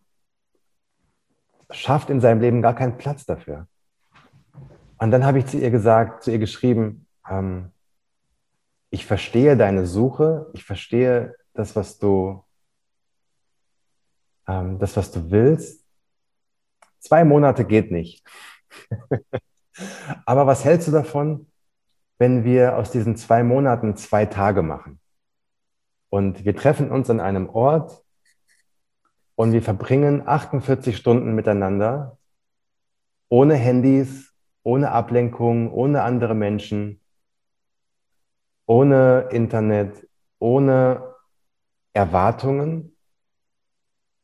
schafft 1.71 2.11
in 2.11 2.21
seinem 2.21 2.41
Leben 2.41 2.63
gar 2.63 2.75
keinen 2.75 2.99
Platz 2.99 3.25
dafür. 3.25 3.67
Und 4.99 5.11
dann 5.11 5.25
habe 5.25 5.39
ich 5.39 5.47
zu 5.47 5.59
ihr 5.59 5.71
gesagt, 5.71 6.23
zu 6.23 6.31
ihr 6.31 6.39
geschrieben, 6.39 7.07
ähm, 7.29 7.73
ich 8.91 9.07
verstehe 9.07 9.57
deine 9.57 9.87
Suche, 9.87 10.51
ich 10.53 10.65
verstehe 10.65 11.35
das, 11.55 11.75
was 11.75 11.99
du, 11.99 12.45
ähm, 14.47 14.79
das, 14.79 14.97
was 14.97 15.11
du 15.11 15.31
willst. 15.31 15.85
Zwei 17.01 17.25
Monate 17.25 17.65
geht 17.65 17.91
nicht. 17.91 18.25
Aber 20.27 20.47
was 20.47 20.65
hältst 20.65 20.87
du 20.87 20.93
davon, 20.93 21.51
wenn 22.19 22.45
wir 22.45 22.77
aus 22.77 22.93
diesen 22.93 23.17
zwei 23.17 23.43
Monaten 23.43 23.97
zwei 23.97 24.27
Tage 24.27 24.63
machen? 24.63 25.01
Und 26.09 26.45
wir 26.45 26.55
treffen 26.55 26.93
uns 26.93 27.11
an 27.11 27.19
einem 27.19 27.49
Ort, 27.49 28.04
und 29.37 29.53
wir 29.53 29.63
verbringen 29.63 30.27
48 30.27 30.97
Stunden 30.97 31.35
miteinander, 31.35 32.19
ohne 33.29 33.57
Handys, 33.57 34.33
ohne 34.63 34.93
Ablenkung, 34.93 35.73
ohne 35.73 36.03
andere 36.03 36.35
Menschen, 36.35 37.01
ohne 38.67 39.29
Internet, 39.31 40.09
ohne 40.39 41.15
Erwartungen, 41.93 42.97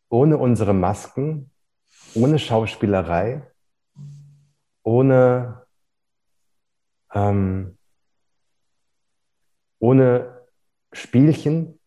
ohne 0.08 0.38
unsere 0.38 0.74
Masken, 0.74 1.50
ohne 2.14 2.38
Schauspielerei, 2.38 3.50
ohne, 4.82 5.66
ähm, 7.12 7.78
ohne 9.78 10.46
Spielchen, 10.92 11.78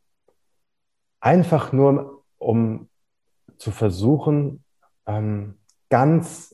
einfach 1.20 1.72
nur 1.74 2.26
um 2.38 2.90
zu 3.64 3.72
versuchen, 3.72 4.62
ähm, 5.06 5.58
ganz 5.90 6.54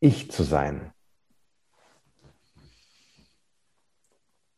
ich 0.00 0.30
zu 0.32 0.42
sein. 0.42 0.92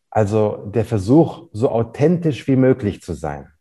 Also 0.08 0.64
der 0.68 0.86
Versuch, 0.86 1.50
so 1.52 1.70
authentisch 1.70 2.48
wie 2.48 2.56
möglich 2.56 3.02
zu 3.02 3.12
sein, 3.12 3.52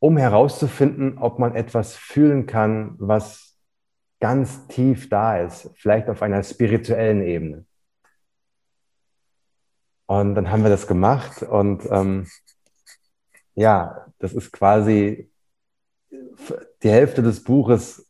um 0.00 0.16
herauszufinden, 0.16 1.18
ob 1.18 1.38
man 1.38 1.54
etwas 1.54 1.94
fühlen 1.94 2.46
kann, 2.46 2.96
was 2.98 3.56
ganz 4.18 4.66
tief 4.66 5.08
da 5.08 5.38
ist, 5.38 5.70
vielleicht 5.76 6.08
auf 6.08 6.20
einer 6.20 6.42
spirituellen 6.42 7.22
Ebene. 7.22 7.64
Und 10.06 10.34
dann 10.34 10.50
haben 10.50 10.64
wir 10.64 10.70
das 10.70 10.88
gemacht 10.88 11.44
und 11.44 11.86
ähm, 11.92 12.26
ja, 13.54 14.06
das 14.18 14.32
ist 14.32 14.50
quasi 14.50 15.31
die 16.82 16.90
Hälfte 16.90 17.22
des 17.22 17.42
Buches 17.42 18.06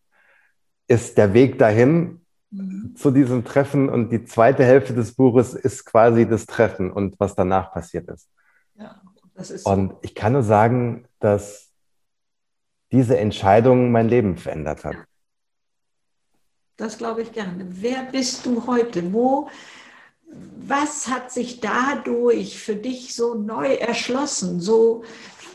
ist 0.89 1.17
der 1.19 1.35
Weg 1.35 1.59
dahin 1.59 2.21
mhm. 2.51 2.95
zu 2.97 3.11
diesem 3.11 3.45
Treffen 3.45 3.89
und 3.89 4.11
die 4.11 4.25
zweite 4.25 4.65
Hälfte 4.65 4.95
des 4.95 5.15
Buches 5.15 5.55
ist 5.55 5.85
quasi 5.85 6.29
das 6.29 6.47
Treffen 6.47 6.91
und 6.91 7.19
was 7.21 7.35
danach 7.35 7.73
passiert 7.73 8.09
ist. 8.09 8.29
Ja, 8.75 9.01
ist 9.37 9.67
und 9.67 9.95
ich 10.03 10.15
kann 10.15 10.33
nur 10.33 10.43
sagen, 10.43 11.07
dass 11.21 11.71
diese 12.91 13.19
Entscheidung 13.19 13.91
mein 13.91 14.09
Leben 14.09 14.37
verändert 14.37 14.85
hat. 14.85 14.97
Das 16.77 16.99
glaube 16.99 17.23
ich 17.23 17.33
gerne. 17.33 17.67
Wer 17.69 18.05
bist 18.05 18.45
du 18.45 18.67
heute? 18.67 19.13
Wo, 19.13 19.49
was 20.67 21.09
hat 21.09 21.31
sich 21.31 21.61
dadurch 21.61 22.59
für 22.59 22.77
dich 22.77 23.15
so 23.15 23.35
neu 23.35 23.75
erschlossen? 23.75 24.61
So, 24.61 25.05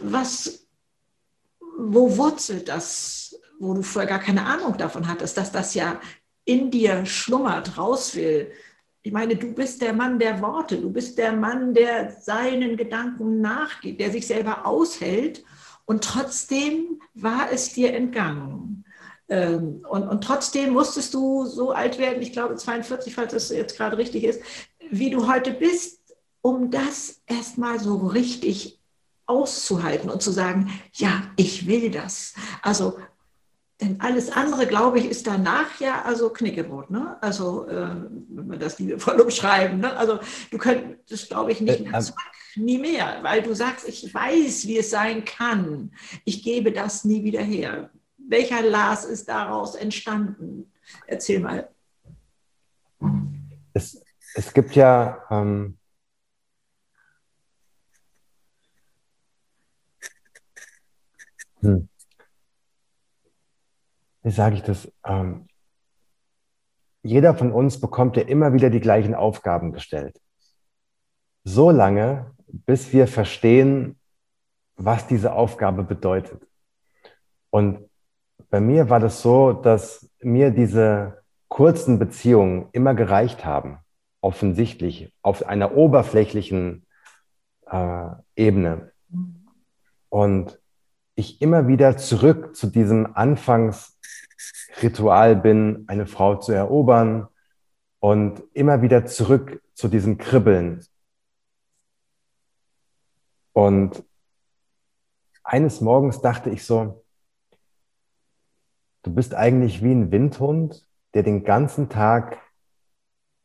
was, 0.02 0.67
wo 1.78 2.18
wurzelt 2.18 2.68
das, 2.68 3.40
wo 3.60 3.74
du 3.74 3.82
vorher 3.82 4.10
gar 4.10 4.20
keine 4.20 4.46
Ahnung 4.46 4.78
davon 4.78 5.08
hattest, 5.08 5.38
dass 5.38 5.52
das 5.52 5.74
ja 5.74 6.00
in 6.46 6.72
dir 6.72 7.06
schlummert, 7.06 7.78
raus 7.78 8.16
will? 8.16 8.52
Ich 9.04 9.14
meine, 9.14 9.36
du 9.36 9.54
bist 9.54 9.82
der 9.82 9.94
Mann 9.94 10.20
der 10.20 10.42
Worte, 10.42 10.78
du 10.78 10.92
bist 10.92 11.18
der 11.18 11.32
Mann, 11.32 11.74
der 11.74 12.12
seinen 12.12 12.76
Gedanken 12.76 13.42
nachgeht, 13.42 14.00
der 14.00 14.12
sich 14.12 14.28
selber 14.28 14.66
aushält 14.66 15.44
und 15.86 16.04
trotzdem 16.04 17.02
war 17.14 17.52
es 17.52 17.74
dir 17.74 17.94
entgangen. 17.94 18.84
Ähm, 19.30 19.86
und, 19.90 20.04
und 20.04 20.24
trotzdem 20.24 20.74
musstest 20.74 21.14
du 21.14 21.46
so 21.46 21.72
alt 21.72 22.00
werden, 22.00 22.22
ich 22.22 22.34
glaube 22.34 22.56
42, 22.56 23.14
falls 23.14 23.34
es 23.34 23.50
jetzt 23.50 23.78
gerade 23.78 23.98
richtig 23.98 24.24
ist, 24.24 24.42
wie 24.90 25.10
du 25.10 25.28
heute 25.28 25.52
bist, 25.52 26.02
um 26.42 26.72
das 26.72 27.22
erstmal 27.26 27.80
so 27.80 27.98
richtig 27.98 28.77
auszuhalten 29.28 30.10
und 30.10 30.22
zu 30.22 30.32
sagen, 30.32 30.72
ja, 30.94 31.24
ich 31.36 31.68
will 31.68 31.92
das. 31.92 32.34
Also, 32.62 32.98
denn 33.80 34.02
alles 34.02 34.32
andere, 34.32 34.66
glaube 34.66 34.98
ich, 34.98 35.06
ist 35.06 35.28
danach 35.28 35.80
ja 35.80 36.02
also 36.02 36.30
Knickebrot, 36.32 36.90
ne? 36.90 37.18
Also, 37.22 37.68
äh, 37.68 37.90
wenn 38.30 38.50
wir 38.50 38.58
das 38.58 38.80
liebevoll 38.80 39.20
umschreiben, 39.22 39.80
ne? 39.80 39.96
Also, 39.96 40.20
du 40.50 40.58
könntest, 40.58 41.30
glaube 41.30 41.52
ich, 41.52 41.62
nicht 41.62 41.82
äh, 41.82 41.90
mehr 41.90 42.00
zurück, 42.00 42.20
nie 42.56 42.80
mehr, 42.80 43.20
weil 43.22 43.44
du 43.44 43.54
sagst, 43.54 43.88
ich 43.88 44.12
weiß, 44.12 44.66
wie 44.66 44.80
es 44.80 44.90
sein 44.90 45.26
kann. 45.26 45.92
Ich 46.26 46.42
gebe 46.42 46.72
das 46.72 47.04
nie 47.04 47.24
wieder 47.24 47.42
her 47.42 47.92
welcher 48.28 48.62
Lars 48.62 49.06
ist 49.06 49.28
daraus 49.30 49.76
entstanden? 49.76 50.72
Erzähl 51.06 51.40
mal. 51.40 51.70
Es, 53.74 54.02
es 54.36 54.54
gibt 54.54 54.76
ja 54.76 55.24
ähm, 55.30 55.78
hm. 61.62 61.90
wie 64.24 64.32
sage 64.32 64.56
ich 64.56 64.64
das? 64.64 64.92
Ähm, 65.06 65.48
jeder 67.04 67.36
von 67.36 67.52
uns 67.52 67.80
bekommt 67.80 68.18
ja 68.18 68.24
immer 68.24 68.54
wieder 68.54 68.70
die 68.70 68.80
gleichen 68.80 69.16
Aufgaben 69.16 69.72
gestellt. 69.72 70.20
So 71.44 71.72
lange, 71.72 72.32
bis 72.48 72.92
wir 72.92 73.08
verstehen, 73.08 73.98
was 74.76 75.08
diese 75.08 75.34
Aufgabe 75.34 75.84
bedeutet. 75.84 76.46
Und 77.50 77.90
bei 78.50 78.60
mir 78.60 78.90
war 78.90 79.00
das 79.00 79.22
so, 79.22 79.54
dass 79.54 80.10
mir 80.22 80.52
diese 80.52 81.24
kurzen 81.48 82.00
Beziehungen 82.00 82.68
immer 82.72 82.94
gereicht 82.94 83.46
haben, 83.46 83.80
offensichtlich, 84.22 85.14
auf 85.22 85.46
einer 85.46 85.76
oberflächlichen 85.76 86.86
äh, 87.66 88.10
Ebene. 88.36 88.92
Und 90.10 90.60
ich 91.18 91.42
immer 91.42 91.68
wieder 91.68 91.98
zurück 91.98 92.56
zu 92.56 92.68
diesem 92.68 93.16
Anfangsritual 93.16 95.36
bin, 95.36 95.86
eine 95.88 96.06
Frau 96.06 96.36
zu 96.36 96.52
erobern 96.52 97.28
und 98.00 98.44
immer 98.54 98.84
wieder 98.84 99.08
zurück 99.08 99.64
zu 99.74 99.88
diesem 99.88 100.20
Kribbeln. 100.20 100.86
Und 103.52 104.04
eines 105.44 105.82
Morgens 105.82 106.22
dachte 106.22 106.52
ich 106.52 106.64
so, 106.64 107.04
du 109.02 109.12
bist 109.12 109.34
eigentlich 109.34 109.82
wie 109.82 109.94
ein 109.94 110.12
Windhund, 110.12 110.88
der 111.16 111.24
den 111.24 111.44
ganzen 111.44 111.90
Tag 111.90 112.40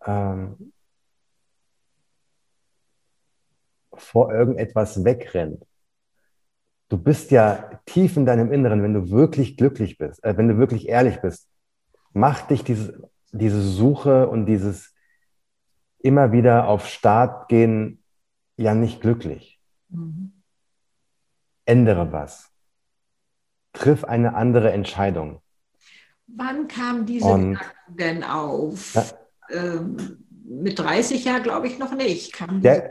ähm, 0.05 0.75
vor 3.95 4.31
irgendetwas 4.31 5.05
wegrennt. 5.05 5.64
Du 6.93 6.99
bist 6.99 7.30
ja 7.30 7.80
tief 7.86 8.18
in 8.18 8.26
deinem 8.26 8.53
Inneren, 8.53 8.82
wenn 8.82 8.93
du 8.93 9.11
wirklich 9.11 9.57
glücklich 9.57 9.97
bist, 9.97 10.22
äh, 10.22 10.36
wenn 10.36 10.47
du 10.47 10.59
wirklich 10.59 10.90
ehrlich 10.90 11.22
bist, 11.22 11.49
macht 12.12 12.51
dich 12.51 12.64
diese, 12.64 13.09
diese 13.30 13.62
Suche 13.62 14.28
und 14.28 14.45
dieses 14.45 14.93
immer 16.01 16.32
wieder 16.32 16.68
auf 16.68 16.86
Start 16.86 17.49
gehen 17.49 18.05
ja 18.59 18.74
nicht 18.74 19.01
glücklich. 19.01 19.59
Mhm. 19.88 20.34
Ändere 21.64 22.12
was. 22.12 22.51
Triff 23.72 24.05
eine 24.05 24.34
andere 24.34 24.70
Entscheidung. 24.72 25.40
Wann 26.26 26.68
kam 26.68 27.07
diese 27.07 27.24
und, 27.24 27.55
Gedanken 27.55 27.97
denn 27.97 28.22
auf? 28.22 28.93
Ja. 28.93 29.05
Ähm, 29.49 30.26
mit 30.45 30.78
30 30.78 31.24
Jahren 31.24 31.43
glaube 31.43 31.68
ich 31.68 31.78
noch 31.78 31.95
nicht. 31.95 32.34
Kam 32.34 32.61
die, 32.61 32.82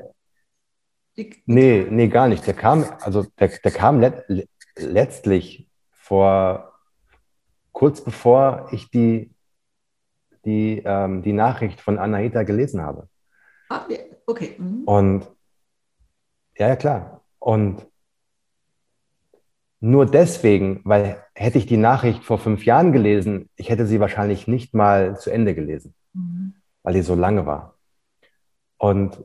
nee, 1.45 1.87
nee, 1.89 2.07
gar 2.07 2.27
nicht. 2.27 2.45
Der 2.47 2.53
kam, 2.53 2.85
also 3.01 3.25
der, 3.39 3.49
der 3.49 3.71
kam 3.71 3.99
let, 3.99 4.25
letztlich 4.77 5.67
vor 5.91 6.71
kurz 7.71 8.03
bevor 8.03 8.69
ich 8.71 8.89
die, 8.89 9.31
die, 10.45 10.81
ähm, 10.85 11.21
die 11.21 11.33
Nachricht 11.33 11.81
von 11.81 11.97
Anahita 11.97 12.43
gelesen 12.43 12.81
habe. 12.81 13.07
Ah, 13.69 13.85
okay. 14.25 14.55
Mhm. 14.57 14.83
Und 14.83 15.31
ja, 16.57 16.67
ja, 16.67 16.75
klar. 16.75 17.21
Und 17.39 17.87
nur 19.79 20.05
deswegen, 20.05 20.81
weil 20.83 21.23
hätte 21.33 21.57
ich 21.57 21.65
die 21.65 21.77
Nachricht 21.77 22.23
vor 22.23 22.37
fünf 22.37 22.65
Jahren 22.65 22.91
gelesen, 22.91 23.49
ich 23.55 23.69
hätte 23.69 23.87
sie 23.87 23.99
wahrscheinlich 23.99 24.47
nicht 24.47 24.75
mal 24.75 25.17
zu 25.17 25.31
Ende 25.31 25.55
gelesen, 25.55 25.95
mhm. 26.13 26.53
weil 26.83 26.93
die 26.93 27.01
so 27.01 27.15
lange 27.15 27.45
war. 27.47 27.75
Und, 28.77 29.23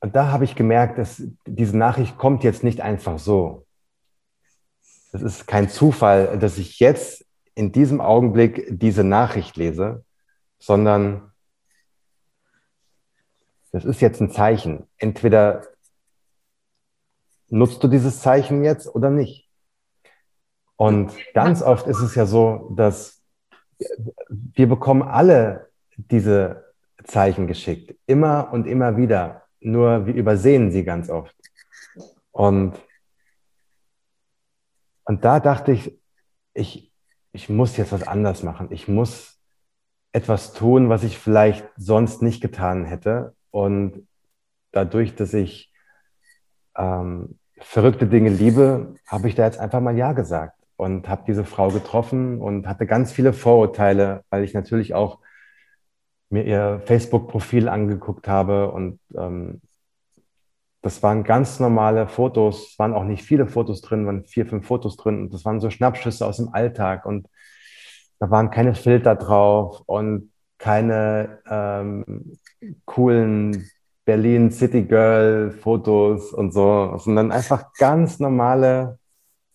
und 0.00 0.14
da 0.14 0.30
habe 0.30 0.44
ich 0.44 0.54
gemerkt, 0.54 0.98
dass 0.98 1.22
diese 1.46 1.76
Nachricht 1.76 2.18
kommt 2.18 2.44
jetzt 2.44 2.62
nicht 2.62 2.80
einfach 2.80 3.18
so. 3.18 3.66
Es 5.12 5.22
ist 5.22 5.46
kein 5.46 5.68
Zufall, 5.68 6.38
dass 6.38 6.58
ich 6.58 6.78
jetzt 6.78 7.24
in 7.54 7.72
diesem 7.72 8.00
Augenblick 8.00 8.66
diese 8.70 9.02
Nachricht 9.02 9.56
lese, 9.56 10.04
sondern 10.58 11.32
das 13.72 13.84
ist 13.84 14.00
jetzt 14.00 14.20
ein 14.20 14.30
Zeichen. 14.30 14.86
Entweder 14.96 15.66
nutzt 17.48 17.82
du 17.82 17.88
dieses 17.88 18.20
Zeichen 18.20 18.62
jetzt 18.62 18.86
oder 18.94 19.10
nicht? 19.10 19.48
Und 20.76 21.12
ganz 21.34 21.62
oft 21.62 21.88
ist 21.88 22.00
es 22.00 22.14
ja 22.14 22.26
so, 22.26 22.72
dass 22.76 23.20
wir 24.28 24.68
bekommen 24.68 25.02
alle 25.02 25.70
diese 25.96 26.72
Zeichen 27.04 27.46
geschickt, 27.48 27.96
immer 28.06 28.52
und 28.52 28.66
immer 28.66 28.96
wieder, 28.96 29.47
nur 29.60 30.06
wir 30.06 30.14
übersehen 30.14 30.70
sie 30.70 30.84
ganz 30.84 31.10
oft. 31.10 31.34
Und, 32.30 32.74
und 35.04 35.24
da 35.24 35.40
dachte 35.40 35.72
ich, 35.72 35.98
ich, 36.54 36.92
ich 37.32 37.48
muss 37.48 37.76
jetzt 37.76 37.92
was 37.92 38.06
anders 38.06 38.42
machen. 38.42 38.68
Ich 38.70 38.88
muss 38.88 39.38
etwas 40.12 40.52
tun, 40.52 40.88
was 40.88 41.04
ich 41.04 41.18
vielleicht 41.18 41.68
sonst 41.76 42.22
nicht 42.22 42.40
getan 42.40 42.84
hätte. 42.84 43.34
Und 43.50 44.06
dadurch, 44.72 45.14
dass 45.14 45.34
ich 45.34 45.72
ähm, 46.76 47.38
verrückte 47.60 48.06
Dinge 48.06 48.30
liebe, 48.30 48.94
habe 49.06 49.28
ich 49.28 49.34
da 49.34 49.44
jetzt 49.44 49.58
einfach 49.58 49.80
mal 49.80 49.96
Ja 49.96 50.12
gesagt 50.12 50.58
und 50.76 51.08
habe 51.08 51.24
diese 51.26 51.44
Frau 51.44 51.70
getroffen 51.70 52.40
und 52.40 52.66
hatte 52.66 52.86
ganz 52.86 53.12
viele 53.12 53.32
Vorurteile, 53.32 54.24
weil 54.30 54.44
ich 54.44 54.54
natürlich 54.54 54.94
auch 54.94 55.18
mir 56.30 56.44
ihr 56.44 56.82
Facebook-Profil 56.84 57.68
angeguckt 57.68 58.28
habe 58.28 58.70
und 58.70 59.00
ähm, 59.16 59.60
das 60.82 61.02
waren 61.02 61.24
ganz 61.24 61.58
normale 61.58 62.06
Fotos, 62.06 62.72
es 62.72 62.78
waren 62.78 62.94
auch 62.94 63.04
nicht 63.04 63.22
viele 63.22 63.46
Fotos 63.46 63.80
drin, 63.80 64.06
waren 64.06 64.24
vier, 64.24 64.46
fünf 64.46 64.66
Fotos 64.66 64.96
drin 64.96 65.22
und 65.22 65.34
das 65.34 65.44
waren 65.44 65.60
so 65.60 65.70
Schnappschüsse 65.70 66.24
aus 66.26 66.36
dem 66.36 66.54
Alltag 66.54 67.04
und 67.04 67.28
da 68.20 68.30
waren 68.30 68.50
keine 68.50 68.74
Filter 68.74 69.16
drauf 69.16 69.82
und 69.86 70.32
keine 70.58 71.40
ähm, 71.48 72.36
coolen 72.84 73.68
Berlin 74.04 74.50
City 74.50 74.82
Girl 74.82 75.50
Fotos 75.50 76.32
und 76.32 76.52
so, 76.52 76.96
sondern 76.98 77.30
einfach 77.30 77.72
ganz 77.74 78.18
normale 78.18 78.98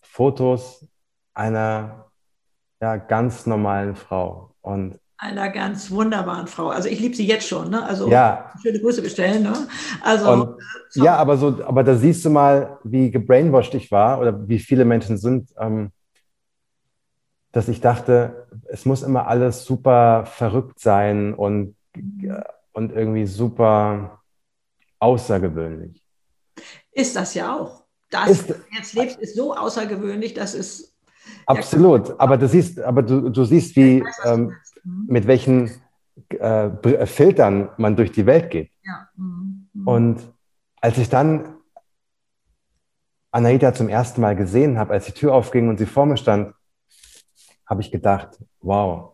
Fotos 0.02 0.88
einer 1.34 2.12
ja, 2.82 2.98
ganz 2.98 3.46
normalen 3.46 3.96
Frau. 3.96 4.54
Und 4.62 5.00
einer 5.24 5.50
ganz 5.50 5.90
wunderbaren 5.90 6.48
Frau. 6.48 6.68
Also 6.70 6.90
ich 6.90 7.00
liebe 7.00 7.16
sie 7.16 7.26
jetzt 7.26 7.48
schon, 7.48 7.70
ne? 7.70 7.86
Also 7.86 8.10
ja. 8.10 8.52
schöne 8.62 8.80
Grüße 8.80 9.02
bestellen, 9.02 9.44
ne? 9.44 9.54
Also 10.02 10.32
und, 10.32 10.62
so. 10.90 11.04
ja, 11.04 11.16
aber 11.16 11.38
so, 11.38 11.64
aber 11.66 11.84
da 11.84 11.96
siehst 11.96 12.26
du 12.26 12.30
mal, 12.30 12.78
wie 12.84 13.10
gebrainwashed 13.10 13.74
ich 13.76 13.90
war 13.90 14.20
oder 14.20 14.48
wie 14.48 14.60
viele 14.60 14.84
Menschen 14.84 15.18
sind, 15.18 15.50
ähm, 15.58 15.92
dass 17.54 17.70
ich 17.70 17.80
dachte, 17.80 18.48
es 18.66 18.86
muss 18.86 19.02
immer 19.02 19.28
alles 19.28 19.64
super 19.64 20.26
verrückt 20.26 20.80
sein 20.80 21.34
und, 21.34 21.76
äh, 21.96 22.42
und 22.74 22.92
irgendwie 22.92 23.26
super 23.26 24.20
außergewöhnlich. 25.00 26.04
Ist 26.92 27.16
das 27.16 27.34
ja 27.34 27.56
auch. 27.56 27.86
Das, 28.10 28.30
ist, 28.30 28.50
was 28.50 28.58
du 28.58 28.64
jetzt 28.76 28.94
lebst, 28.94 29.20
ist 29.20 29.36
so 29.36 29.56
außergewöhnlich, 29.56 30.34
dass 30.34 30.54
es 30.54 30.93
Absolut, 31.46 32.20
aber 32.20 32.38
du 32.38 32.48
siehst, 32.48 32.80
aber 32.80 33.04
du, 33.04 33.30
du 33.30 33.44
siehst, 33.44 33.76
wie 33.76 34.04
ähm, 34.26 34.54
mhm. 34.84 35.06
mit 35.08 35.28
welchen 35.28 35.72
äh, 36.32 36.68
äh, 36.68 37.06
Filtern 37.06 37.70
man 37.78 37.96
durch 37.96 38.12
die 38.12 38.26
Welt 38.26 38.50
geht. 38.50 38.72
Ja. 38.84 39.10
Mhm. 39.16 39.70
mhm. 39.74 39.88
Und 39.88 40.34
als 40.80 40.98
ich 40.98 41.10
dann 41.10 41.56
Anaita 43.32 43.74
zum 43.74 43.90
ersten 43.90 44.22
Mal 44.22 44.36
gesehen 44.36 44.78
habe, 44.78 44.94
als 44.94 45.06
die 45.06 45.14
Tür 45.14 45.34
aufging 45.34 45.70
und 45.70 45.78
sie 45.78 45.86
vor 45.86 46.06
mir 46.06 46.18
stand, 46.18 46.54
habe 47.66 47.82
ich 47.82 47.92
gedacht, 47.92 48.38
wow, 48.62 49.14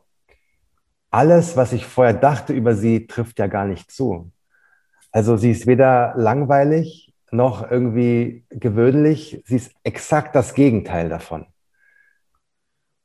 alles, 1.11 1.55
was 1.55 1.73
ich 1.73 1.85
vorher 1.85 2.13
dachte 2.13 2.53
über 2.53 2.75
sie, 2.75 3.07
trifft 3.07 3.39
ja 3.39 3.47
gar 3.47 3.65
nicht 3.65 3.91
zu. 3.91 4.31
Also 5.11 5.37
sie 5.37 5.51
ist 5.51 5.67
weder 5.67 6.13
langweilig 6.17 7.13
noch 7.31 7.69
irgendwie 7.69 8.45
gewöhnlich, 8.49 9.41
sie 9.45 9.55
ist 9.55 9.71
exakt 9.83 10.35
das 10.35 10.53
Gegenteil 10.53 11.09
davon. 11.09 11.45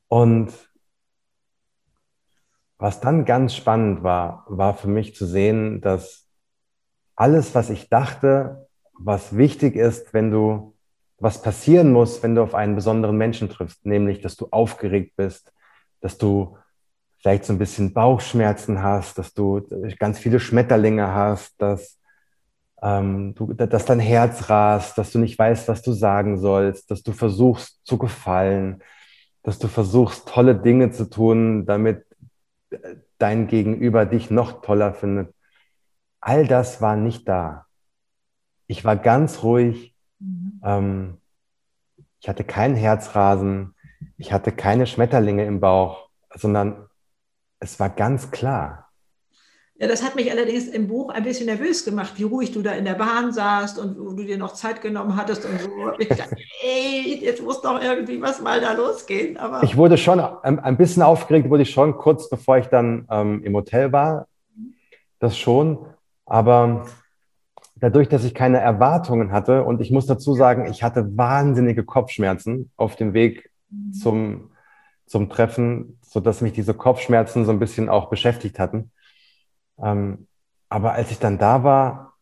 Und 0.07 0.53
was 2.77 2.99
dann 2.99 3.25
ganz 3.25 3.55
spannend 3.55 4.03
war, 4.03 4.45
war 4.47 4.73
für 4.75 4.87
mich 4.87 5.15
zu 5.15 5.25
sehen, 5.25 5.81
dass 5.81 6.27
alles, 7.15 7.55
was 7.55 7.69
ich 7.69 7.89
dachte, 7.89 8.67
was 8.97 9.37
wichtig 9.37 9.75
ist, 9.75 10.13
wenn 10.13 10.31
du, 10.31 10.75
was 11.17 11.41
passieren 11.41 11.91
muss, 11.91 12.21
wenn 12.23 12.35
du 12.35 12.43
auf 12.43 12.53
einen 12.53 12.75
besonderen 12.75 13.17
Menschen 13.17 13.49
triffst, 13.49 13.85
nämlich, 13.85 14.21
dass 14.21 14.35
du 14.35 14.47
aufgeregt 14.51 15.15
bist, 15.15 15.53
dass 16.01 16.17
du 16.17 16.57
vielleicht 17.19 17.45
so 17.45 17.53
ein 17.53 17.57
bisschen 17.57 17.93
Bauchschmerzen 17.93 18.83
hast, 18.83 19.17
dass 19.17 19.33
du 19.33 19.61
ganz 19.97 20.19
viele 20.19 20.39
Schmetterlinge 20.39 21.07
hast, 21.07 21.59
dass, 21.59 21.99
ähm, 22.83 23.33
du, 23.33 23.53
dass 23.53 23.85
dein 23.85 23.99
Herz 23.99 24.49
rast, 24.49 24.97
dass 24.97 25.11
du 25.11 25.19
nicht 25.19 25.39
weißt, 25.39 25.67
was 25.67 25.81
du 25.81 25.93
sagen 25.93 26.37
sollst, 26.37 26.91
dass 26.91 27.01
du 27.01 27.13
versuchst 27.13 27.79
zu 27.85 27.97
gefallen, 27.97 28.83
dass 29.45 29.59
du 29.59 29.67
versuchst, 29.67 30.27
tolle 30.27 30.55
Dinge 30.55 30.91
zu 30.91 31.07
tun, 31.07 31.67
damit 31.67 32.03
dein 33.19 33.47
Gegenüber 33.47 34.05
dich 34.05 34.31
noch 34.31 34.61
toller 34.63 34.93
findet. 34.93 35.33
All 36.19 36.47
das 36.47 36.81
war 36.81 36.95
nicht 36.95 37.27
da. 37.27 37.67
Ich 38.65 38.83
war 38.83 38.95
ganz 38.95 39.43
ruhig. 39.43 39.95
Mhm. 40.19 40.61
Ähm, 40.63 41.17
ich 42.19 42.27
hatte 42.27 42.43
kein 42.43 42.75
Herzrasen. 42.75 43.75
Ich 44.17 44.33
hatte 44.33 44.51
keine 44.51 44.87
Schmetterlinge 44.87 45.45
im 45.45 45.59
Bauch, 45.59 46.09
sondern 46.33 46.87
es 47.59 47.79
war 47.79 47.91
ganz 47.91 48.31
klar. 48.31 48.84
Ja, 49.77 49.87
das 49.87 50.03
hat 50.03 50.15
mich 50.15 50.31
allerdings 50.31 50.67
im 50.67 50.87
Buch 50.87 51.09
ein 51.09 51.23
bisschen 51.23 51.47
nervös 51.47 51.83
gemacht, 51.83 52.13
wie 52.15 52.23
ruhig 52.23 52.53
du 52.53 52.61
da 52.61 52.71
in 52.71 52.85
der 52.85 52.93
Bahn 52.93 53.33
saßt 53.33 53.77
und 53.77 53.99
wo 53.99 54.13
du 54.13 54.23
dir 54.23 54.37
noch 54.37 54.53
Zeit 54.53 54.81
genommen 54.81 55.17
hattest 55.17 55.45
und 55.45 55.59
so. 55.59 55.69
Ich 55.99 56.07
dachte, 56.07 56.37
ey, 56.63 57.19
jetzt 57.21 57.43
muss 57.43 57.61
doch 57.61 57.81
irgendwie 57.81 58.21
was 58.21 58.41
mal 58.41 58.61
da 58.61 58.71
losgehen. 58.71 59.35
Aber 59.35 59.63
ich 59.63 59.75
wurde 59.75 59.97
schon 59.97 60.21
ein, 60.21 60.59
ein 60.59 60.77
bisschen 60.77 61.03
aufgeregt, 61.03 61.49
wurde 61.49 61.63
ich 61.63 61.71
schon 61.71 61.97
kurz 61.97 62.29
bevor 62.29 62.57
ich 62.57 62.67
dann 62.67 63.05
ähm, 63.11 63.43
im 63.43 63.53
Hotel 63.53 63.91
war. 63.91 64.27
Das 65.19 65.37
schon. 65.37 65.85
Aber 66.25 66.85
dadurch, 67.75 68.07
dass 68.07 68.23
ich 68.23 68.33
keine 68.33 68.59
Erwartungen 68.59 69.33
hatte 69.33 69.65
und 69.65 69.81
ich 69.81 69.91
muss 69.91 70.05
dazu 70.05 70.35
sagen, 70.35 70.67
ich 70.71 70.83
hatte 70.83 71.17
wahnsinnige 71.17 71.83
Kopfschmerzen 71.83 72.71
auf 72.77 72.95
dem 72.95 73.13
Weg 73.13 73.51
mhm. 73.69 73.91
zum, 73.91 74.51
zum 75.05 75.29
Treffen, 75.29 75.99
sodass 76.01 76.39
mich 76.39 76.53
diese 76.53 76.73
Kopfschmerzen 76.73 77.43
so 77.43 77.51
ein 77.51 77.59
bisschen 77.59 77.89
auch 77.89 78.09
beschäftigt 78.09 78.57
hatten. 78.57 78.91
Ähm, 79.77 80.27
aber 80.69 80.93
als 80.93 81.11
ich 81.11 81.19
dann 81.19 81.37
da 81.37 81.63
war, 81.63 82.17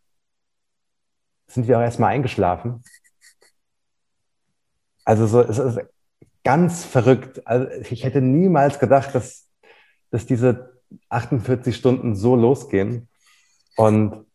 sind 1.47 1.67
wir 1.67 1.77
auch 1.77 1.83
erstmal 1.83 2.11
eingeschlafen. 2.13 2.83
Also 5.05 5.27
so, 5.27 5.41
es 5.41 5.57
ist 5.57 5.79
ganz 6.43 6.85
verrückt. 6.85 7.45
Also 7.45 7.67
ich 7.89 8.03
hätte 8.03 8.21
niemals 8.21 8.79
gedacht, 8.79 9.13
dass, 9.15 9.49
dass 10.11 10.25
diese 10.25 10.81
48 11.09 11.75
Stunden 11.75 12.15
so 12.15 12.35
losgehen. 12.35 13.09
Und 13.75 14.25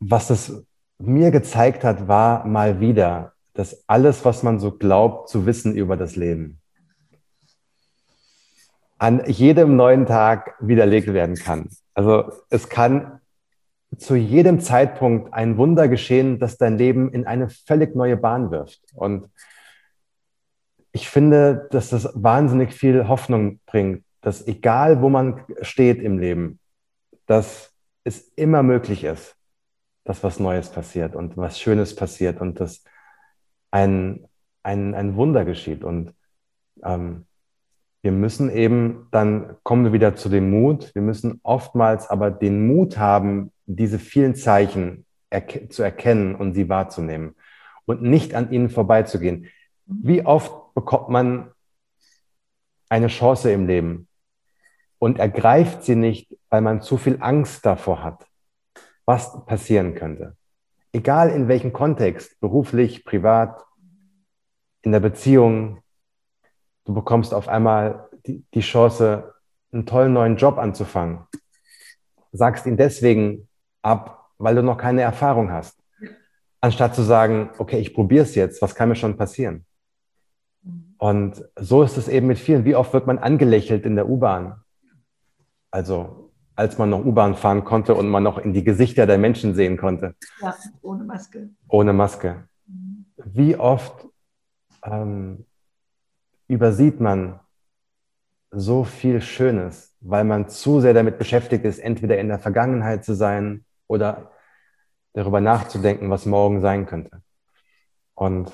was 0.00 0.28
das 0.28 0.64
mir 0.98 1.30
gezeigt 1.30 1.84
hat, 1.84 2.08
war 2.08 2.46
mal 2.46 2.80
wieder, 2.80 3.34
dass 3.54 3.88
alles, 3.88 4.24
was 4.24 4.42
man 4.42 4.58
so 4.58 4.76
glaubt 4.76 5.28
zu 5.28 5.46
wissen 5.46 5.74
über 5.74 5.96
das 5.96 6.16
Leben, 6.16 6.60
an 9.04 9.22
jedem 9.26 9.76
neuen 9.76 10.06
Tag 10.06 10.54
widerlegt 10.60 11.12
werden 11.12 11.36
kann. 11.36 11.68
Also 11.92 12.32
es 12.48 12.70
kann 12.70 13.20
zu 13.98 14.14
jedem 14.16 14.60
Zeitpunkt 14.60 15.34
ein 15.34 15.58
Wunder 15.58 15.88
geschehen, 15.88 16.38
das 16.38 16.56
dein 16.56 16.78
Leben 16.78 17.12
in 17.12 17.26
eine 17.26 17.50
völlig 17.50 17.94
neue 17.94 18.16
Bahn 18.16 18.50
wirft. 18.50 18.80
Und 18.94 19.28
ich 20.92 21.10
finde, 21.10 21.68
dass 21.70 21.90
das 21.90 22.08
wahnsinnig 22.14 22.72
viel 22.72 23.06
Hoffnung 23.06 23.60
bringt, 23.66 24.06
dass 24.22 24.46
egal 24.46 25.02
wo 25.02 25.10
man 25.10 25.44
steht 25.60 26.00
im 26.00 26.18
Leben, 26.18 26.58
dass 27.26 27.74
es 28.04 28.32
immer 28.36 28.62
möglich 28.62 29.04
ist, 29.04 29.36
dass 30.04 30.24
was 30.24 30.40
Neues 30.40 30.70
passiert 30.70 31.14
und 31.14 31.36
was 31.36 31.60
Schönes 31.60 31.94
passiert 31.94 32.40
und 32.40 32.58
dass 32.58 32.82
ein, 33.70 34.26
ein, 34.62 34.94
ein 34.94 35.14
Wunder 35.16 35.44
geschieht. 35.44 35.84
Und 35.84 36.14
ähm, 36.82 37.26
wir 38.04 38.12
müssen 38.12 38.50
eben, 38.50 39.08
dann 39.12 39.56
kommen 39.62 39.86
wir 39.86 39.94
wieder 39.94 40.14
zu 40.14 40.28
dem 40.28 40.50
Mut. 40.50 40.94
Wir 40.94 41.00
müssen 41.00 41.40
oftmals 41.42 42.10
aber 42.10 42.30
den 42.30 42.66
Mut 42.66 42.98
haben, 42.98 43.50
diese 43.64 43.98
vielen 43.98 44.34
Zeichen 44.34 45.06
erke 45.30 45.70
zu 45.70 45.82
erkennen 45.82 46.34
und 46.34 46.52
sie 46.52 46.68
wahrzunehmen 46.68 47.34
und 47.86 48.02
nicht 48.02 48.34
an 48.34 48.52
ihnen 48.52 48.68
vorbeizugehen. 48.68 49.46
Wie 49.86 50.22
oft 50.22 50.74
bekommt 50.74 51.08
man 51.08 51.50
eine 52.90 53.06
Chance 53.06 53.50
im 53.50 53.66
Leben 53.66 54.06
und 54.98 55.18
ergreift 55.18 55.82
sie 55.82 55.96
nicht, 55.96 56.36
weil 56.50 56.60
man 56.60 56.82
zu 56.82 56.98
viel 56.98 57.16
Angst 57.20 57.64
davor 57.64 58.04
hat, 58.04 58.26
was 59.06 59.46
passieren 59.46 59.94
könnte. 59.94 60.36
Egal 60.92 61.30
in 61.30 61.48
welchem 61.48 61.72
Kontext, 61.72 62.38
beruflich, 62.38 63.06
privat, 63.06 63.64
in 64.82 64.92
der 64.92 65.00
Beziehung, 65.00 65.80
Du 66.84 66.94
bekommst 66.94 67.32
auf 67.32 67.48
einmal 67.48 68.08
die, 68.26 68.44
die 68.54 68.60
Chance, 68.60 69.34
einen 69.72 69.86
tollen 69.86 70.12
neuen 70.12 70.36
Job 70.36 70.58
anzufangen. 70.58 71.20
Sagst 72.32 72.66
ihn 72.66 72.76
deswegen 72.76 73.48
ab, 73.82 74.30
weil 74.38 74.54
du 74.54 74.62
noch 74.62 74.78
keine 74.78 75.02
Erfahrung 75.02 75.50
hast. 75.50 75.78
Anstatt 76.60 76.94
zu 76.94 77.02
sagen, 77.02 77.50
okay, 77.58 77.78
ich 77.78 77.94
probiere 77.94 78.24
es 78.24 78.34
jetzt, 78.34 78.62
was 78.62 78.74
kann 78.74 78.88
mir 78.88 78.96
schon 78.96 79.16
passieren? 79.16 79.66
Und 80.98 81.44
so 81.56 81.82
ist 81.82 81.98
es 81.98 82.08
eben 82.08 82.26
mit 82.26 82.38
vielen. 82.38 82.64
Wie 82.64 82.76
oft 82.76 82.92
wird 82.92 83.06
man 83.06 83.18
angelächelt 83.18 83.84
in 83.84 83.96
der 83.96 84.08
U-Bahn? 84.08 84.60
Also 85.70 86.30
als 86.56 86.78
man 86.78 86.90
noch 86.90 87.04
U-Bahn 87.04 87.34
fahren 87.34 87.64
konnte 87.64 87.94
und 87.94 88.08
man 88.08 88.22
noch 88.22 88.38
in 88.38 88.52
die 88.52 88.64
Gesichter 88.64 89.06
der 89.06 89.18
Menschen 89.18 89.54
sehen 89.54 89.76
konnte. 89.76 90.14
Ja, 90.40 90.54
ohne 90.82 91.04
Maske. 91.04 91.50
Ohne 91.68 91.92
Maske. 91.92 92.48
Mhm. 92.66 93.06
Wie 93.16 93.56
oft 93.56 94.06
ähm, 94.84 95.44
übersieht 96.48 97.00
man 97.00 97.40
so 98.50 98.84
viel 98.84 99.20
Schönes, 99.20 99.94
weil 100.00 100.24
man 100.24 100.48
zu 100.48 100.80
sehr 100.80 100.94
damit 100.94 101.18
beschäftigt 101.18 101.64
ist, 101.64 101.78
entweder 101.78 102.18
in 102.18 102.28
der 102.28 102.38
Vergangenheit 102.38 103.04
zu 103.04 103.14
sein 103.14 103.64
oder 103.86 104.30
darüber 105.12 105.40
nachzudenken, 105.40 106.10
was 106.10 106.26
morgen 106.26 106.60
sein 106.60 106.86
könnte. 106.86 107.22
Und 108.14 108.52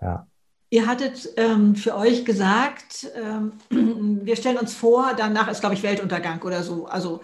ja. 0.00 0.26
Ihr 0.70 0.86
hattet 0.86 1.28
ähm, 1.36 1.74
für 1.74 1.96
euch 1.96 2.24
gesagt, 2.24 3.10
ähm, 3.16 3.52
wir 4.24 4.36
stellen 4.36 4.58
uns 4.58 4.74
vor, 4.74 5.12
danach 5.16 5.48
ist, 5.48 5.60
glaube 5.60 5.74
ich, 5.74 5.82
Weltuntergang 5.82 6.40
oder 6.42 6.62
so. 6.62 6.86
Also 6.86 7.20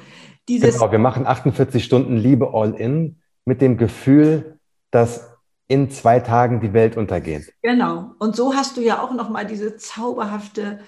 dieses 0.49 0.75
genau, 0.75 0.91
wir 0.91 0.99
machen 0.99 1.27
48 1.27 1.85
Stunden 1.85 2.17
Liebe 2.17 2.53
all 2.53 2.75
in 2.75 3.21
mit 3.45 3.61
dem 3.61 3.77
Gefühl, 3.77 4.59
dass 4.91 5.36
in 5.69 5.91
zwei 5.91 6.21
Tagen 6.21 6.61
die 6.61 6.73
Welt 6.73 6.97
untergeht. 6.97 7.53
Genau. 7.63 8.13
Und 8.19 8.37
so 8.37 8.55
hast 8.55 8.77
du 8.77 8.81
ja 8.81 9.03
auch 9.03 9.13
noch 9.13 9.29
mal 9.29 9.45
diese 9.45 9.77
zauberhafte, 9.77 10.81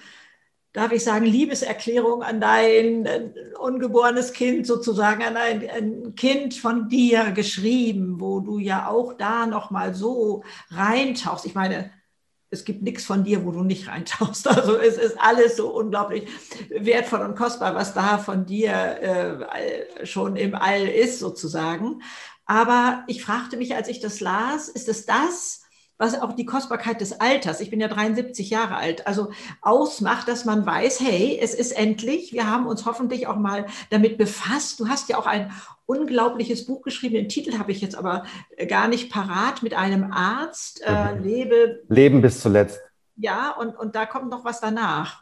darf 0.71 0.91
ich 0.91 1.03
sagen, 1.03 1.25
Liebeserklärung 1.25 2.23
an 2.23 2.39
dein 2.39 3.05
äh, 3.05 3.31
ungeborenes 3.59 4.33
Kind 4.33 4.67
sozusagen, 4.67 5.23
an 5.23 5.35
ein, 5.35 5.69
ein, 5.69 6.15
Kind 6.15 6.53
von 6.53 6.87
dir 6.87 7.31
geschrieben, 7.31 8.19
wo 8.19 8.39
du 8.39 8.59
ja 8.59 8.87
auch 8.87 9.13
da 9.13 9.45
noch 9.47 9.71
mal 9.71 9.93
so 9.93 10.43
reintauchst. 10.69 11.45
Ich 11.45 11.55
meine, 11.55 11.91
es 12.51 12.65
gibt 12.65 12.81
nichts 12.81 13.05
von 13.05 13.23
dir, 13.23 13.45
wo 13.45 13.51
du 13.51 13.63
nicht 13.63 13.87
reintauchst. 13.87 14.47
Also 14.59 14.77
es 14.77 14.97
ist 14.97 15.17
alles 15.19 15.57
so 15.57 15.69
unglaublich 15.69 16.27
wertvoll 16.69 17.21
und 17.21 17.35
kostbar, 17.35 17.75
was 17.75 17.93
da 17.93 18.17
von 18.17 18.45
dir 18.45 18.71
äh, 18.71 20.05
schon 20.05 20.35
im 20.35 20.55
All 20.55 20.87
ist 20.87 21.19
sozusagen. 21.19 22.01
Aber 22.49 23.03
ich 23.05 23.23
fragte 23.23 23.57
mich, 23.57 23.75
als 23.75 23.89
ich 23.89 23.99
das 23.99 24.21
las, 24.21 24.69
ist 24.69 24.89
es 24.89 25.05
das, 25.05 25.61
was 25.99 26.19
auch 26.19 26.33
die 26.33 26.47
Kostbarkeit 26.47 26.99
des 26.99 27.19
Alters, 27.19 27.61
ich 27.61 27.69
bin 27.69 27.79
ja 27.79 27.87
73 27.87 28.49
Jahre 28.49 28.75
alt, 28.75 29.05
also 29.05 29.29
ausmacht, 29.61 30.27
dass 30.27 30.45
man 30.45 30.65
weiß, 30.65 30.99
hey, 30.99 31.37
es 31.39 31.53
ist 31.53 31.73
endlich, 31.73 32.33
wir 32.33 32.49
haben 32.49 32.65
uns 32.65 32.87
hoffentlich 32.87 33.27
auch 33.27 33.35
mal 33.35 33.67
damit 33.91 34.17
befasst. 34.17 34.79
Du 34.79 34.87
hast 34.87 35.09
ja 35.09 35.19
auch 35.19 35.27
ein 35.27 35.51
unglaubliches 35.85 36.65
Buch 36.65 36.81
geschrieben, 36.81 37.13
den 37.13 37.29
Titel 37.29 37.59
habe 37.59 37.71
ich 37.71 37.81
jetzt 37.81 37.95
aber 37.95 38.23
gar 38.67 38.87
nicht 38.87 39.11
parat, 39.11 39.61
mit 39.61 39.75
einem 39.75 40.11
Arzt, 40.11 40.81
äh, 40.83 41.13
mhm. 41.13 41.23
Lebe. 41.23 41.83
Leben 41.87 42.23
bis 42.23 42.41
zuletzt. 42.41 42.79
Ja, 43.15 43.51
und, 43.51 43.77
und 43.77 43.95
da 43.95 44.07
kommt 44.07 44.31
noch 44.31 44.43
was 44.43 44.59
danach. 44.59 45.21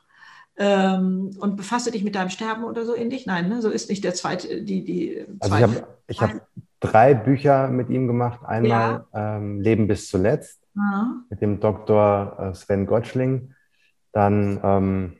Ähm, 0.55 1.35
und 1.39 1.57
befasse 1.57 1.91
dich 1.91 2.05
mit 2.05 2.15
deinem 2.15 2.29
Sterben 2.29 2.63
oder 2.63 2.85
so 2.85 2.95
ähnlich? 2.95 3.25
Nein, 3.25 3.49
ne? 3.49 3.61
so 3.61 3.69
ist 3.69 3.89
nicht 3.89 4.05
der 4.05 4.13
zweite, 4.13 4.63
die, 4.63 4.85
die 4.85 5.25
Also 5.41 5.55
ich 5.55 5.61
habe 5.61 5.87
ich 6.07 6.21
hab 6.21 6.31
drei 6.79 7.13
Bücher 7.13 7.67
mit 7.67 7.89
ihm 7.89 8.07
gemacht. 8.07 8.41
Einmal 8.45 9.05
ja. 9.13 9.37
ähm, 9.37 9.61
Leben 9.61 9.87
bis 9.87 10.07
zuletzt 10.07 10.61
ja. 10.75 11.15
mit 11.29 11.41
dem 11.41 11.59
Dr. 11.59 12.37
Äh, 12.39 12.55
Sven 12.55 12.85
Gottschling. 12.85 13.53
Dann. 14.11 14.59
Ähm, 14.63 15.13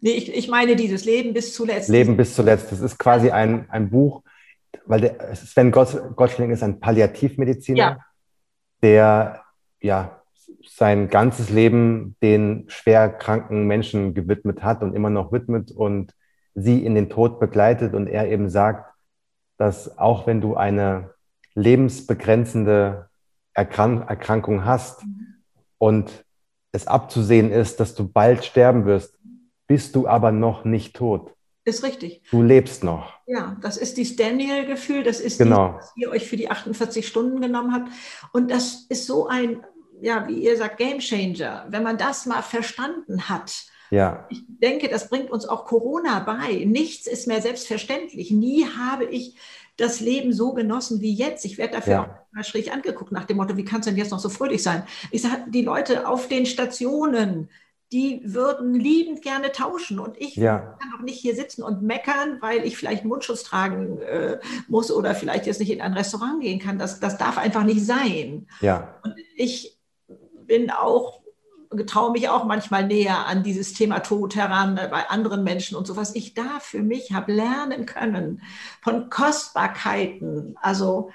nee, 0.00 0.10
ich, 0.10 0.34
ich 0.34 0.48
meine 0.48 0.76
dieses 0.76 1.04
Leben 1.04 1.34
bis 1.34 1.54
zuletzt. 1.54 1.88
Leben 1.88 2.16
bis 2.16 2.34
zuletzt. 2.34 2.72
Das 2.72 2.80
ist 2.80 2.98
quasi 2.98 3.30
ein, 3.30 3.68
ein 3.70 3.90
Buch, 3.90 4.22
weil 4.86 5.00
der 5.00 5.34
Sven 5.34 5.70
Gottschling 5.70 6.50
ist 6.50 6.62
ein 6.62 6.80
Palliativmediziner, 6.80 7.78
ja. 7.78 7.98
der 8.82 9.42
ja 9.80 10.22
sein 10.66 11.08
ganzes 11.08 11.50
Leben 11.50 12.16
den 12.22 12.64
schwer 12.68 13.08
kranken 13.08 13.66
Menschen 13.66 14.14
gewidmet 14.14 14.62
hat 14.62 14.82
und 14.82 14.94
immer 14.94 15.10
noch 15.10 15.32
widmet 15.32 15.70
und 15.70 16.14
sie 16.54 16.84
in 16.84 16.94
den 16.94 17.08
Tod 17.08 17.40
begleitet. 17.40 17.94
Und 17.94 18.06
er 18.08 18.28
eben 18.28 18.48
sagt, 18.48 18.92
dass 19.58 19.98
auch 19.98 20.26
wenn 20.26 20.40
du 20.40 20.56
eine 20.56 21.10
lebensbegrenzende 21.54 23.08
Erkrank 23.52 24.08
Erkrankung 24.08 24.64
hast 24.64 25.04
mhm. 25.04 25.34
und 25.76 26.24
es 26.72 26.86
abzusehen 26.86 27.50
ist, 27.50 27.80
dass 27.80 27.94
du 27.94 28.08
bald 28.08 28.44
sterben 28.44 28.86
wirst, 28.86 29.18
bist 29.66 29.94
du 29.94 30.06
aber 30.06 30.32
noch 30.32 30.64
nicht 30.64 30.96
tot. 30.96 31.34
Ist 31.64 31.82
richtig. 31.82 32.22
Du 32.30 32.42
lebst 32.42 32.82
noch. 32.82 33.12
Ja, 33.26 33.56
das 33.60 33.76
ist 33.76 33.98
dieses 33.98 34.16
Daniel-Gefühl, 34.16 35.02
das 35.02 35.20
ist 35.20 35.38
genau. 35.38 35.74
das, 35.74 35.84
was 35.84 35.92
ihr 35.96 36.10
euch 36.10 36.26
für 36.26 36.38
die 36.38 36.50
48 36.50 37.06
Stunden 37.06 37.42
genommen 37.42 37.74
habt. 37.74 37.90
Und 38.32 38.50
das 38.50 38.86
ist 38.88 39.06
so 39.06 39.26
ein, 39.26 39.62
ja, 40.00 40.26
wie 40.28 40.44
ihr 40.44 40.56
sagt, 40.56 40.78
Game 40.78 40.98
Changer. 40.98 41.66
Wenn 41.68 41.82
man 41.82 41.98
das 41.98 42.24
mal 42.24 42.42
verstanden 42.42 43.28
hat, 43.28 43.66
ja. 43.90 44.26
Ich 44.30 44.42
denke, 44.48 44.88
das 44.88 45.08
bringt 45.08 45.30
uns 45.30 45.46
auch 45.46 45.64
Corona 45.64 46.20
bei. 46.20 46.64
Nichts 46.64 47.06
ist 47.06 47.26
mehr 47.26 47.42
selbstverständlich. 47.42 48.30
Nie 48.30 48.66
habe 48.66 49.04
ich 49.04 49.36
das 49.76 50.00
Leben 50.00 50.32
so 50.32 50.52
genossen 50.52 51.00
wie 51.00 51.14
jetzt. 51.14 51.44
Ich 51.44 51.56
werde 51.56 51.74
dafür 51.74 51.92
ja. 51.92 52.02
auch 52.02 52.34
mal 52.34 52.44
schräg 52.44 52.72
angeguckt 52.72 53.12
nach 53.12 53.24
dem 53.24 53.36
Motto, 53.36 53.56
wie 53.56 53.64
kann 53.64 53.80
es 53.80 53.86
denn 53.86 53.96
jetzt 53.96 54.10
noch 54.10 54.18
so 54.18 54.28
fröhlich 54.28 54.62
sein? 54.62 54.82
Ich 55.10 55.22
sage, 55.22 55.44
die 55.48 55.62
Leute 55.62 56.08
auf 56.08 56.28
den 56.28 56.46
Stationen, 56.46 57.48
die 57.92 58.20
würden 58.24 58.74
liebend 58.74 59.22
gerne 59.22 59.52
tauschen. 59.52 59.98
Und 59.98 60.20
ich 60.20 60.36
ja. 60.36 60.58
kann 60.58 60.90
doch 60.96 61.00
nicht 61.00 61.20
hier 61.20 61.34
sitzen 61.34 61.62
und 61.62 61.80
meckern, 61.82 62.38
weil 62.40 62.66
ich 62.66 62.76
vielleicht 62.76 63.04
Mundschutz 63.04 63.44
tragen 63.44 63.98
äh, 64.02 64.40
muss 64.66 64.90
oder 64.90 65.14
vielleicht 65.14 65.46
jetzt 65.46 65.60
nicht 65.60 65.70
in 65.70 65.80
ein 65.80 65.94
Restaurant 65.94 66.42
gehen 66.42 66.58
kann. 66.58 66.78
Das, 66.78 67.00
das 67.00 67.16
darf 67.16 67.38
einfach 67.38 67.64
nicht 67.64 67.86
sein. 67.86 68.48
Ja. 68.60 68.96
Und 69.04 69.14
ich 69.36 69.78
bin 70.46 70.70
auch 70.70 71.20
traue 71.86 72.12
mich 72.12 72.28
auch 72.28 72.44
manchmal 72.44 72.86
näher 72.86 73.26
an 73.26 73.42
dieses 73.42 73.74
Thema 73.74 74.00
Tod 74.00 74.36
heran 74.36 74.76
bei 74.76 75.08
anderen 75.08 75.44
Menschen 75.44 75.76
und 75.76 75.86
so, 75.86 75.96
was 75.96 76.14
ich 76.14 76.34
da 76.34 76.60
für 76.60 76.82
mich 76.82 77.12
habe 77.12 77.32
lernen 77.32 77.86
können 77.86 78.42
von 78.80 79.10
Kostbarkeiten. 79.10 80.56
Also 80.60 81.10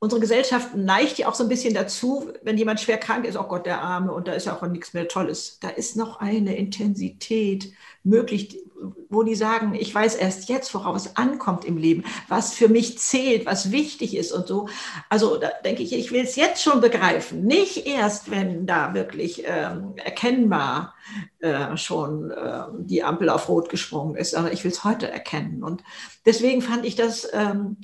unsere 0.00 0.20
Gesellschaft 0.20 0.76
neigt 0.76 1.18
ja 1.18 1.28
auch 1.28 1.34
so 1.34 1.42
ein 1.42 1.48
bisschen 1.48 1.74
dazu, 1.74 2.30
wenn 2.42 2.56
jemand 2.56 2.80
schwer 2.80 2.98
krank 2.98 3.24
ist, 3.24 3.36
oh 3.36 3.44
Gott, 3.44 3.66
der 3.66 3.80
Arme, 3.80 4.12
und 4.12 4.28
da 4.28 4.32
ist 4.32 4.46
ja 4.46 4.56
auch 4.56 4.62
nichts 4.62 4.94
mehr 4.94 5.08
Tolles. 5.08 5.58
Da 5.60 5.70
ist 5.70 5.96
noch 5.96 6.20
eine 6.20 6.56
Intensität 6.56 7.72
möglich, 8.04 8.60
wo 9.08 9.24
die 9.24 9.34
sagen, 9.34 9.74
ich 9.74 9.92
weiß 9.92 10.14
erst 10.14 10.48
jetzt, 10.48 10.72
worauf 10.72 10.94
es 10.94 11.16
ankommt 11.16 11.64
im 11.64 11.76
Leben, 11.76 12.04
was 12.28 12.54
für 12.54 12.68
mich 12.68 12.98
zählt, 12.98 13.44
was 13.44 13.72
wichtig 13.72 14.16
ist 14.16 14.30
und 14.30 14.46
so. 14.46 14.68
Also 15.08 15.36
da 15.36 15.50
denke 15.64 15.82
ich, 15.82 15.92
ich 15.92 16.12
will 16.12 16.22
es 16.22 16.36
jetzt 16.36 16.62
schon 16.62 16.80
begreifen, 16.80 17.44
nicht 17.44 17.88
erst, 17.88 18.30
wenn 18.30 18.66
da 18.66 18.94
wirklich 18.94 19.42
ähm, 19.46 19.94
erkennbar 19.96 20.94
äh, 21.40 21.76
schon 21.76 22.30
äh, 22.30 22.62
die 22.78 23.02
Ampel 23.02 23.30
auf 23.30 23.48
Rot 23.48 23.68
gesprungen 23.68 24.14
ist, 24.14 24.30
sondern 24.30 24.52
ich 24.52 24.62
will 24.62 24.70
es 24.70 24.84
heute 24.84 25.10
erkennen. 25.10 25.64
Und 25.64 25.82
deswegen 26.24 26.62
fand 26.62 26.86
ich 26.86 26.94
das 26.94 27.28
ähm, 27.32 27.78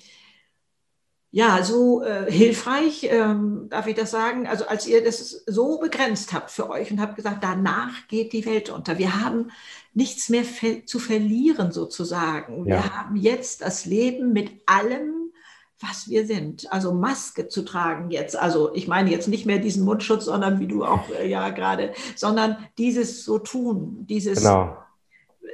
ja, 1.35 1.65
so 1.65 2.05
äh, 2.05 2.31
hilfreich, 2.31 3.09
ähm, 3.11 3.67
darf 3.69 3.89
ich 3.89 3.97
das 3.97 4.13
sagen? 4.13 4.47
Also 4.47 4.69
als 4.69 4.87
ihr 4.87 5.03
das 5.03 5.43
so 5.49 5.81
begrenzt 5.81 6.33
habt 6.33 6.53
für 6.53 6.71
euch 6.71 6.93
und 6.93 7.01
habt 7.01 7.17
gesagt, 7.17 7.43
danach 7.43 8.07
geht 8.07 8.33
die 8.33 8.47
Welt 8.47 8.71
unter. 8.71 8.99
Wir 8.99 9.21
haben 9.21 9.51
nichts 9.95 10.29
mehr 10.29 10.45
zu 10.87 11.01
verlieren 11.01 11.73
sozusagen. 11.73 12.67
Wir 12.67 12.97
haben 12.97 13.17
jetzt 13.17 13.63
das 13.63 13.85
Leben 13.85 14.33
mit 14.33 14.53
allem, 14.67 15.33
was 15.81 16.09
wir 16.09 16.25
sind. 16.25 16.73
Also 16.73 16.95
Maske 16.95 17.49
zu 17.49 17.65
tragen 17.65 18.13
jetzt. 18.13 18.39
Also 18.39 18.73
ich 18.73 18.87
meine 18.87 19.11
jetzt 19.11 19.27
nicht 19.27 19.45
mehr 19.45 19.59
diesen 19.59 19.85
Mundschutz, 19.85 20.27
sondern 20.27 20.61
wie 20.61 20.69
du 20.69 20.85
auch 20.85 21.11
äh, 21.19 21.29
ja 21.29 21.51
gerade, 21.51 21.95
sondern 22.15 22.59
dieses 22.79 23.25
so 23.25 23.41
tun, 23.41 24.07
dieses 24.09 24.39
genau 24.39 24.84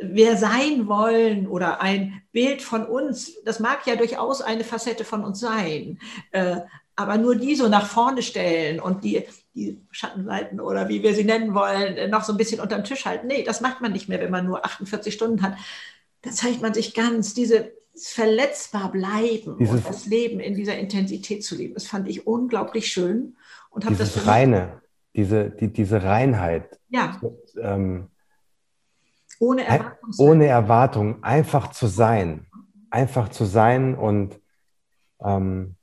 wir 0.03 0.36
sein 0.36 0.86
wollen 0.88 1.47
oder 1.47 1.80
ein 1.80 2.22
Bild 2.32 2.62
von 2.62 2.86
uns, 2.86 3.43
das 3.45 3.61
mag 3.61 3.86
ja 3.86 3.97
durchaus 3.97 4.41
eine 4.41 4.64
Facette 4.64 5.05
von 5.05 5.24
uns 5.24 5.41
sein, 5.41 5.99
äh, 6.32 6.57
aber 6.97 7.18
nur 7.18 7.36
die 7.36 7.55
so 7.55 7.68
nach 7.68 7.86
vorne 7.86 8.22
stellen 8.22 8.78
und 8.80 9.05
die, 9.05 9.24
die 9.55 9.80
Schattenseiten 9.91 10.61
oder 10.61 10.88
wie 10.88 11.03
wir 11.03 11.14
sie 11.14 11.24
nennen 11.24 11.55
wollen, 11.55 11.97
äh, 11.97 12.09
noch 12.09 12.24
so 12.24 12.32
ein 12.32 12.36
bisschen 12.36 12.61
unterm 12.61 12.84
Tisch 12.84 13.05
halten. 13.05 13.26
Nee, 13.26 13.43
das 13.43 13.61
macht 13.61 13.80
man 13.80 13.93
nicht 13.93 14.09
mehr, 14.09 14.20
wenn 14.20 14.30
man 14.30 14.47
nur 14.47 14.64
48 14.64 15.12
Stunden 15.12 15.43
hat. 15.43 15.57
Da 16.22 16.30
zeigt 16.30 16.61
man 16.62 16.74
sich 16.74 16.95
ganz, 16.95 17.34
diese 17.34 17.72
verletzbar 17.97 18.93
bleiben 18.93 19.57
Dieses, 19.59 19.76
und 19.76 19.88
das 19.88 20.07
Leben 20.07 20.41
in 20.41 20.55
dieser 20.55 20.78
Intensität 20.78 21.45
zu 21.45 21.57
leben. 21.57 21.74
Das 21.74 21.86
fand 21.86 22.09
ich 22.09 22.26
unglaublich 22.26 22.86
schön 22.86 23.36
und 23.70 23.84
habe 23.84 23.97
das 23.97 24.26
reine, 24.26 24.80
diese, 25.14 25.51
die, 25.51 25.72
diese 25.72 26.03
Reinheit. 26.03 26.78
Ja. 26.88 27.20
Ähm, 27.61 28.09
ohne 29.41 29.64
Erwartung. 29.64 30.11
Ohne 30.18 30.47
Erwartung, 30.47 31.24
einfach 31.24 31.70
zu 31.70 31.86
sein. 31.86 32.47
Einfach 32.91 33.30
zu 33.30 33.45
sein 33.45 33.95
und 33.95 34.38
ähm, 35.20 35.76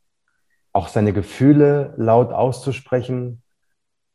auch 0.74 0.88
seine 0.90 1.12
Gefühle 1.12 1.94
laut 1.98 2.32
auszusprechen, 2.32 3.42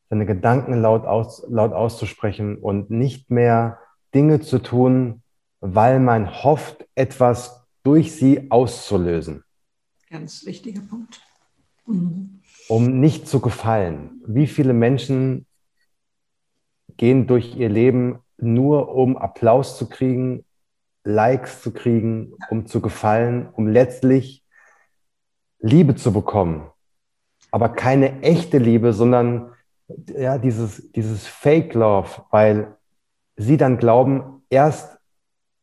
seine 0.09 0.26
Gedanken 0.26 0.80
laut, 0.80 1.05
aus, 1.05 1.45
laut 1.49 1.72
auszusprechen 1.72 2.57
und 2.57 2.90
nicht 2.90 3.30
mehr 3.30 3.78
Dinge 4.14 4.40
zu 4.40 4.61
tun, 4.61 5.22
weil 5.61 5.99
man 5.99 6.45
hofft, 6.45 6.86
etwas 6.95 7.66
durch 7.82 8.14
sie 8.14 8.51
auszulösen. 8.51 9.43
Ganz 10.09 10.47
wichtiger 10.47 10.82
Punkt. 10.82 11.20
Mhm. 11.86 12.43
Um 12.68 13.01
nicht 13.01 13.26
zu 13.26 13.40
gefallen. 13.40 14.22
Wie 14.24 14.47
viele 14.47 14.72
Menschen 14.72 15.47
gehen 16.97 17.26
durch 17.26 17.57
ihr 17.57 17.68
Leben 17.68 18.20
nur 18.43 18.95
um 18.95 19.16
Applaus 19.16 19.78
zu 19.78 19.88
kriegen, 19.88 20.45
Likes 21.05 21.62
zu 21.62 21.72
kriegen, 21.72 22.34
um 22.51 22.66
zu 22.66 22.80
gefallen, 22.80 23.49
um 23.53 23.68
letztlich 23.68 24.45
Liebe 25.59 25.95
zu 25.95 26.12
bekommen. 26.12 26.68
Aber 27.51 27.68
keine 27.70 28.22
echte 28.22 28.59
Liebe, 28.59 28.93
sondern 28.93 29.53
ja, 30.07 30.38
dieses, 30.38 30.90
dieses 30.93 31.26
Fake 31.26 31.74
Love, 31.74 32.24
weil 32.30 32.76
sie 33.36 33.57
dann 33.57 33.78
glauben, 33.78 34.45
erst 34.51 34.99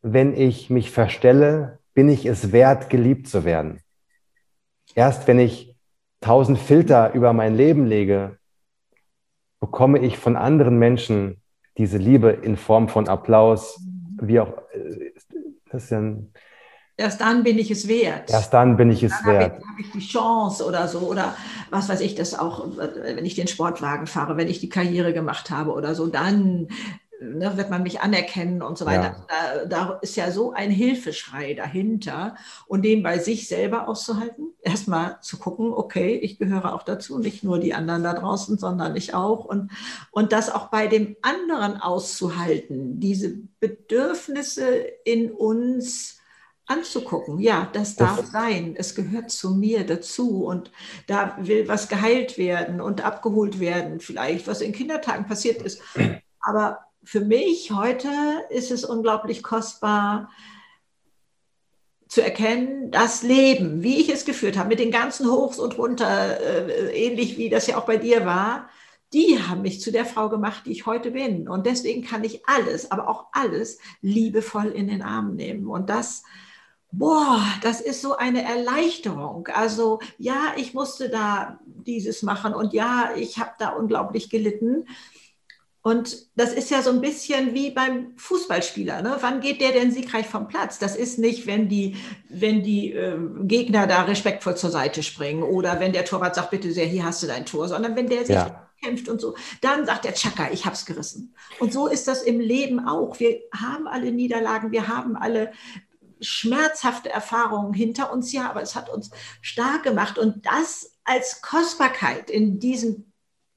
wenn 0.01 0.35
ich 0.35 0.69
mich 0.69 0.91
verstelle, 0.91 1.79
bin 1.93 2.09
ich 2.09 2.25
es 2.25 2.51
wert, 2.51 2.89
geliebt 2.89 3.27
zu 3.27 3.43
werden. 3.43 3.81
Erst 4.95 5.27
wenn 5.27 5.39
ich 5.39 5.75
tausend 6.21 6.59
Filter 6.59 7.13
über 7.13 7.33
mein 7.33 7.55
Leben 7.55 7.85
lege, 7.85 8.37
bekomme 9.59 9.99
ich 9.99 10.17
von 10.17 10.35
anderen 10.35 10.79
Menschen 10.79 11.41
diese 11.79 11.97
Liebe 11.97 12.29
in 12.29 12.57
Form 12.57 12.89
von 12.89 13.07
Applaus, 13.07 13.79
wie 14.21 14.39
auch, 14.39 14.49
äh, 14.73 15.13
das 15.71 15.85
ist 15.85 15.89
ja 15.89 15.99
ein, 15.99 16.31
Erst 16.97 17.21
dann 17.21 17.43
bin 17.43 17.57
ich 17.57 17.71
es 17.71 17.87
wert. 17.87 18.29
Erst 18.29 18.53
dann 18.53 18.75
bin 18.75 18.91
ich 18.91 19.01
es 19.03 19.13
dann 19.23 19.33
wert. 19.33 19.53
Habe 19.53 19.79
ich, 19.79 19.89
die 19.91 20.05
Chance 20.05 20.65
oder 20.65 20.85
so. 20.89 20.99
Oder 20.99 21.33
was 21.69 21.87
weiß 21.87 22.01
ich, 22.01 22.15
das 22.15 22.37
auch, 22.37 22.67
wenn 22.75 23.25
ich 23.25 23.35
den 23.35 23.47
Sportwagen 23.47 24.05
fahre, 24.05 24.35
wenn 24.35 24.49
ich 24.49 24.59
die 24.59 24.67
Karriere 24.67 25.13
gemacht 25.13 25.49
habe 25.49 25.71
oder 25.71 25.95
so, 25.95 26.07
dann 26.07 26.67
ne, 27.21 27.57
wird 27.57 27.69
man 27.69 27.83
mich 27.83 28.01
anerkennen 28.01 28.61
und 28.61 28.77
so 28.77 28.85
weiter. 28.85 29.25
Ja. 29.29 29.65
Da, 29.65 29.65
da, 29.65 29.99
ist 30.01 30.15
ja 30.15 30.31
so 30.31 30.53
ein 30.53 30.71
Hilfeschrei 30.71 31.53
dahinter 31.53 32.35
und 32.67 32.83
den 32.83 33.03
bei 33.03 33.19
sich 33.19 33.47
selber 33.47 33.87
auszuhalten. 33.87 34.53
Erstmal 34.61 35.19
zu 35.21 35.37
gucken, 35.37 35.73
okay, 35.73 36.15
ich 36.15 36.37
gehöre 36.37 36.73
auch 36.73 36.83
dazu, 36.83 37.19
nicht 37.19 37.43
nur 37.43 37.59
die 37.59 37.73
anderen 37.73 38.03
da 38.03 38.13
draußen, 38.13 38.57
sondern 38.57 38.95
ich 38.95 39.13
auch. 39.13 39.45
Und, 39.45 39.71
und 40.11 40.31
das 40.31 40.49
auch 40.49 40.67
bei 40.67 40.87
dem 40.87 41.15
anderen 41.21 41.77
auszuhalten, 41.77 42.99
diese 42.99 43.37
Bedürfnisse 43.59 44.65
in 45.03 45.31
uns 45.31 46.17
anzugucken. 46.65 47.39
Ja, 47.39 47.67
das 47.73 47.95
darf 47.95 48.17
das 48.17 48.31
sein. 48.31 48.75
Es 48.77 48.93
gehört 48.93 49.31
zu 49.31 49.55
mir 49.55 49.85
dazu 49.85 50.45
und 50.45 50.71
da 51.07 51.35
will 51.41 51.67
was 51.67 51.89
geheilt 51.89 52.37
werden 52.37 52.79
und 52.79 53.03
abgeholt 53.03 53.59
werden, 53.59 53.99
vielleicht, 53.99 54.47
was 54.47 54.61
in 54.61 54.71
Kindertagen 54.71 55.25
passiert 55.25 55.63
ist. 55.63 55.81
Aber 56.39 56.79
für 57.03 57.21
mich 57.21 57.71
heute 57.71 58.09
ist 58.49 58.71
es 58.71 58.85
unglaublich 58.85 59.43
kostbar 59.43 60.29
zu 62.07 62.23
erkennen, 62.23 62.89
das 62.91 63.21
Leben, 63.21 63.83
wie 63.83 63.99
ich 63.99 64.09
es 64.09 64.25
geführt 64.25 64.57
habe, 64.57 64.69
mit 64.69 64.79
den 64.79 64.91
ganzen 64.91 65.29
Hochs 65.29 65.59
und 65.59 65.77
Runter, 65.77 66.39
äh, 66.41 67.07
ähnlich 67.07 67.37
wie 67.37 67.49
das 67.49 67.67
ja 67.67 67.77
auch 67.77 67.85
bei 67.85 67.97
dir 67.97 68.25
war, 68.25 68.67
die 69.13 69.39
haben 69.41 69.61
mich 69.61 69.81
zu 69.81 69.91
der 69.91 70.05
Frau 70.05 70.29
gemacht, 70.29 70.63
die 70.65 70.71
ich 70.71 70.85
heute 70.85 71.11
bin. 71.11 71.47
Und 71.47 71.65
deswegen 71.65 72.03
kann 72.03 72.23
ich 72.23 72.47
alles, 72.47 72.91
aber 72.91 73.07
auch 73.07 73.27
alles 73.31 73.79
liebevoll 74.01 74.67
in 74.67 74.87
den 74.87 75.01
Arm 75.01 75.35
nehmen. 75.35 75.67
Und 75.67 75.89
das, 75.89 76.23
boah, 76.91 77.43
das 77.61 77.81
ist 77.81 78.01
so 78.01 78.17
eine 78.17 78.43
Erleichterung. 78.43 79.47
Also 79.47 79.99
ja, 80.17 80.53
ich 80.57 80.73
musste 80.73 81.09
da 81.09 81.59
dieses 81.65 82.21
machen 82.21 82.53
und 82.53 82.73
ja, 82.73 83.11
ich 83.15 83.39
habe 83.39 83.51
da 83.57 83.69
unglaublich 83.69 84.29
gelitten. 84.29 84.85
Und 85.81 86.27
das 86.35 86.51
ist 86.51 86.69
ja 86.71 86.81
so 86.81 86.89
ein 86.89 86.99
bisschen 86.99 87.53
wie 87.53 87.71
beim 87.71 88.11
Fußballspieler. 88.17 89.01
Ne? 89.01 89.17
Wann 89.21 89.39
geht 89.39 89.61
der 89.61 89.71
denn 89.71 89.91
siegreich 89.91 90.27
vom 90.27 90.49
Platz? 90.49 90.77
Das 90.77 90.95
ist 90.95 91.19
nicht, 91.19 91.47
wenn 91.47 91.69
die, 91.69 91.95
wenn 92.27 92.63
die 92.63 92.91
äh, 92.91 93.17
Gegner 93.43 93.87
da 93.87 94.03
respektvoll 94.03 94.57
zur 94.57 94.71
Seite 94.71 95.03
springen 95.03 95.41
oder 95.41 95.79
wenn 95.79 95.93
der 95.93 96.03
Torwart 96.03 96.35
sagt, 96.35 96.51
bitte 96.51 96.73
sehr, 96.73 96.85
hier 96.85 97.05
hast 97.05 97.23
du 97.23 97.27
dein 97.27 97.45
Tor, 97.45 97.69
sondern 97.69 97.95
wenn 97.95 98.09
der 98.09 98.25
sich 98.25 98.35
ja. 98.35 98.69
kämpft 98.83 99.07
und 99.07 99.21
so, 99.21 99.35
dann 99.61 99.85
sagt 99.85 100.03
der 100.03 100.13
Chaka, 100.13 100.49
ich 100.51 100.65
hab's 100.65 100.85
gerissen. 100.85 101.33
Und 101.59 101.71
so 101.71 101.87
ist 101.87 102.09
das 102.09 102.23
im 102.23 102.41
Leben 102.41 102.85
auch. 102.85 103.17
Wir 103.21 103.39
haben 103.55 103.87
alle 103.87 104.11
Niederlagen, 104.11 104.73
wir 104.73 104.89
haben 104.89 105.15
alle 105.15 105.53
schmerzhafte 106.19 107.09
Erfahrungen 107.09 107.73
hinter 107.73 108.11
uns, 108.11 108.33
ja, 108.33 108.49
aber 108.49 108.61
es 108.61 108.75
hat 108.75 108.89
uns 108.89 109.11
stark 109.41 109.83
gemacht. 109.83 110.17
Und 110.17 110.45
das 110.45 110.97
als 111.05 111.41
Kostbarkeit 111.41 112.29
in 112.29 112.59
diesen 112.59 113.13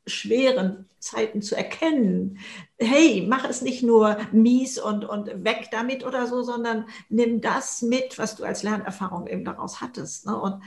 schweren 0.07 0.89
Zeiten 1.03 1.43
zu 1.43 1.57
erkennen. 1.57 2.39
Hey, 2.79 3.27
mach 3.29 3.45
es 3.45 3.61
nicht 3.61 3.83
nur 3.83 4.19
mies 4.31 4.79
und, 4.79 5.05
und 5.05 5.45
weg 5.45 5.69
damit 5.73 6.07
oder 6.07 6.27
so, 6.29 6.43
sondern 6.43 6.87
nimm 7.09 7.41
das 7.41 7.83
mit, 7.83 8.19
was 8.19 8.37
du 8.37 8.45
als 8.45 8.63
Lernerfahrung 8.63 9.27
eben 9.27 9.45
daraus 9.45 9.81
hattest. 9.81 10.27
Ne? 10.27 10.41
Und 10.41 10.63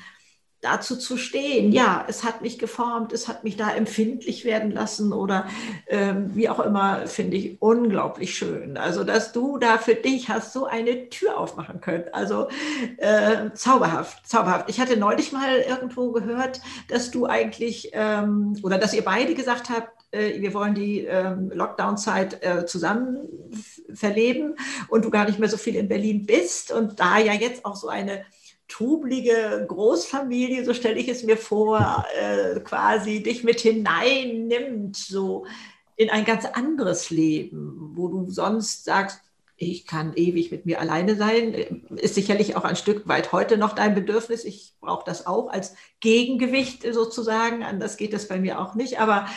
dazu 0.61 0.97
zu 0.97 1.17
stehen, 1.17 1.71
ja, 1.71 2.05
es 2.07 2.23
hat 2.23 2.41
mich 2.41 2.57
geformt, 2.57 3.13
es 3.13 3.27
hat 3.27 3.43
mich 3.43 3.55
da 3.55 3.71
empfindlich 3.71 4.45
werden 4.45 4.71
lassen 4.71 5.13
oder 5.13 5.45
ähm, 5.87 6.31
wie 6.35 6.49
auch 6.49 6.59
immer, 6.59 7.05
finde 7.07 7.37
ich 7.37 7.61
unglaublich 7.61 8.35
schön. 8.35 8.77
Also, 8.77 9.03
dass 9.03 9.31
du 9.31 9.57
da 9.57 9.77
für 9.77 9.95
dich 9.95 10.29
hast 10.29 10.53
so 10.53 10.65
eine 10.65 11.09
Tür 11.09 11.37
aufmachen 11.37 11.81
können. 11.81 12.05
Also 12.11 12.47
äh, 12.97 13.51
zauberhaft, 13.53 14.27
zauberhaft. 14.27 14.69
Ich 14.69 14.79
hatte 14.79 14.97
neulich 14.97 15.31
mal 15.31 15.59
irgendwo 15.59 16.11
gehört, 16.11 16.61
dass 16.89 17.11
du 17.11 17.27
eigentlich 17.27 17.91
ähm, 17.93 18.57
oder 18.63 18.77
dass 18.77 18.93
ihr 18.93 19.03
beide 19.03 19.35
gesagt 19.35 19.69
habt, 19.69 19.95
äh, 20.11 20.41
wir 20.41 20.53
wollen 20.53 20.73
die 20.73 21.01
ähm, 21.01 21.51
Lockdown-Zeit 21.53 22.43
äh, 22.43 22.65
zusammen 22.65 23.27
verleben 23.93 24.55
und 24.87 25.05
du 25.05 25.09
gar 25.09 25.25
nicht 25.25 25.39
mehr 25.39 25.49
so 25.49 25.57
viel 25.57 25.75
in 25.75 25.87
Berlin 25.87 26.25
bist 26.25 26.71
und 26.71 26.99
da 26.99 27.19
ja 27.19 27.33
jetzt 27.33 27.65
auch 27.65 27.75
so 27.75 27.87
eine 27.87 28.25
trublige 28.67 29.65
Großfamilie, 29.67 30.65
so 30.65 30.73
stelle 30.73 30.99
ich 30.99 31.07
es 31.07 31.23
mir 31.23 31.37
vor, 31.37 32.05
äh, 32.19 32.59
quasi 32.61 33.21
dich 33.21 33.43
mit 33.43 33.61
hineinnimmt, 33.61 34.97
so 34.97 35.45
in 35.95 36.09
ein 36.09 36.25
ganz 36.25 36.45
anderes 36.45 37.09
Leben, 37.09 37.93
wo 37.95 38.07
du 38.07 38.29
sonst 38.29 38.83
sagst, 38.83 39.21
ich 39.57 39.87
kann 39.87 40.13
ewig 40.15 40.51
mit 40.51 40.65
mir 40.65 40.81
alleine 40.81 41.15
sein, 41.15 41.53
ist 41.95 42.15
sicherlich 42.15 42.57
auch 42.57 42.65
ein 42.65 42.75
Stück 42.75 43.07
weit 43.07 43.31
heute 43.31 43.57
noch 43.57 43.73
dein 43.73 43.95
Bedürfnis. 43.95 44.43
Ich 44.43 44.73
brauche 44.81 45.05
das 45.05 45.25
auch 45.27 45.47
als 45.47 45.75
Gegengewicht 46.01 46.83
sozusagen. 46.91 47.63
Anders 47.63 47.95
geht 47.95 48.11
das 48.11 48.27
bei 48.27 48.37
mir 48.37 48.59
auch 48.59 48.75
nicht. 48.75 48.99
Aber 48.99 49.27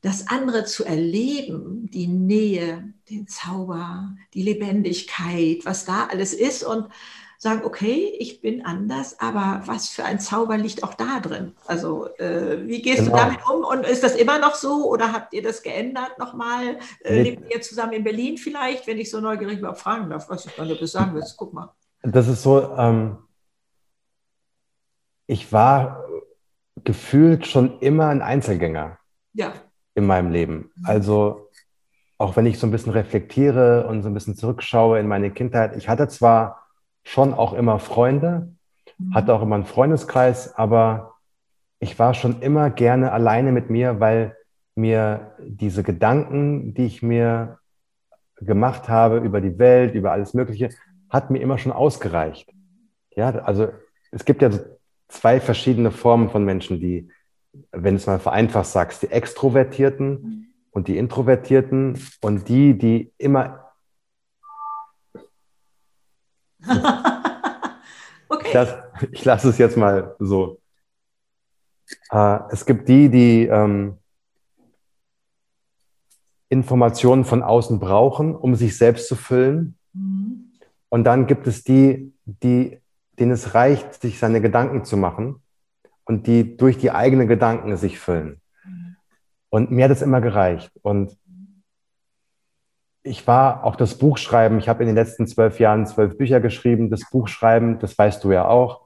das 0.00 0.28
andere 0.28 0.64
zu 0.64 0.84
erleben, 0.84 1.90
die 1.90 2.06
Nähe, 2.06 2.94
den 3.10 3.28
Zauber, 3.28 4.14
die 4.32 4.42
Lebendigkeit, 4.42 5.64
was 5.64 5.84
da 5.84 6.06
alles 6.06 6.32
ist 6.32 6.62
und 6.62 6.88
sagen, 7.44 7.60
okay, 7.64 8.12
ich 8.18 8.40
bin 8.40 8.64
anders, 8.64 9.20
aber 9.20 9.62
was 9.66 9.90
für 9.90 10.02
ein 10.02 10.18
Zauber 10.18 10.56
liegt 10.56 10.82
auch 10.82 10.94
da 10.94 11.20
drin? 11.20 11.52
Also 11.66 12.08
äh, 12.16 12.66
wie 12.66 12.80
gehst 12.80 13.04
genau. 13.04 13.12
du 13.12 13.16
damit 13.22 13.38
um 13.48 13.62
und 13.62 13.86
ist 13.86 14.02
das 14.02 14.16
immer 14.16 14.38
noch 14.38 14.54
so 14.54 14.90
oder 14.90 15.12
habt 15.12 15.34
ihr 15.34 15.42
das 15.42 15.62
geändert 15.62 16.18
nochmal? 16.18 16.78
Äh, 17.04 17.22
lebt 17.22 17.54
ihr 17.54 17.60
zusammen 17.60 17.92
in 17.92 18.02
Berlin 18.02 18.38
vielleicht, 18.38 18.86
wenn 18.86 18.98
ich 18.98 19.10
so 19.10 19.20
neugierig 19.20 19.58
überhaupt 19.58 19.78
fragen 19.78 20.08
darf, 20.08 20.28
was 20.30 20.46
ich 20.46 20.56
gerade 20.56 20.74
das 20.74 20.90
sagen 20.90 21.14
willst? 21.14 21.36
Guck 21.36 21.52
mal. 21.52 21.70
Das 22.02 22.28
ist 22.28 22.42
so, 22.42 22.74
ähm, 22.78 23.18
ich 25.26 25.52
war 25.52 26.02
gefühlt 26.82 27.46
schon 27.46 27.78
immer 27.80 28.08
ein 28.08 28.22
Einzelgänger 28.22 28.98
ja. 29.34 29.52
in 29.94 30.06
meinem 30.06 30.32
Leben. 30.32 30.72
Also 30.82 31.50
auch 32.16 32.36
wenn 32.36 32.46
ich 32.46 32.58
so 32.58 32.66
ein 32.66 32.70
bisschen 32.70 32.92
reflektiere 32.92 33.86
und 33.86 34.02
so 34.02 34.08
ein 34.08 34.14
bisschen 34.14 34.34
zurückschaue 34.34 34.98
in 34.98 35.08
meine 35.08 35.30
Kindheit, 35.30 35.76
ich 35.76 35.90
hatte 35.90 36.08
zwar 36.08 36.63
schon 37.04 37.34
auch 37.34 37.52
immer 37.52 37.78
Freunde, 37.78 38.54
mhm. 38.98 39.14
hatte 39.14 39.34
auch 39.34 39.42
immer 39.42 39.54
einen 39.54 39.66
Freundeskreis, 39.66 40.54
aber 40.56 41.14
ich 41.78 41.98
war 41.98 42.14
schon 42.14 42.40
immer 42.40 42.70
gerne 42.70 43.12
alleine 43.12 43.52
mit 43.52 43.70
mir, 43.70 44.00
weil 44.00 44.36
mir 44.74 45.32
diese 45.38 45.82
Gedanken, 45.82 46.74
die 46.74 46.86
ich 46.86 47.02
mir 47.02 47.58
gemacht 48.36 48.88
habe 48.88 49.18
über 49.18 49.40
die 49.40 49.58
Welt, 49.58 49.94
über 49.94 50.12
alles 50.12 50.34
Mögliche, 50.34 50.70
hat 51.10 51.30
mir 51.30 51.38
immer 51.38 51.58
schon 51.58 51.72
ausgereicht. 51.72 52.52
Ja, 53.14 53.30
also 53.30 53.68
es 54.10 54.24
gibt 54.24 54.42
ja 54.42 54.50
zwei 55.08 55.40
verschiedene 55.40 55.90
Formen 55.90 56.30
von 56.30 56.44
Menschen, 56.44 56.80
die, 56.80 57.08
wenn 57.70 57.94
du 57.94 57.98
es 57.98 58.06
mal 58.06 58.18
vereinfacht 58.18 58.66
sagst, 58.66 59.02
die 59.02 59.10
Extrovertierten 59.10 60.08
mhm. 60.10 60.46
und 60.70 60.88
die 60.88 60.98
Introvertierten 60.98 62.00
und 62.20 62.48
die, 62.48 62.76
die 62.76 63.12
immer 63.18 63.63
okay. 68.28 68.46
Ich 68.46 68.54
lasse 68.54 68.82
lass 69.24 69.44
es 69.44 69.58
jetzt 69.58 69.76
mal 69.76 70.14
so. 70.18 70.60
Äh, 72.10 72.38
es 72.50 72.64
gibt 72.66 72.88
die, 72.88 73.08
die 73.08 73.46
ähm, 73.46 73.98
Informationen 76.48 77.24
von 77.24 77.42
außen 77.42 77.80
brauchen, 77.80 78.34
um 78.34 78.54
sich 78.54 78.76
selbst 78.76 79.08
zu 79.08 79.16
füllen. 79.16 79.76
Mhm. 79.92 80.52
Und 80.88 81.04
dann 81.04 81.26
gibt 81.26 81.46
es 81.46 81.64
die, 81.64 82.14
die, 82.24 82.80
denen 83.18 83.32
es 83.32 83.54
reicht, 83.54 84.00
sich 84.00 84.18
seine 84.18 84.40
Gedanken 84.40 84.84
zu 84.84 84.96
machen 84.96 85.42
und 86.04 86.26
die 86.26 86.56
durch 86.56 86.78
die 86.78 86.90
eigenen 86.90 87.26
Gedanken 87.26 87.76
sich 87.76 87.98
füllen. 87.98 88.40
Mhm. 88.64 88.96
Und 89.50 89.70
mir 89.70 89.84
hat 89.84 89.90
es 89.90 90.02
immer 90.02 90.20
gereicht. 90.20 90.70
Und 90.82 91.16
ich 93.04 93.26
war 93.26 93.64
auch 93.64 93.76
das 93.76 93.98
Buchschreiben, 93.98 94.58
ich 94.58 94.68
habe 94.68 94.82
in 94.82 94.86
den 94.86 94.96
letzten 94.96 95.26
zwölf 95.26 95.60
Jahren 95.60 95.86
zwölf 95.86 96.16
Bücher 96.16 96.40
geschrieben. 96.40 96.90
Das 96.90 97.10
Buchschreiben, 97.10 97.78
das 97.78 97.96
weißt 97.96 98.24
du 98.24 98.32
ja 98.32 98.48
auch, 98.48 98.80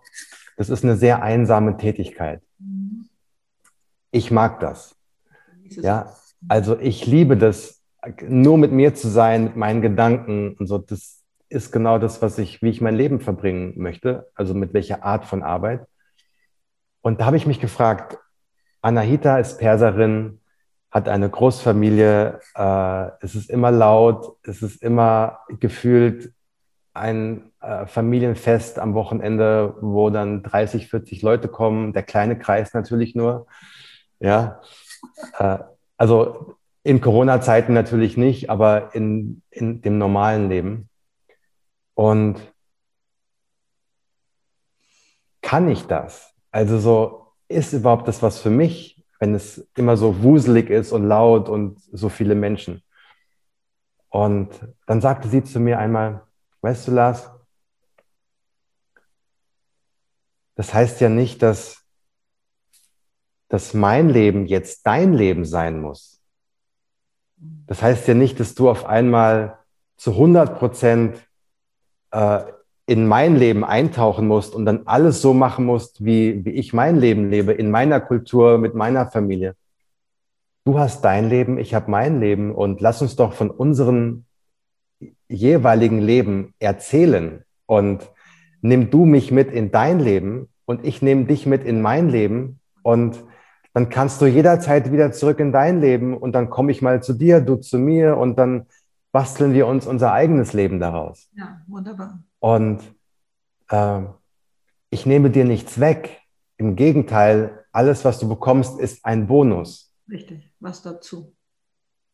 das 0.56 0.68
ist 0.68 0.84
eine 0.84 0.96
sehr 0.96 1.22
einsame 1.22 1.76
Tätigkeit. 1.76 2.42
Ich 4.10 4.32
mag 4.32 4.58
das. 4.58 4.96
Ja, 5.70 6.12
also 6.48 6.78
ich 6.78 7.06
liebe 7.06 7.36
das, 7.36 7.80
nur 8.26 8.58
mit 8.58 8.72
mir 8.72 8.94
zu 8.94 9.08
sein, 9.08 9.44
mit 9.44 9.56
meinen 9.56 9.82
Gedanken 9.82 10.56
und 10.58 10.66
so. 10.66 10.78
Das 10.78 11.22
ist 11.48 11.70
genau 11.70 11.98
das, 11.98 12.20
was 12.20 12.38
ich, 12.38 12.60
wie 12.60 12.70
ich 12.70 12.80
mein 12.80 12.96
Leben 12.96 13.20
verbringen 13.20 13.74
möchte, 13.76 14.28
also 14.34 14.52
mit 14.52 14.74
welcher 14.74 15.04
Art 15.04 15.26
von 15.26 15.44
Arbeit. 15.44 15.86
Und 17.02 17.20
da 17.20 17.26
habe 17.26 17.36
ich 17.36 17.46
mich 17.46 17.60
gefragt, 17.60 18.18
Anahita 18.82 19.38
ist 19.38 19.58
Perserin, 19.58 20.37
hat 20.90 21.08
eine 21.08 21.28
Großfamilie, 21.28 22.40
äh, 22.54 23.10
es 23.20 23.34
ist 23.34 23.50
immer 23.50 23.70
laut, 23.70 24.36
es 24.42 24.62
ist 24.62 24.82
immer 24.82 25.40
gefühlt 25.60 26.32
ein 26.94 27.52
äh, 27.60 27.86
Familienfest 27.86 28.78
am 28.78 28.94
Wochenende, 28.94 29.76
wo 29.80 30.10
dann 30.10 30.42
30, 30.42 30.88
40 30.88 31.22
Leute 31.22 31.48
kommen, 31.48 31.92
der 31.92 32.02
kleine 32.02 32.38
Kreis 32.38 32.74
natürlich 32.74 33.14
nur. 33.14 33.46
Ja, 34.18 34.60
äh, 35.38 35.58
also 35.96 36.56
in 36.82 37.00
Corona-Zeiten 37.00 37.74
natürlich 37.74 38.16
nicht, 38.16 38.50
aber 38.50 38.94
in, 38.94 39.42
in 39.50 39.82
dem 39.82 39.98
normalen 39.98 40.48
Leben. 40.48 40.88
Und 41.94 42.40
kann 45.42 45.68
ich 45.68 45.86
das? 45.86 46.34
Also 46.50 46.78
so, 46.78 47.26
ist 47.48 47.72
überhaupt 47.72 48.08
das 48.08 48.22
was 48.22 48.40
für 48.40 48.50
mich, 48.50 48.97
wenn 49.18 49.34
es 49.34 49.68
immer 49.76 49.96
so 49.96 50.22
wuselig 50.22 50.70
ist 50.70 50.92
und 50.92 51.06
laut 51.06 51.48
und 51.48 51.80
so 51.92 52.08
viele 52.08 52.34
Menschen? 52.34 52.82
Und 54.08 54.50
dann 54.86 55.00
sagte 55.00 55.28
sie 55.28 55.44
zu 55.44 55.60
mir 55.60 55.78
einmal, 55.78 56.22
weißt 56.62 56.88
du, 56.88 56.92
Lars, 56.92 57.30
das 60.54 60.74
heißt 60.74 61.00
ja 61.00 61.08
nicht, 61.08 61.42
dass, 61.42 61.84
dass 63.48 63.74
mein 63.74 64.08
Leben 64.08 64.46
jetzt 64.46 64.86
dein 64.86 65.12
Leben 65.12 65.44
sein 65.44 65.80
muss. 65.80 66.20
Das 67.36 67.82
heißt 67.82 68.08
ja 68.08 68.14
nicht, 68.14 68.40
dass 68.40 68.54
du 68.54 68.68
auf 68.68 68.84
einmal 68.84 69.58
zu 69.96 70.12
100 70.12 70.58
Prozent 70.58 71.28
äh, 72.10 72.42
in 72.88 73.06
mein 73.06 73.36
Leben 73.36 73.64
eintauchen 73.64 74.26
musst 74.26 74.54
und 74.54 74.64
dann 74.64 74.86
alles 74.86 75.20
so 75.20 75.34
machen 75.34 75.66
musst, 75.66 76.02
wie, 76.06 76.42
wie 76.46 76.52
ich 76.52 76.72
mein 76.72 76.96
Leben 76.96 77.28
lebe, 77.28 77.52
in 77.52 77.70
meiner 77.70 78.00
Kultur, 78.00 78.56
mit 78.56 78.74
meiner 78.74 79.06
Familie. 79.06 79.56
Du 80.64 80.78
hast 80.78 81.02
dein 81.04 81.28
Leben, 81.28 81.58
ich 81.58 81.74
habe 81.74 81.90
mein 81.90 82.18
Leben 82.18 82.54
und 82.54 82.80
lass 82.80 83.02
uns 83.02 83.14
doch 83.14 83.34
von 83.34 83.50
unseren 83.50 84.24
jeweiligen 85.28 86.00
Leben 86.00 86.54
erzählen 86.60 87.44
und 87.66 88.10
nimm 88.62 88.88
du 88.88 89.04
mich 89.04 89.30
mit 89.30 89.52
in 89.52 89.70
dein 89.70 90.00
Leben 90.00 90.48
und 90.64 90.82
ich 90.86 91.02
nehme 91.02 91.26
dich 91.26 91.44
mit 91.44 91.64
in 91.64 91.82
mein 91.82 92.08
Leben 92.08 92.58
und 92.82 93.22
dann 93.74 93.90
kannst 93.90 94.22
du 94.22 94.26
jederzeit 94.26 94.90
wieder 94.90 95.12
zurück 95.12 95.40
in 95.40 95.52
dein 95.52 95.82
Leben 95.82 96.16
und 96.16 96.32
dann 96.32 96.48
komme 96.48 96.72
ich 96.72 96.80
mal 96.80 97.02
zu 97.02 97.12
dir, 97.12 97.42
du 97.42 97.56
zu 97.56 97.78
mir 97.78 98.16
und 98.16 98.38
dann 98.38 98.64
basteln 99.12 99.52
wir 99.52 99.66
uns 99.66 99.86
unser 99.86 100.14
eigenes 100.14 100.54
Leben 100.54 100.80
daraus. 100.80 101.28
Ja, 101.34 101.60
wunderbar. 101.66 102.20
Und 102.40 102.80
äh, 103.70 104.00
ich 104.90 105.06
nehme 105.06 105.30
dir 105.30 105.44
nichts 105.44 105.80
weg. 105.80 106.20
Im 106.56 106.76
Gegenteil, 106.76 107.64
alles, 107.72 108.04
was 108.04 108.18
du 108.18 108.28
bekommst, 108.28 108.80
ist 108.80 109.04
ein 109.04 109.26
Bonus. 109.26 109.94
Richtig, 110.10 110.50
was 110.60 110.82
dazu. 110.82 111.34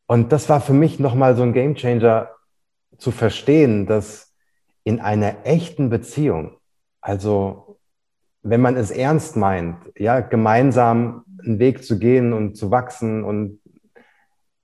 Und 0.06 0.32
das 0.32 0.48
war 0.48 0.60
für 0.60 0.74
mich 0.74 0.98
nochmal 0.98 1.36
so 1.36 1.42
ein 1.42 1.52
Gamechanger 1.52 2.30
zu 2.98 3.10
verstehen, 3.10 3.86
dass 3.86 4.34
in 4.84 5.00
einer 5.00 5.46
echten 5.46 5.88
Beziehung, 5.88 6.58
also 7.00 7.78
wenn 8.42 8.60
man 8.60 8.76
es 8.76 8.90
ernst 8.90 9.36
meint, 9.36 9.78
ja, 9.96 10.20
gemeinsam 10.20 11.24
einen 11.42 11.58
Weg 11.58 11.84
zu 11.84 11.98
gehen 11.98 12.34
und 12.34 12.56
zu 12.56 12.70
wachsen 12.70 13.24
und, 13.24 13.60